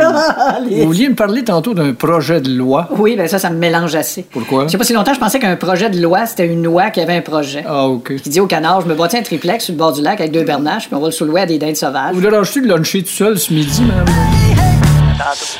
Vous 0.82 0.86
vouliez 0.88 1.08
me 1.08 1.14
parler 1.14 1.42
tantôt 1.42 1.72
d'un 1.72 1.94
projet 1.94 2.42
de 2.42 2.50
loi. 2.50 2.90
Oui, 2.98 3.16
ben 3.16 3.26
ça, 3.28 3.38
ça 3.38 3.48
me 3.48 3.56
mélange 3.56 3.94
assez. 3.94 4.26
Pourquoi? 4.30 4.66
Je 4.66 4.72
sais 4.72 4.78
pas 4.78 4.84
si 4.84 4.92
longtemps, 4.92 5.14
je 5.14 5.18
pensais 5.20 5.38
qu'un 5.38 5.56
projet 5.56 5.88
de 5.88 5.98
loi, 6.02 6.26
c'était 6.26 6.46
une 6.46 6.64
loi 6.64 6.90
qui 6.90 7.00
avait 7.00 7.16
un 7.16 7.22
projet. 7.22 7.64
Ah, 7.66 7.86
OK. 7.88 8.14
Qui 8.16 8.28
dit 8.28 8.40
au 8.40 8.46
canard, 8.46 8.82
je 8.82 8.88
me 8.88 8.94
bâtis 8.94 9.16
un 9.16 9.22
triplex 9.22 9.64
sur 9.64 9.72
le 9.72 9.78
bord 9.78 9.94
du 9.94 10.02
lac 10.02 10.20
avec 10.20 10.32
deux 10.32 10.44
bernaches, 10.44 10.88
puis 10.88 10.96
on 10.96 11.00
va 11.00 11.06
le 11.06 11.12
soulouer 11.12 11.40
à 11.40 11.46
des 11.46 11.56
dindes 11.58 11.76
sauvages. 11.76 12.14
Vous 12.14 12.20
dérangez 12.20 12.60
de 12.60 12.68
luncher 12.68 13.02
tout 13.04 13.08
seul 13.08 13.38
ce 13.38 13.54
midi, 13.54 13.82
madame? 13.84 14.04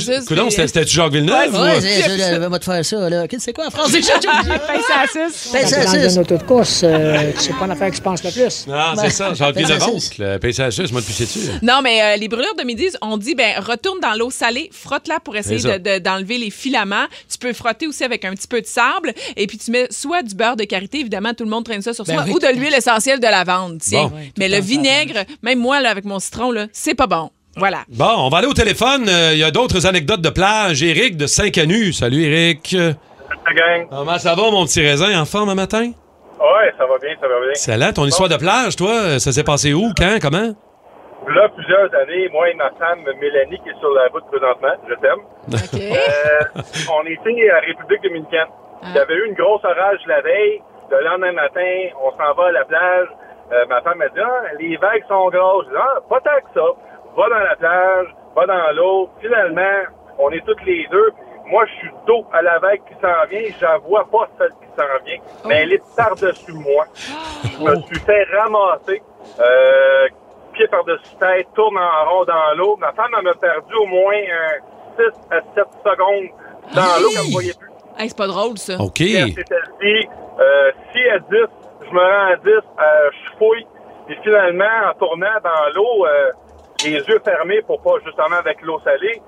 Jacques 0.87 1.12
Villeneuve? 1.12 1.53
Ouais, 1.55 1.76
ou- 1.76 1.81
c'est 1.81 2.00
ça, 2.03 2.09
je 2.09 2.12
vais 2.40 2.59
te 2.59 2.64
faire 2.64 2.85
ça, 2.85 3.09
là. 3.11 3.29
Qu'est-ce 3.29 3.38
que 3.38 3.44
c'est 3.44 3.53
quoi 3.53 3.66
en 3.66 3.70
France 3.70 3.90
Pince 5.52 5.72
à 5.72 5.84
Dans 5.84 6.08
une 6.10 6.18
auto 6.20 6.36
de 6.36 6.42
course, 6.42 6.82
euh, 6.84 7.32
c'est 7.38 7.54
pas 7.56 7.64
une 7.66 7.70
affaire 7.72 7.90
qui 7.90 7.96
se 7.96 8.02
pense 8.02 8.22
le 8.24 8.30
plus. 8.30 8.66
Non, 8.66 8.94
c'est 8.96 9.10
ça. 9.10 9.34
Jacques 9.34 9.54
Pince 9.54 9.70
à 9.70 9.76
Villeneuve, 9.78 9.98
suce. 10.00 10.18
le 10.18 10.38
PCHS, 10.38 10.92
moi, 10.92 11.00
de 11.00 11.06
pisser 11.06 11.24
dessus. 11.24 11.40
Non, 11.62 11.80
mais 11.82 12.02
euh, 12.02 12.16
les 12.16 12.28
brûlures 12.28 12.54
de 12.58 12.64
midi, 12.64 12.88
on 13.02 13.16
dit, 13.16 13.34
ben, 13.34 13.58
retourne 13.58 14.00
dans 14.00 14.14
l'eau 14.14 14.30
salée, 14.30 14.70
frotte-la 14.72 15.20
pour 15.20 15.36
essayer 15.36 15.58
C'est 15.58 15.68
ça. 15.68 15.78
de- 15.78 15.94
de- 15.94 15.98
d'enlever 15.98 16.38
les 16.38 16.50
filaments. 16.50 17.06
Tu 17.30 17.38
peux 17.38 17.52
frotter 17.52 17.86
aussi 17.86 18.04
avec 18.04 18.24
un 18.24 18.32
petit 18.34 18.48
peu 18.48 18.60
de 18.60 18.66
sable. 18.66 19.12
Et 19.36 19.46
puis, 19.46 19.58
tu 19.58 19.70
mets 19.70 19.86
soit 19.90 20.22
du 20.22 20.34
beurre 20.34 20.56
de 20.56 20.64
karité, 20.64 21.00
évidemment, 21.00 21.34
tout 21.34 21.44
le 21.44 21.50
monde 21.50 21.64
traîne 21.64 21.82
ça 21.82 21.92
sur 21.94 22.04
Ben 22.04 22.14
soi, 22.14 22.24
oui, 22.26 22.32
ou 22.34 22.38
de 22.38 22.46
l'huile 22.48 22.74
essentielle 22.74 23.20
de 23.20 23.26
lavande. 23.26 23.78
Tiens. 23.80 24.08
Bon. 24.08 24.12
mais 24.38 24.48
le 24.48 24.60
vinaigre, 24.60 25.24
même 25.42 25.58
moi, 25.58 25.80
là, 25.80 25.90
avec 25.90 26.04
mon 26.04 26.18
citron, 26.18 26.50
là, 26.50 26.66
c'est 26.72 26.94
pas 26.94 27.06
bon. 27.06 27.30
Voilà. 27.56 27.84
Bon, 27.88 28.06
on 28.18 28.28
va 28.28 28.38
aller 28.38 28.46
au 28.46 28.54
téléphone. 28.54 29.08
Euh, 29.08 29.30
Il 29.32 29.38
y 29.38 29.42
a 29.42 29.50
d'autres 29.50 29.84
anecdotes 29.84 30.20
de 30.22 30.28
plage. 30.30 30.82
Éric 30.84 31.16
de 31.16 31.26
Saint-Canu. 31.26 31.92
Salut, 31.92 32.22
Éric. 32.22 32.76
La 33.46 33.52
gang. 33.52 33.88
Comment 33.88 34.18
ça 34.18 34.34
va, 34.34 34.50
mon 34.50 34.64
petit 34.64 34.86
raisin, 34.86 35.20
en 35.20 35.24
forme 35.24 35.50
un 35.50 35.54
matin? 35.54 35.92
Ouais, 36.40 36.72
ça 36.78 36.86
va 36.86 36.98
bien, 36.98 37.14
ça 37.20 37.28
va 37.28 37.40
bien. 37.40 37.50
Excellent. 37.50 37.92
Ton 37.92 38.06
histoire 38.06 38.28
de 38.28 38.36
plage, 38.36 38.76
toi, 38.76 39.18
ça 39.18 39.32
s'est 39.32 39.44
passé 39.44 39.74
où, 39.74 39.92
quand, 39.96 40.18
comment? 40.20 40.54
là, 41.28 41.48
plusieurs 41.55 41.94
années, 41.94 42.28
moi 42.32 42.48
et 42.48 42.55
ma 42.55 42.70
femme 42.70 43.00
Mélanie, 43.20 43.61
qui 43.62 43.68
est 43.68 43.78
sur 43.78 43.92
la 43.92 44.09
route 44.09 44.24
présentement, 44.26 44.74
je 44.88 44.94
t'aime, 44.94 45.20
euh, 45.52 46.62
on 46.92 47.07
était 47.07 47.50
à 47.50 47.61
République 47.61 48.02
dominicaine. 48.02 48.48
Il 48.82 48.94
y 48.94 48.98
avait 48.98 49.14
eu 49.14 49.26
une 49.26 49.34
grosse 49.34 49.64
orage 49.64 50.00
la 50.07 50.22
veille. 50.22 50.62
Le 50.90 51.05
lendemain 51.05 51.32
matin, 51.32 51.90
on 52.02 52.11
s'en 52.12 52.32
va 52.34 52.48
à 52.48 52.52
la 52.52 52.64
plage. 52.64 53.09
Euh, 53.52 53.66
ma 53.68 53.80
femme 53.82 53.98
m'a 53.98 54.09
dit, 54.09 54.20
ah, 54.20 54.55
les 54.59 54.76
vagues 54.78 55.05
sont 55.07 55.28
grosses. 55.28 55.66
Je 55.66 55.70
dis, 55.70 55.76
ah, 55.78 56.00
pas 56.09 56.20
tant 56.20 56.40
que 56.40 56.55
ça. 56.55 56.66
Va 57.16 57.28
dans 57.28 57.44
la 57.44 57.57
plage, 57.57 58.07
va 58.34 58.46
dans 58.46 58.72
l'eau. 58.74 59.11
Finalement, 59.20 59.84
on 60.18 60.30
est 60.30 60.44
toutes 60.46 60.64
les 60.64 60.86
deux. 60.90 61.11
Moi, 61.51 61.64
je 61.66 61.72
suis 61.80 61.90
dos 62.07 62.24
à 62.32 62.42
la 62.42 62.59
vague 62.61 62.80
qui 62.86 62.94
s'en 62.94 63.26
vient. 63.28 63.42
Je 63.59 63.64
la 63.64 63.78
vois 63.78 64.09
pas 64.11 64.28
celle 64.38 64.51
qui 64.51 64.68
s'en 64.76 65.05
vient, 65.05 65.18
mais 65.46 65.62
elle 65.62 65.72
est 65.72 65.82
par-dessus 65.96 66.53
moi. 66.53 66.86
Je 67.42 67.64
me 67.64 67.76
suis 67.82 67.98
fait 68.01 68.24
ramasser. 68.32 69.03
Euh, 69.38 70.09
pied 70.53 70.68
par-dessus 70.68 71.16
tête, 71.18 71.48
tourne 71.55 71.76
en 71.76 72.11
rond 72.11 72.24
dans 72.24 72.57
l'eau. 72.57 72.76
Ma 72.76 72.92
femme, 72.92 73.11
elle 73.18 73.24
m'a 73.24 73.34
perdu 73.34 73.74
au 73.74 73.86
moins 73.86 74.14
un 74.14 75.03
6 75.03 75.20
à 75.30 75.40
7 75.55 75.64
secondes 75.84 76.28
dans 76.74 77.03
l'eau 77.03 77.11
qu'elle 77.11 77.26
ne 77.26 77.32
voyait 77.32 77.55
plus. 77.55 77.70
Hey, 77.98 78.09
c'est 78.09 78.16
pas 78.16 78.26
drôle, 78.26 78.57
ça. 78.59 78.76
OK. 78.80 78.94
Puis 78.94 79.16
elle 79.16 79.32
dit, 79.32 80.09
euh, 80.40 80.70
si 80.92 81.09
à 81.09 81.18
10, 81.18 81.26
je 81.82 81.90
me 81.92 82.01
rends 82.01 82.32
à 82.32 82.36
10, 82.36 82.48
euh, 82.48 83.11
je 83.12 83.38
fouille. 83.38 83.66
Puis 84.07 84.16
finalement, 84.22 84.64
en 84.90 84.98
tournant 84.98 85.38
dans 85.42 85.74
l'eau, 85.74 86.07
euh, 86.07 86.30
les 86.84 86.98
yeux 86.98 87.20
fermés 87.24 87.62
pour 87.62 87.82
pas 87.82 87.98
justement 88.05 88.36
avec 88.36 88.62
l'eau 88.62 88.80
salée, 88.80 89.20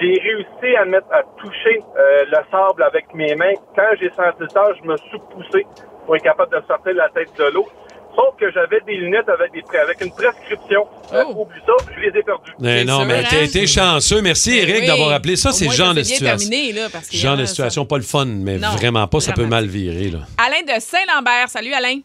j'ai 0.00 0.20
réussi 0.20 0.76
à 0.76 0.84
mettre 0.84 1.06
à 1.12 1.22
toucher 1.38 1.80
euh, 1.96 2.24
le 2.30 2.38
sable 2.50 2.82
avec 2.82 3.12
mes 3.14 3.34
mains. 3.34 3.54
Quand 3.76 3.88
j'ai 4.00 4.10
senti 4.10 4.44
ça, 4.52 4.62
je 4.82 4.88
me 4.88 4.96
suis 4.96 5.18
poussé 5.32 5.66
pour 6.06 6.16
être 6.16 6.22
capable 6.22 6.52
de 6.52 6.62
sortir 6.66 6.94
la 6.94 7.08
tête 7.10 7.28
de 7.38 7.44
l'eau. 7.54 7.66
Sauf 8.14 8.36
que 8.38 8.50
j'avais 8.52 8.80
des 8.86 8.94
lunettes 8.96 9.28
avec, 9.28 9.52
des, 9.52 9.62
avec 9.78 9.98
une 10.02 10.12
prescription. 10.12 10.86
Euh, 11.14 11.24
oublie 11.24 11.60
ça, 11.66 11.72
je 11.96 12.00
les 12.00 12.18
ai 12.18 12.22
perdues. 12.22 12.52
Mais 12.58 12.84
non, 12.84 13.06
mais 13.06 13.22
t'as 13.22 13.42
été 13.42 13.66
chanceux. 13.66 14.20
Merci, 14.20 14.58
Eric, 14.58 14.80
oui. 14.82 14.86
d'avoir 14.86 15.12
appelé. 15.12 15.34
Ça, 15.36 15.50
c'est 15.52 15.70
genre 15.70 15.94
de 15.94 16.02
situation. 16.02 16.36
terminé, 16.50 16.72
là, 16.72 16.88
parce 16.92 17.08
que, 17.08 17.16
genre 17.16 17.36
de 17.36 17.42
euh, 17.42 17.46
situation 17.46 17.86
pas 17.86 17.96
le 17.96 18.02
fun, 18.02 18.26
mais 18.26 18.58
Non, 18.58 18.68
vraiment 18.76 19.06
pas. 19.06 19.20
Ça 19.20 19.32
peut 19.32 19.46
mal 19.46 19.64
virer, 19.66 20.10
là. 20.10 20.18
Alain 20.36 20.60
de 20.62 20.78
Saint-Lambert. 20.78 21.48
Salut, 21.48 21.72
Alain. 21.72 22.00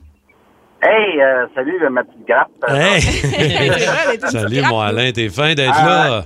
Hey, 0.82 1.20
euh, 1.22 1.48
salut, 1.56 1.84
euh, 1.84 1.90
ma 1.90 2.04
petite 2.04 2.26
grappe. 2.28 2.52
Hey! 2.70 3.02
Vrai, 3.02 4.30
Salut, 4.30 4.62
mon. 4.62 4.80
Alain. 4.80 5.12
T'es 5.12 5.28
fin 5.28 5.56
d'être 5.56 5.74
Ah, 5.76 6.08
là. 6.10 6.24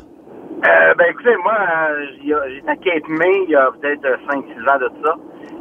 Euh, 0.64 0.94
ben 0.96 1.06
écoutez, 1.10 1.36
moi, 1.38 1.56
euh, 1.90 2.06
j'étais 2.54 2.70
à 2.70 2.76
Cape 2.76 3.08
May 3.10 3.44
il 3.46 3.50
y 3.50 3.56
a 3.56 3.70
peut-être 3.72 4.04
5-6 4.30 4.70
ans 4.70 4.78
de 4.80 4.92
ça. 5.04 5.16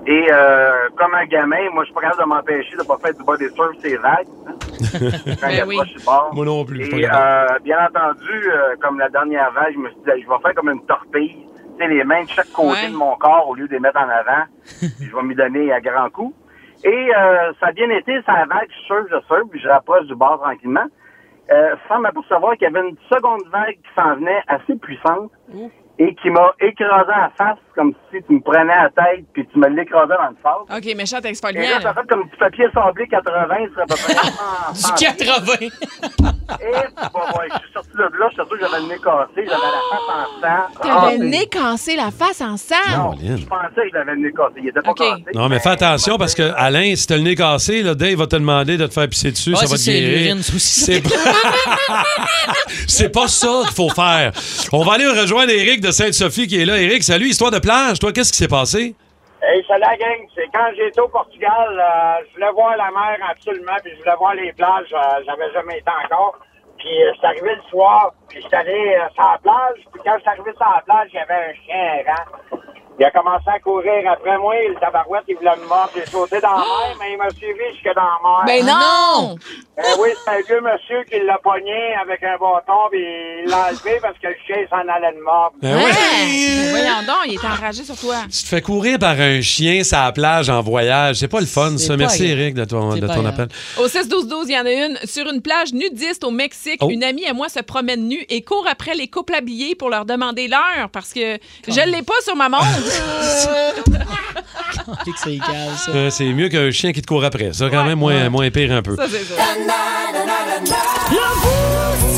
Et 0.06 0.26
euh, 0.30 0.88
comme 0.96 1.14
un 1.14 1.24
gamin, 1.26 1.70
moi, 1.72 1.84
je 1.84 1.86
suis 1.86 1.94
pas 1.94 2.02
capable 2.02 2.22
de 2.22 2.28
m'empêcher 2.28 2.76
de 2.76 2.82
pas 2.82 2.98
faire 2.98 3.14
du 3.14 3.22
body 3.24 3.48
surf 3.54 3.76
ces 3.80 3.96
vagues. 3.96 4.26
hein. 4.46 4.54
Quand 5.40 5.48
il 5.48 5.56
y 5.56 5.60
a 5.60 5.66
oui. 5.66 5.76
pas 5.78 5.84
sur 5.86 5.98
le 6.00 6.04
bord. 6.04 6.30
Moi 6.34 6.44
non 6.44 6.64
plus. 6.64 6.84
je 6.84 6.90
suis 6.90 7.02
Et 7.02 7.08
euh, 7.10 7.46
bien 7.64 7.78
entendu, 7.86 8.50
euh, 8.50 8.74
comme 8.80 8.98
la 8.98 9.08
dernière 9.08 9.50
vague, 9.52 9.72
je 9.74 9.78
me 9.78 9.88
suis 9.88 9.98
dit, 10.00 10.22
je 10.22 10.28
vais 10.28 10.38
faire 10.42 10.54
comme 10.54 10.68
une 10.70 10.84
torpille. 10.86 11.46
Tu 11.78 11.84
sais, 11.86 11.88
les 11.88 12.04
mains 12.04 12.24
de 12.24 12.28
chaque 12.28 12.50
côté 12.52 12.68
Ouais. 12.86 12.90
de 12.90 12.96
mon 12.96 13.14
corps 13.16 13.48
au 13.48 13.54
lieu 13.54 13.66
de 13.68 13.72
les 13.72 13.80
mettre 13.80 13.98
en 13.98 14.08
avant. 14.08 14.44
puis 14.80 15.06
je 15.10 15.16
vais 15.16 15.22
m'y 15.22 15.34
donner 15.34 15.72
à 15.72 15.80
grands 15.80 16.10
coups. 16.10 16.34
Et 16.84 16.88
euh, 17.14 17.52
ça 17.60 17.66
a 17.68 17.72
bien 17.72 17.88
été, 17.90 18.20
ça 18.26 18.32
vague, 18.48 18.68
je 18.70 18.84
surfe, 18.86 19.06
je 19.10 19.20
surfe, 19.26 19.48
puis 19.50 19.60
je 19.60 19.68
rapproche 19.68 20.06
du 20.06 20.14
bord 20.14 20.40
tranquillement. 20.40 20.86
Euh, 21.50 21.74
sans 21.88 21.98
m'apercevoir 21.98 22.52
qu'il 22.52 22.62
y 22.62 22.66
avait 22.66 22.88
une 22.88 22.96
seconde 23.12 23.42
vague 23.50 23.76
qui 23.76 23.90
s'en 23.96 24.14
venait 24.14 24.42
assez 24.46 24.76
puissante 24.76 25.32
et 25.98 26.14
qui 26.14 26.30
m'a 26.30 26.54
écrasé 26.60 27.12
en 27.12 27.30
face 27.30 27.58
comme 27.80 27.94
si 28.12 28.18
tu 28.26 28.34
me 28.34 28.40
prenais 28.40 28.72
à 28.72 28.84
la 28.84 28.90
tête 28.90 29.24
puis 29.32 29.46
tu 29.50 29.58
me 29.58 29.68
l'écrasais 29.68 30.12
dans 30.12 30.28
le 30.28 30.36
sable. 30.42 30.68
OK, 30.76 30.96
méchant 30.96 31.18
Et 31.24 31.28
exfoliant. 31.28 31.60
là, 31.62 31.80
ça 31.80 31.94
fait 31.94 32.06
comme 32.08 32.24
du 32.28 32.36
papier 32.36 32.66
sablé 32.74 33.06
80, 33.08 33.54
c'est 33.74 33.80
à 33.82 33.86
peu 33.86 33.94
près. 33.94 34.14
Ah, 34.38 34.72
Du 34.74 35.04
80. 35.04 35.52
Et 35.60 35.68
bon, 36.20 37.20
ouais, 37.38 37.48
je 37.50 37.58
suis 37.64 37.72
sorti 37.72 37.90
de 37.96 38.02
là, 38.02 38.28
je 38.28 38.34
suis 38.34 38.34
sûr 38.34 38.48
que 38.48 38.60
j'avais 38.60 38.80
le 38.82 38.88
nez 38.88 38.98
cassé, 38.98 39.30
j'avais 39.36 39.48
la 39.48 39.82
face 39.88 40.10
en 40.10 40.40
sang. 40.40 40.82
T'avais 40.82 41.14
Ah, 41.14 41.18
le 41.18 41.24
nez 41.24 41.46
cassé, 41.46 41.96
la 41.96 42.10
face 42.10 42.40
en 42.42 42.56
sang. 42.58 42.74
Non, 42.96 43.12
je 43.18 43.46
pensais 43.46 43.74
que 43.74 43.90
j'avais 43.94 44.12
le 44.12 44.18
nez 44.20 44.32
cassé. 44.32 44.54
Il 44.58 44.68
était 44.68 44.82
pas 44.82 44.92
cassé. 44.94 45.22
Non, 45.34 45.48
mais 45.48 45.58
fais 45.60 45.70
attention 45.70 46.18
parce 46.18 46.34
que 46.34 46.52
Alain, 46.56 46.94
si 46.96 47.06
t'as 47.06 47.16
le 47.16 47.22
nez 47.22 47.34
cassé, 47.34 47.82
là, 47.82 47.94
Dave 47.94 48.16
va 48.16 48.26
te 48.26 48.36
demander 48.36 48.76
de 48.76 48.86
te 48.86 48.92
faire 48.92 49.08
pisser 49.08 49.30
dessus, 49.30 49.50
Ouais, 49.50 49.56
ça 49.56 49.62
va 49.62 49.68
ça, 49.68 49.76
te 49.76 49.80
c'est 49.80 50.00
guérir. 50.00 50.36
ça. 50.44 50.52
C'est 50.58 51.02
pas... 51.02 51.08
c'est 52.86 53.08
pas 53.10 53.28
ça 53.28 53.62
qu'il 53.66 53.74
faut 53.74 53.88
faire. 53.90 54.32
On 54.72 54.82
va 54.82 54.94
aller 54.94 55.06
rejoindre 55.06 55.50
Eric 55.52 55.80
de 55.80 55.90
Sainte-Sophie 55.90 56.46
qui 56.46 56.60
est 56.60 56.64
là. 56.64 56.78
Eric, 56.80 57.02
salut, 57.02 57.26
histoire 57.28 57.50
de 57.50 57.58
Toi, 58.00 58.12
qu'est-ce 58.12 58.32
qui 58.32 58.38
s'est 58.38 58.48
passé? 58.48 58.96
Hey, 59.42 59.64
salut 59.68 59.80
la 59.80 59.96
gang. 59.96 60.26
C'est 60.34 60.48
quand 60.52 60.70
j'étais 60.76 61.00
au 61.00 61.06
Portugal, 61.08 61.68
euh, 61.78 62.24
je 62.28 62.34
voulais 62.34 62.50
voir 62.50 62.76
la 62.76 62.90
mer 62.90 63.16
absolument, 63.30 63.76
puis 63.82 63.92
je 63.94 63.98
voulais 63.98 64.16
voir 64.18 64.34
les 64.34 64.52
plages. 64.52 64.92
euh, 64.92 65.22
J'avais 65.24 65.52
jamais 65.52 65.78
été 65.78 65.90
encore. 66.04 66.36
Puis 66.78 66.88
euh, 67.04 67.12
suis 67.14 67.26
arrivé 67.26 67.54
le 67.54 67.62
soir, 67.70 68.12
puis 68.28 68.40
je 68.42 68.46
suis 68.48 68.56
allé 68.56 68.96
euh, 68.98 69.08
sur 69.14 69.22
la 69.22 69.38
plage. 69.38 69.78
Puis 69.92 70.02
quand 70.04 70.14
je 70.16 70.20
suis 70.20 70.28
arrivé 70.30 70.50
sur 70.56 70.66
la 70.74 70.82
plage, 70.82 71.08
il 71.12 71.16
y 71.16 71.18
avait 71.20 71.34
un 71.50 71.54
chien 71.64 71.94
errant. 72.00 72.60
Il 73.00 73.06
a 73.06 73.10
commencé 73.12 73.44
à 73.46 73.58
courir 73.60 74.12
après 74.12 74.36
moi. 74.36 74.52
Le 74.68 74.74
tabarouette, 74.78 75.24
il 75.26 75.34
voulait 75.36 75.56
me 75.56 75.66
mordre. 75.66 75.88
J'ai 75.96 76.04
sauté 76.04 76.38
dans 76.38 76.50
la 76.50 76.56
mer, 76.58 76.96
mais 77.00 77.12
il 77.12 77.16
m'a 77.16 77.30
suivi 77.30 77.64
jusque 77.72 77.94
dans 77.96 78.02
la 78.02 78.20
mer. 78.22 78.44
Ben 78.46 78.66
non! 78.66 79.36
Ben 79.74 79.84
oui, 79.98 80.10
c'est 80.22 80.30
un 80.30 80.42
vieux 80.46 80.60
monsieur 80.60 81.02
qui 81.10 81.18
l'a 81.24 81.38
pogné 81.38 81.94
avec 81.98 82.22
un 82.22 82.36
bâton, 82.36 82.90
puis 82.90 83.00
il 83.42 83.48
l'a 83.48 83.68
enlevé 83.68 83.98
parce 84.02 84.18
que 84.18 84.26
le 84.28 84.34
chien 84.46 84.56
s'en 84.68 84.86
allait 84.86 85.16
le 85.16 85.24
mordre. 85.24 85.56
Ben 85.62 85.76
oui. 85.78 85.92
Mais 85.94 86.70
Voyons 86.72 87.02
donc, 87.06 87.24
il 87.26 87.34
était 87.36 87.46
enragé 87.46 87.84
sur 87.84 87.96
toi. 87.96 88.16
Tu 88.30 88.42
te 88.42 88.48
fais 88.48 88.60
courir 88.60 88.98
par 88.98 89.18
un 89.18 89.40
chien 89.40 89.82
sur 89.82 89.96
la 89.96 90.12
plage 90.12 90.50
en 90.50 90.60
voyage. 90.60 91.16
C'est 91.16 91.28
pas 91.28 91.40
le 91.40 91.46
fun, 91.46 91.78
ça. 91.78 91.96
Merci. 91.96 92.26
Eric, 92.26 92.52
de 92.54 92.66
ton, 92.66 92.96
de 92.96 93.26
appel. 93.26 93.48
Au 93.78 93.86
6-12-12, 93.86 94.44
il 94.48 94.52
y 94.52 94.58
en 94.58 94.66
a 94.66 94.72
une. 94.72 94.98
Sur 95.06 95.26
une 95.30 95.40
plage 95.40 95.72
nudiste 95.72 96.22
au 96.22 96.30
Mexique, 96.30 96.80
Oh. 96.82 96.90
une 96.90 97.02
amie 97.04 97.24
et 97.24 97.32
moi 97.32 97.48
se 97.48 97.60
promènent 97.60 98.06
nus 98.06 98.24
et 98.28 98.42
court 98.42 98.66
après 98.70 98.94
les 98.94 99.08
couples 99.08 99.34
habillés 99.34 99.74
pour 99.74 99.88
leur 99.88 100.04
demander 100.04 100.48
l'heure 100.48 100.90
parce 100.92 101.14
que 101.14 101.38
je 101.66 101.90
l'ai 101.90 102.02
pas 102.02 102.12
sur 102.22 102.36
ma 102.36 102.50
montre. 102.50 102.89
Que 105.04 105.18
c'est. 105.22 105.38
Euh, 105.94 106.10
c'est 106.10 106.32
mieux 106.32 106.48
qu'un 106.48 106.70
chien 106.70 106.92
qui 106.92 107.02
te 107.02 107.06
court 107.06 107.24
après. 107.24 107.52
Ça, 107.52 107.68
quand 107.70 107.84
même, 107.84 107.98
moins, 107.98 108.28
moins 108.28 108.50
pire 108.50 108.72
un 108.72 108.82
peu. 108.82 108.96
Ça. 108.96 109.04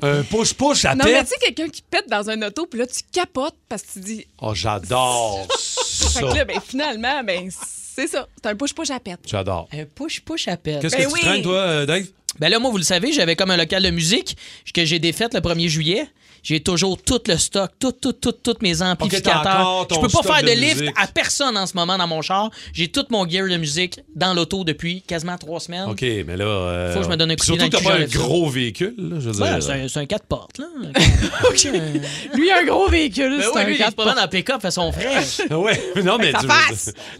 à 0.00 0.06
un 0.06 0.22
push-push 0.22 0.84
à 0.84 0.94
Non, 0.94 1.04
mais 1.04 1.22
tu 1.24 1.30
sais, 1.30 1.36
quelqu'un 1.40 1.68
qui 1.68 1.82
pète 1.82 2.08
dans 2.08 2.30
un 2.30 2.40
auto, 2.42 2.66
puis 2.66 2.78
là, 2.80 2.86
tu 2.86 3.00
capotes 3.12 3.56
parce 3.68 3.82
que 3.82 3.92
tu 3.94 4.00
dis. 4.00 4.26
Oh, 4.40 4.54
j'adore 4.54 5.46
Fait 5.58 6.08
ça. 6.08 6.20
que 6.20 6.36
là, 6.36 6.44
ben 6.44 6.60
finalement, 6.64 7.24
ben 7.24 7.50
c'est 7.50 8.06
ça. 8.06 8.28
C'est 8.40 8.48
un 8.48 8.54
push-push 8.54 8.90
à 8.90 9.00
pète. 9.00 9.20
J'adore. 9.26 9.68
Un 9.72 9.84
push-push 9.84 10.48
à 10.48 10.56
pète. 10.56 10.80
Qu'est-ce 10.82 10.96
Ben 10.96 11.06
que 11.06 11.12
oui. 11.12 11.20
tu 11.20 11.26
traînes, 11.26 11.42
toi, 11.42 11.58
euh, 11.58 11.86
Dave? 11.86 12.06
Ben 12.38 12.48
là, 12.48 12.58
moi, 12.60 12.70
vous 12.70 12.76
le 12.76 12.84
savez, 12.84 13.12
j'avais 13.12 13.34
comme 13.34 13.50
un 13.50 13.56
local 13.56 13.82
de 13.82 13.90
musique 13.90 14.36
que 14.72 14.84
j'ai 14.84 14.98
défait 15.00 15.26
le 15.32 15.40
1er 15.40 15.68
juillet. 15.68 16.08
J'ai 16.42 16.60
toujours 16.60 17.00
tout 17.02 17.20
le 17.26 17.36
stock, 17.36 17.70
tout, 17.78 17.92
tout, 17.92 18.12
tout, 18.12 18.32
tous 18.32 18.56
mes 18.62 18.80
amplificateurs. 18.82 19.40
encore 19.60 19.88
Je 19.90 20.00
peux 20.00 20.08
pas 20.08 20.22
faire 20.34 20.42
de 20.42 20.48
de, 20.48 20.60
lift 20.60 20.80
musique. 20.80 20.94
à 20.98 21.06
personne 21.06 21.56
en 21.56 21.66
ce 21.66 21.74
moment 21.74 21.96
dans 21.98 22.06
mon 22.06 22.22
char. 22.22 22.50
J'ai 22.72 22.88
tout 22.88 23.04
mon 23.10 23.28
gear 23.28 23.46
de 23.48 23.56
musique 23.56 24.00
dans 24.14 24.34
l'auto 24.34 24.64
depuis 24.64 25.02
quasiment 25.02 25.36
trois 25.36 25.60
semaines. 25.60 25.88
OK, 25.88 26.00
mais 26.02 26.36
là. 26.36 26.44
euh, 26.44 26.92
Faut 26.92 27.00
que 27.00 27.04
je 27.06 27.10
me 27.10 27.16
donne 27.16 27.30
un 27.30 27.36
coup 27.36 27.44
Surtout 27.44 27.66
que 27.66 27.70
dans 27.70 27.78
t'as 27.78 27.84
pas 27.84 27.96
un 27.96 28.04
gros 28.06 28.48
véhicule, 28.48 28.94
là, 28.98 29.16
je 29.20 29.30
veux 29.30 29.42
Ouais, 29.42 29.50
dire. 29.54 29.62
c'est 29.62 29.72
un- 29.72 29.88
c'est 29.88 30.00
un 30.00 30.06
4 30.06 30.24
portes, 30.26 30.58
là. 30.58 30.66
Lui, 32.34 32.50
un 32.50 32.64
gros 32.64 32.88
véhicule, 32.88 33.36
Ben 33.38 33.42
c'est 33.42 33.48
oui, 33.56 33.62
un 33.62 33.64
lui, 33.66 33.72
il 33.74 33.78
se 33.78 33.82
quatre 33.84 33.94
promène 33.94 34.14
portes. 34.14 34.26
en 34.26 34.28
pick-up, 34.28 34.60
fait 34.62 34.70
son 34.70 34.92
frère. 34.92 35.22
ouais, 35.58 35.92
mais 35.96 36.02
non, 36.02 36.18
mais 36.18 36.32
tu 36.32 36.46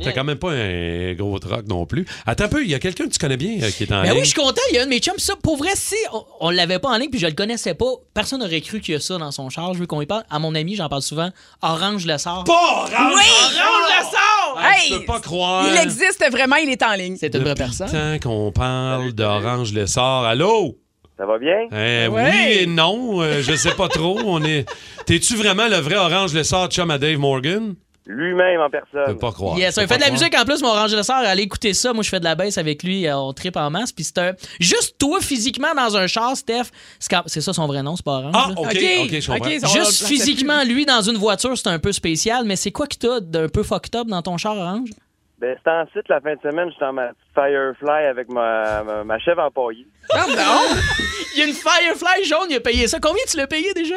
t'as 0.05 0.13
quand 0.13 0.25
même 0.25 0.39
pas 0.39 0.53
un 0.53 1.15
gros 1.15 1.39
truck 1.39 1.67
non 1.67 1.87
plus. 1.87 2.07
Attends 2.27 2.45
un 2.45 2.49
peu, 2.49 2.65
il 2.65 2.71
y 2.71 2.75
a 2.75 2.79
quelqu'un 2.79 3.07
que 3.07 3.13
tu 3.13 3.19
connais 3.19 3.37
bien 3.37 3.59
euh, 3.63 3.71
qui 3.71 3.85
est 3.85 3.93
en 3.93 4.03
Ben 4.03 4.11
ligne. 4.11 4.13
oui, 4.15 4.21
je 4.21 4.31
suis 4.31 4.35
content. 4.41 4.61
Il 4.71 4.77
y 4.77 4.79
a 4.79 4.83
un 4.83 4.85
de 4.85 4.91
mes 4.91 4.99
chums. 5.01 5.19
Ça, 5.19 5.35
pour 5.43 5.57
vrai, 5.57 5.71
si 5.75 5.95
on, 6.13 6.25
on 6.41 6.51
l'avait 6.51 6.79
pas 6.79 6.89
en 6.91 6.97
ligne 6.99 7.11
puis 7.11 7.21
je 7.21 7.27
le 7.27 7.33
connaissais 7.33 7.75
pas, 7.75 7.87
personne 8.15 8.41
n'aurait 8.41 8.61
cru 8.61 8.81
qu'il 8.81 8.95
y 8.95 8.97
a 8.97 9.01
ça 9.01 9.08
dans 9.17 9.31
son 9.31 9.49
char. 9.49 9.73
Je 9.73 9.79
veux 9.79 9.87
qu'on 9.87 10.03
y 10.03 10.07
parle. 10.07 10.25
À 10.29 10.39
mon 10.39 10.55
ami, 10.55 10.75
j'en 10.75 10.89
parle 10.91 11.01
souvent. 11.03 11.31
Orange 11.63 12.05
le 12.05 12.19
sort. 12.19 12.45
Pas 12.45 12.53
Orange! 12.53 13.15
Oui! 13.15 13.23
Orange 13.57 13.89
le 13.99 14.05
sort! 14.05 14.61
Hey, 14.61 14.91
je 14.91 14.97
peux 14.99 15.05
pas 15.07 15.21
croire. 15.21 15.67
Il 15.73 15.79
existe 15.81 16.23
vraiment, 16.31 16.57
il 16.57 16.69
est 16.69 16.83
en 16.83 16.93
ligne. 16.95 17.17
C'est 17.19 17.35
une 17.35 17.43
vraie 17.45 17.55
personne. 17.55 17.89
Tant 17.91 18.19
qu'on 18.29 18.53
parle 18.53 19.13
d'Orange 19.13 19.73
le 19.73 19.87
sort. 19.87 20.25
Allô? 20.25 20.77
Ça 21.17 21.25
va 21.27 21.39
bien? 21.39 21.69
Eh, 21.73 22.09
Ouais. 22.09 22.31
Oui 22.33 22.53
et 22.63 22.67
non, 22.67 23.21
euh, 23.23 23.41
je 23.43 23.55
sais 23.57 23.73
pas 23.75 23.89
trop. 23.89 24.19
On 24.25 24.43
est. 24.45 24.69
T'es-tu 25.07 25.37
vraiment 25.37 25.67
le 25.69 25.77
vrai 25.77 25.97
Orange 25.97 26.35
le 26.35 26.45
sort 26.45 26.69
chum 26.69 26.91
à 26.91 26.99
Dave 26.99 27.19
Morgan? 27.19 27.75
Lui-même 28.11 28.61
en 28.61 28.67
Je 28.67 28.71
personne. 28.71 29.05
peux 29.15 29.19
pas 29.19 29.33
croire. 29.33 29.59
Yes, 29.59 29.77
Je 29.77 29.83
il 29.83 29.87
fait 29.87 29.97
de 29.97 30.01
la 30.01 30.07
croire. 30.07 30.13
musique 30.19 30.35
en 30.39 30.45
plus, 30.47 30.63
mon 30.63 30.69
Orange 30.71 30.95
le 30.97 31.03
sort. 31.03 31.17
Allez 31.19 31.43
écouter 31.43 31.75
ça. 31.75 31.93
Moi, 31.93 32.03
je 32.03 32.09
fais 32.09 32.19
de 32.19 32.25
la 32.25 32.35
baisse 32.35 32.57
avec 32.57 32.83
lui. 32.83 33.07
euh, 33.07 33.17
On 33.19 33.35
tripe 33.35 33.57
en 33.59 33.69
masse. 33.71 33.93
Puis 33.93 34.05
c'est 34.05 34.17
un. 34.19 34.33
Juste 34.59 34.97
toi, 34.99 35.21
physiquement, 35.21 35.75
dans 35.77 35.95
un 35.97 36.07
char, 36.07 36.35
Steph. 36.35 36.71
C'est 36.99 37.15
C'est 37.27 37.43
ça 37.43 37.53
son 37.53 37.67
vrai 37.67 37.83
nom, 37.83 37.97
c'est 37.97 38.05
pas 38.05 38.13
Orange. 38.13 38.33
Ah. 38.35 38.49
OK, 38.57 38.67
OK, 38.67 38.71
je 38.73 39.27
comprends. 39.31 39.47
OK, 39.47 39.53
on 39.63 39.67
le 39.67 39.81
Juste 39.85 40.07
physiquement, 40.07 40.65
lui, 40.65 40.87
dans 40.87 41.03
une 41.03 41.19
voiture, 41.19 41.57
c'est 41.59 41.69
un 41.69 41.79
peu 41.79 41.93
spécial. 41.93 42.45
Mais 42.47 42.57
c'est 42.57 42.73
quoi 42.73 42.87
que 42.87 42.97
t'as 42.97 43.21
d'un 43.21 43.49
peu 43.49 43.63
fucked 43.63 43.95
up 43.95 44.07
dans 44.07 44.23
ton 44.23 44.39
char 44.39 44.57
Orange? 44.57 44.89
Ben, 45.39 45.55
c'était 45.57 45.71
ensuite, 45.71 46.09
la 46.09 46.21
fin 46.21 46.35
de 46.35 46.41
semaine, 46.41 46.69
j'étais 46.73 46.85
en 46.87 46.93
Firefly 47.39 48.07
avec 48.11 48.29
ma, 48.31 48.83
ma, 48.83 49.05
ma 49.05 49.19
chèvre 49.21 49.43
empaillée. 49.43 49.87
Pardon? 50.09 50.33
Il 51.35 51.41
y 51.41 51.43
a 51.43 51.47
une 51.47 51.55
Firefly 51.55 52.25
jaune, 52.25 52.47
il 52.51 52.57
a 52.57 52.61
payé 52.61 52.89
ça. 52.89 52.99
Combien 53.01 53.23
tu 53.31 53.37
l'as 53.37 53.47
payé 53.47 53.73
déjà? 53.75 53.95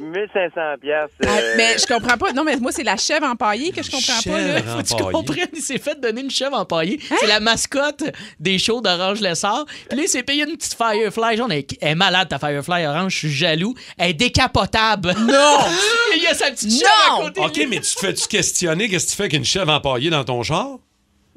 1500 0.00 0.60
pièces. 0.80 1.10
Ah, 1.26 1.40
mais 1.56 1.76
je 1.76 1.86
comprends 1.92 2.16
pas. 2.16 2.32
Non, 2.32 2.44
mais 2.44 2.56
moi, 2.56 2.70
c'est 2.70 2.84
la 2.84 2.96
chèvre 2.96 3.26
empaillée 3.26 3.72
que 3.72 3.82
je 3.82 3.90
comprends 3.90 4.20
pas. 4.24 4.40
Là. 4.40 4.62
Faut 4.62 4.78
que 4.82 4.86
tu 5.06 5.12
comprennes, 5.12 5.48
il 5.54 5.60
s'est 5.62 5.78
fait 5.78 5.98
donner 5.98 6.20
une 6.20 6.30
chèvre 6.30 6.56
empaillée. 6.56 7.00
Hein? 7.10 7.16
C'est 7.18 7.26
la 7.26 7.40
mascotte 7.40 8.04
des 8.38 8.58
shows 8.58 8.80
d'Orange 8.80 9.20
Lessard. 9.20 9.64
Puis 9.88 9.98
là, 9.98 10.04
il 10.04 10.08
s'est 10.08 10.22
payé 10.22 10.44
une 10.48 10.56
petite 10.56 10.74
Firefly 10.74 11.36
jaune. 11.36 11.50
Elle 11.50 11.58
est- 11.60 11.78
elle 11.80 11.88
est 11.88 11.94
malade, 11.96 12.28
ta 12.28 12.38
Firefly 12.38 12.86
Orange. 12.86 13.12
Je 13.14 13.18
suis 13.18 13.32
jaloux. 13.32 13.74
Elle 13.96 14.10
est 14.10 14.14
décapotable. 14.14 15.14
Non! 15.18 15.58
il 16.16 16.22
y 16.22 16.26
a 16.28 16.34
sa 16.34 16.50
petite 16.50 16.70
chèvre 16.70 16.92
à 17.08 17.18
Non! 17.18 17.24
côté. 17.26 17.40
OK, 17.40 17.66
mais 17.68 17.80
tu 17.80 17.94
te 17.94 18.00
fais-tu 18.00 18.28
questionner 18.28 18.88
qu'est-ce 18.88 19.06
que 19.06 19.10
tu 19.10 19.16
fais 19.16 19.28
qu'une 19.28 19.44
chèvre 19.44 19.72
empaillée 19.72 20.10
dans 20.10 20.22
ton 20.24 20.42
char? 20.44 20.76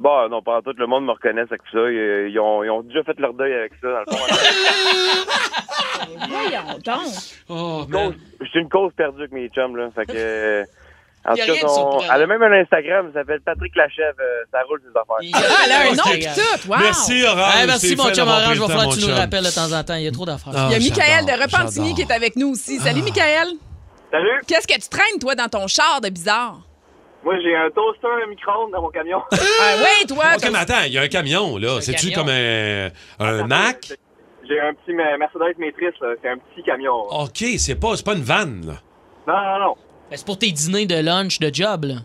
Bon, 0.01 0.27
non, 0.29 0.41
pas 0.41 0.57
en 0.57 0.61
tout 0.63 0.73
le 0.75 0.87
monde 0.87 1.05
me 1.05 1.11
reconnaît 1.11 1.41
avec 1.41 1.61
ça. 1.71 1.77
Ils, 1.77 2.29
ils 2.31 2.39
ont, 2.39 2.63
ils 2.63 2.71
ont 2.71 2.81
déjà 2.81 3.03
fait 3.03 3.19
leur 3.19 3.35
deuil 3.35 3.53
avec 3.53 3.73
ça, 3.79 3.87
dans 3.87 3.99
le 3.99 4.05
fond. 4.17 4.25
Voyons 6.29 6.79
donc. 6.83 7.13
Oh, 7.49 7.85
Je 8.41 8.45
suis 8.47 8.59
une 8.59 8.69
cause 8.69 8.91
perdue 8.97 9.19
avec 9.19 9.31
mes 9.31 9.47
chums, 9.49 9.75
là. 9.75 9.89
Fait 9.93 10.05
que. 10.07 10.13
euh, 10.15 10.63
En 11.25 11.35
Y 11.35 11.41
a 11.41 11.45
tout 11.45 11.51
rien 11.51 11.61
cas, 11.61 11.67
on- 11.69 11.99
elle 12.01 12.21
a 12.23 12.27
même 12.27 12.41
un 12.41 12.51
Instagram, 12.61 13.11
ça 13.13 13.19
s'appelle 13.19 13.41
Patrick 13.41 13.75
Lachèvre. 13.75 14.17
euh, 14.19 14.43
ça 14.51 14.63
roule 14.67 14.81
ses 14.81 14.89
affaires. 14.99 15.21
Ah, 15.35 15.39
elle 15.65 15.71
a 15.71 15.79
un 15.81 15.93
nom 15.93 16.03
tout. 16.33 16.67
Wow. 16.69 16.77
Merci, 16.79 17.23
Orange. 17.23 17.55
Hey, 17.55 17.67
merci, 17.67 17.95
mon 17.95 18.09
chum 18.11 18.27
Orange. 18.27 18.43
pris 18.49 18.57
Va 18.59 18.65
le 18.65 18.71
falloir 18.73 18.89
que 18.95 18.99
tu 18.99 19.07
nous 19.07 19.15
rappelles 19.15 19.43
de 19.43 19.51
temps 19.53 19.71
en 19.71 19.83
temps. 19.83 19.93
Il 19.95 20.01
y 20.03 20.07
a 20.07 20.11
trop 20.11 20.25
d'affaires. 20.25 20.53
Ah, 20.55 20.67
Il 20.71 20.73
y 20.73 20.75
a 20.75 20.79
Michael 20.79 21.25
de 21.27 21.33
Repentigny 21.43 21.93
qui 21.93 22.01
est 22.01 22.11
avec 22.11 22.35
nous 22.35 22.49
aussi. 22.53 22.79
Salut, 22.79 23.03
Michael. 23.03 23.49
Salut! 24.11 24.41
Qu'est-ce 24.47 24.65
que 24.67 24.73
tu 24.73 24.89
traînes, 24.89 25.19
toi, 25.21 25.35
dans 25.35 25.47
ton 25.47 25.67
char 25.67 26.01
de 26.01 26.09
bizarre? 26.09 26.59
Moi, 27.23 27.39
j'ai 27.41 27.55
un 27.55 27.69
toaster, 27.69 28.07
un 28.23 28.27
micro-ondes 28.27 28.71
dans 28.71 28.81
mon 28.81 28.89
camion. 28.89 29.21
Ah, 29.31 29.35
oui, 29.77 30.07
toi. 30.07 30.25
OK, 30.35 30.49
mais 30.51 30.57
attends, 30.57 30.83
il 30.87 30.93
y 30.93 30.97
a 30.97 31.01
un 31.01 31.07
camion, 31.07 31.57
là. 31.57 31.79
C'est-tu 31.81 32.11
comme 32.11 32.29
un, 32.29 32.89
un 33.19 33.47
Mac? 33.47 33.93
J'ai 34.47 34.59
un 34.59 34.73
petit 34.73 34.93
Mercedes 34.93 35.57
Matrice, 35.59 35.99
là. 36.01 36.15
C'est 36.21 36.29
un 36.29 36.37
petit 36.37 36.63
camion. 36.63 36.95
OK, 37.09 37.43
c'est 37.57 37.79
pas, 37.79 37.95
c'est 37.95 38.05
pas 38.05 38.15
une 38.15 38.23
vanne, 38.23 38.65
là. 38.65 38.73
Non, 39.27 39.39
non, 39.39 39.67
non. 39.67 39.75
Ben, 40.09 40.17
c'est 40.17 40.25
pour 40.25 40.39
tes 40.39 40.51
dîners 40.51 40.87
de 40.87 40.95
lunch, 40.95 41.39
de 41.39 41.53
job, 41.53 41.85
là. 41.85 41.95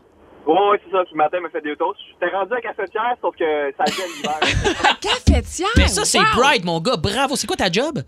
Ouais, 0.47 0.55
ouais, 0.71 0.81
c'est 0.85 0.93
ça. 0.93 1.03
Puis 1.03 1.13
le 1.13 1.17
matin, 1.17 1.39
il 1.39 1.43
m'a 1.43 1.49
fait 1.49 1.61
des 1.61 1.75
toasts. 1.75 1.99
J'étais 2.09 2.35
rendu 2.37 2.53
à 2.53 2.57
la 2.57 2.61
cafetière, 2.61 3.17
sauf 3.21 3.35
que 3.35 3.75
ça 3.77 3.85
vient 3.85 4.07
l'hiver. 4.07 4.97
Cafetière? 5.01 5.69
Mais 5.77 5.89
ça, 5.89 6.05
c'est 6.05 6.21
wow. 6.21 6.37
bright, 6.37 6.65
mon 6.65 6.81
gars. 6.81 6.97
Bravo. 6.97 7.35
C'est 7.35 7.49
quoi 7.49 7.57
ta 7.57 7.71
job? 7.73 8.01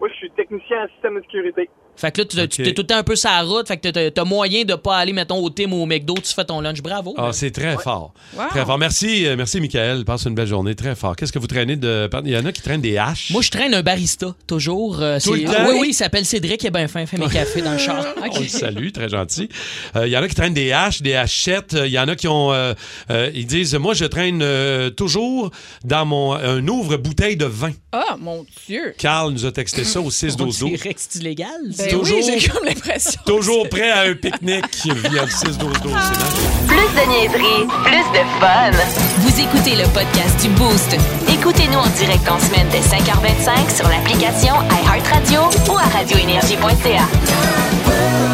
Moi, 0.00 0.08
je 0.08 0.14
suis 0.14 0.30
technicien 0.30 0.84
en 0.84 0.88
système 0.88 1.16
de 1.16 1.20
sécurité. 1.22 1.68
Fait 1.98 2.12
que 2.12 2.20
là, 2.20 2.26
tu 2.26 2.36
tu 2.36 2.42
Ok. 2.62 2.66
t'es 2.68 2.74
tout 2.74 2.82
le 2.82 2.86
temps 2.86 2.96
un 2.96 3.02
peu 3.02 3.16
sur 3.16 3.28
la 3.30 3.42
route. 3.42 3.66
Fait 3.68 3.76
que 3.76 3.88
t'as- 3.88 4.10
t'as 4.10 4.24
moyen 4.24 4.64
de 4.64 4.74
pas 4.74 4.96
aller, 4.98 5.12
mettons, 5.12 5.36
au 5.42 5.50
Tim 5.50 5.72
ou 5.72 5.82
au 5.82 5.86
McDo. 5.86 6.14
Tu 6.14 6.32
fais 6.32 6.44
ton 6.44 6.60
lunch. 6.60 6.80
Bravo. 6.80 7.14
Ah, 7.18 7.30
c'est 7.32 7.50
très 7.50 7.76
fort. 7.76 8.12
Wow. 8.36 8.44
Très 8.50 8.64
fort. 8.64 8.78
Merci, 8.78 9.26
euh, 9.26 9.34
merci, 9.36 9.60
Michael. 9.60 10.04
Passe 10.04 10.24
une 10.24 10.34
belle 10.34 10.46
journée. 10.46 10.74
Très 10.74 10.94
fort. 10.94 11.16
Qu'est-ce 11.16 11.32
que 11.32 11.38
vous 11.38 11.46
traînez 11.48 11.76
de. 11.76 12.08
Il 12.24 12.30
y 12.30 12.36
en 12.36 12.44
a 12.46 12.52
qui 12.52 12.62
traînent 12.62 12.80
des 12.80 12.96
haches. 12.96 13.30
Moi, 13.30 13.42
je 13.42 13.50
traîne 13.50 13.74
un 13.74 13.82
barista, 13.82 14.34
toujours. 14.46 14.98
Euh, 15.02 15.18
Tout 15.22 15.34
le 15.34 15.44
temps? 15.44 15.52
Oui, 15.68 15.76
oui, 15.80 15.86
il 15.90 15.94
s'appelle 15.94 16.24
Cédric, 16.24 16.62
il 16.62 16.68
est 16.68 16.70
bien 16.70 16.86
fin, 16.88 17.04
fait 17.06 17.18
mes 17.18 17.26
cafés 17.28 17.62
dans 17.62 17.72
le 17.72 17.78
char. 17.78 18.04
On 18.32 18.40
le 18.40 18.46
salue, 18.48 18.90
très 18.92 19.08
gentil. 19.08 19.48
Euh, 19.96 20.06
Il 20.06 20.12
y 20.12 20.16
en 20.16 20.22
a 20.22 20.28
qui 20.28 20.34
traînent 20.34 20.54
des 20.54 20.72
haches, 20.72 21.02
des 21.02 21.14
hachettes. 21.14 21.76
Il 21.84 21.90
y 21.90 21.98
en 21.98 22.06
a 22.08 22.14
qui 22.16 22.28
ont. 22.28 22.52
euh, 22.52 22.74
euh, 23.10 23.30
ils 23.34 23.46
disent 23.46 23.74
Moi, 23.74 23.94
je 23.94 24.04
traîne 24.04 24.40
euh, 24.42 24.90
toujours 24.90 25.50
dans 25.84 26.04
mon 26.06 26.32
un 26.34 26.66
ouvre-bouteille 26.68 27.36
de 27.36 27.44
vin. 27.46 27.72
Ah, 27.92 28.16
mon 28.18 28.44
Dieu. 28.66 28.94
Carl 28.98 29.32
nous 29.32 29.44
a 29.46 29.52
texté 29.52 29.82
ça 29.84 30.00
au 30.00 30.10
6 30.10 30.34
On 30.40 30.44
12 30.44 30.64
dirait 30.64 30.94
que 30.94 31.00
c'est 31.00 31.18
illégal. 31.18 31.48
Ben 31.90 31.98
toujours- 31.98 32.18
oui, 32.18 32.24
j'ai 32.38 32.48
comme 32.48 32.64
l'impression. 32.64 33.20
Toujours 33.26 33.68
prêt 33.68 33.90
à 33.90 34.00
un 34.02 34.14
pique-nique 34.14 34.64
via 34.84 35.22
le 35.22 35.28
6 35.30 35.58
12 35.58 35.72
12 35.82 35.92
Plus 36.66 36.76
de 36.76 37.10
niaiserie, 37.10 37.66
plus 37.84 38.06
de 38.12 38.24
fun. 38.40 38.70
Vous 39.18 39.40
écoutez 39.40 39.76
le 39.76 39.84
podcast 39.88 40.40
du 40.42 40.48
Boost. 40.50 40.96
Écoutez-nous 41.28 41.78
en 41.78 41.86
direct 41.98 42.28
en 42.28 42.38
semaine 42.40 42.66
dès 42.70 42.80
5h25 42.80 43.76
sur 43.76 43.88
l'application 43.88 44.54
iHeartRadio 44.84 45.40
ou 45.72 45.76
à 45.78 45.82
radioénergie.ca. 45.98 48.27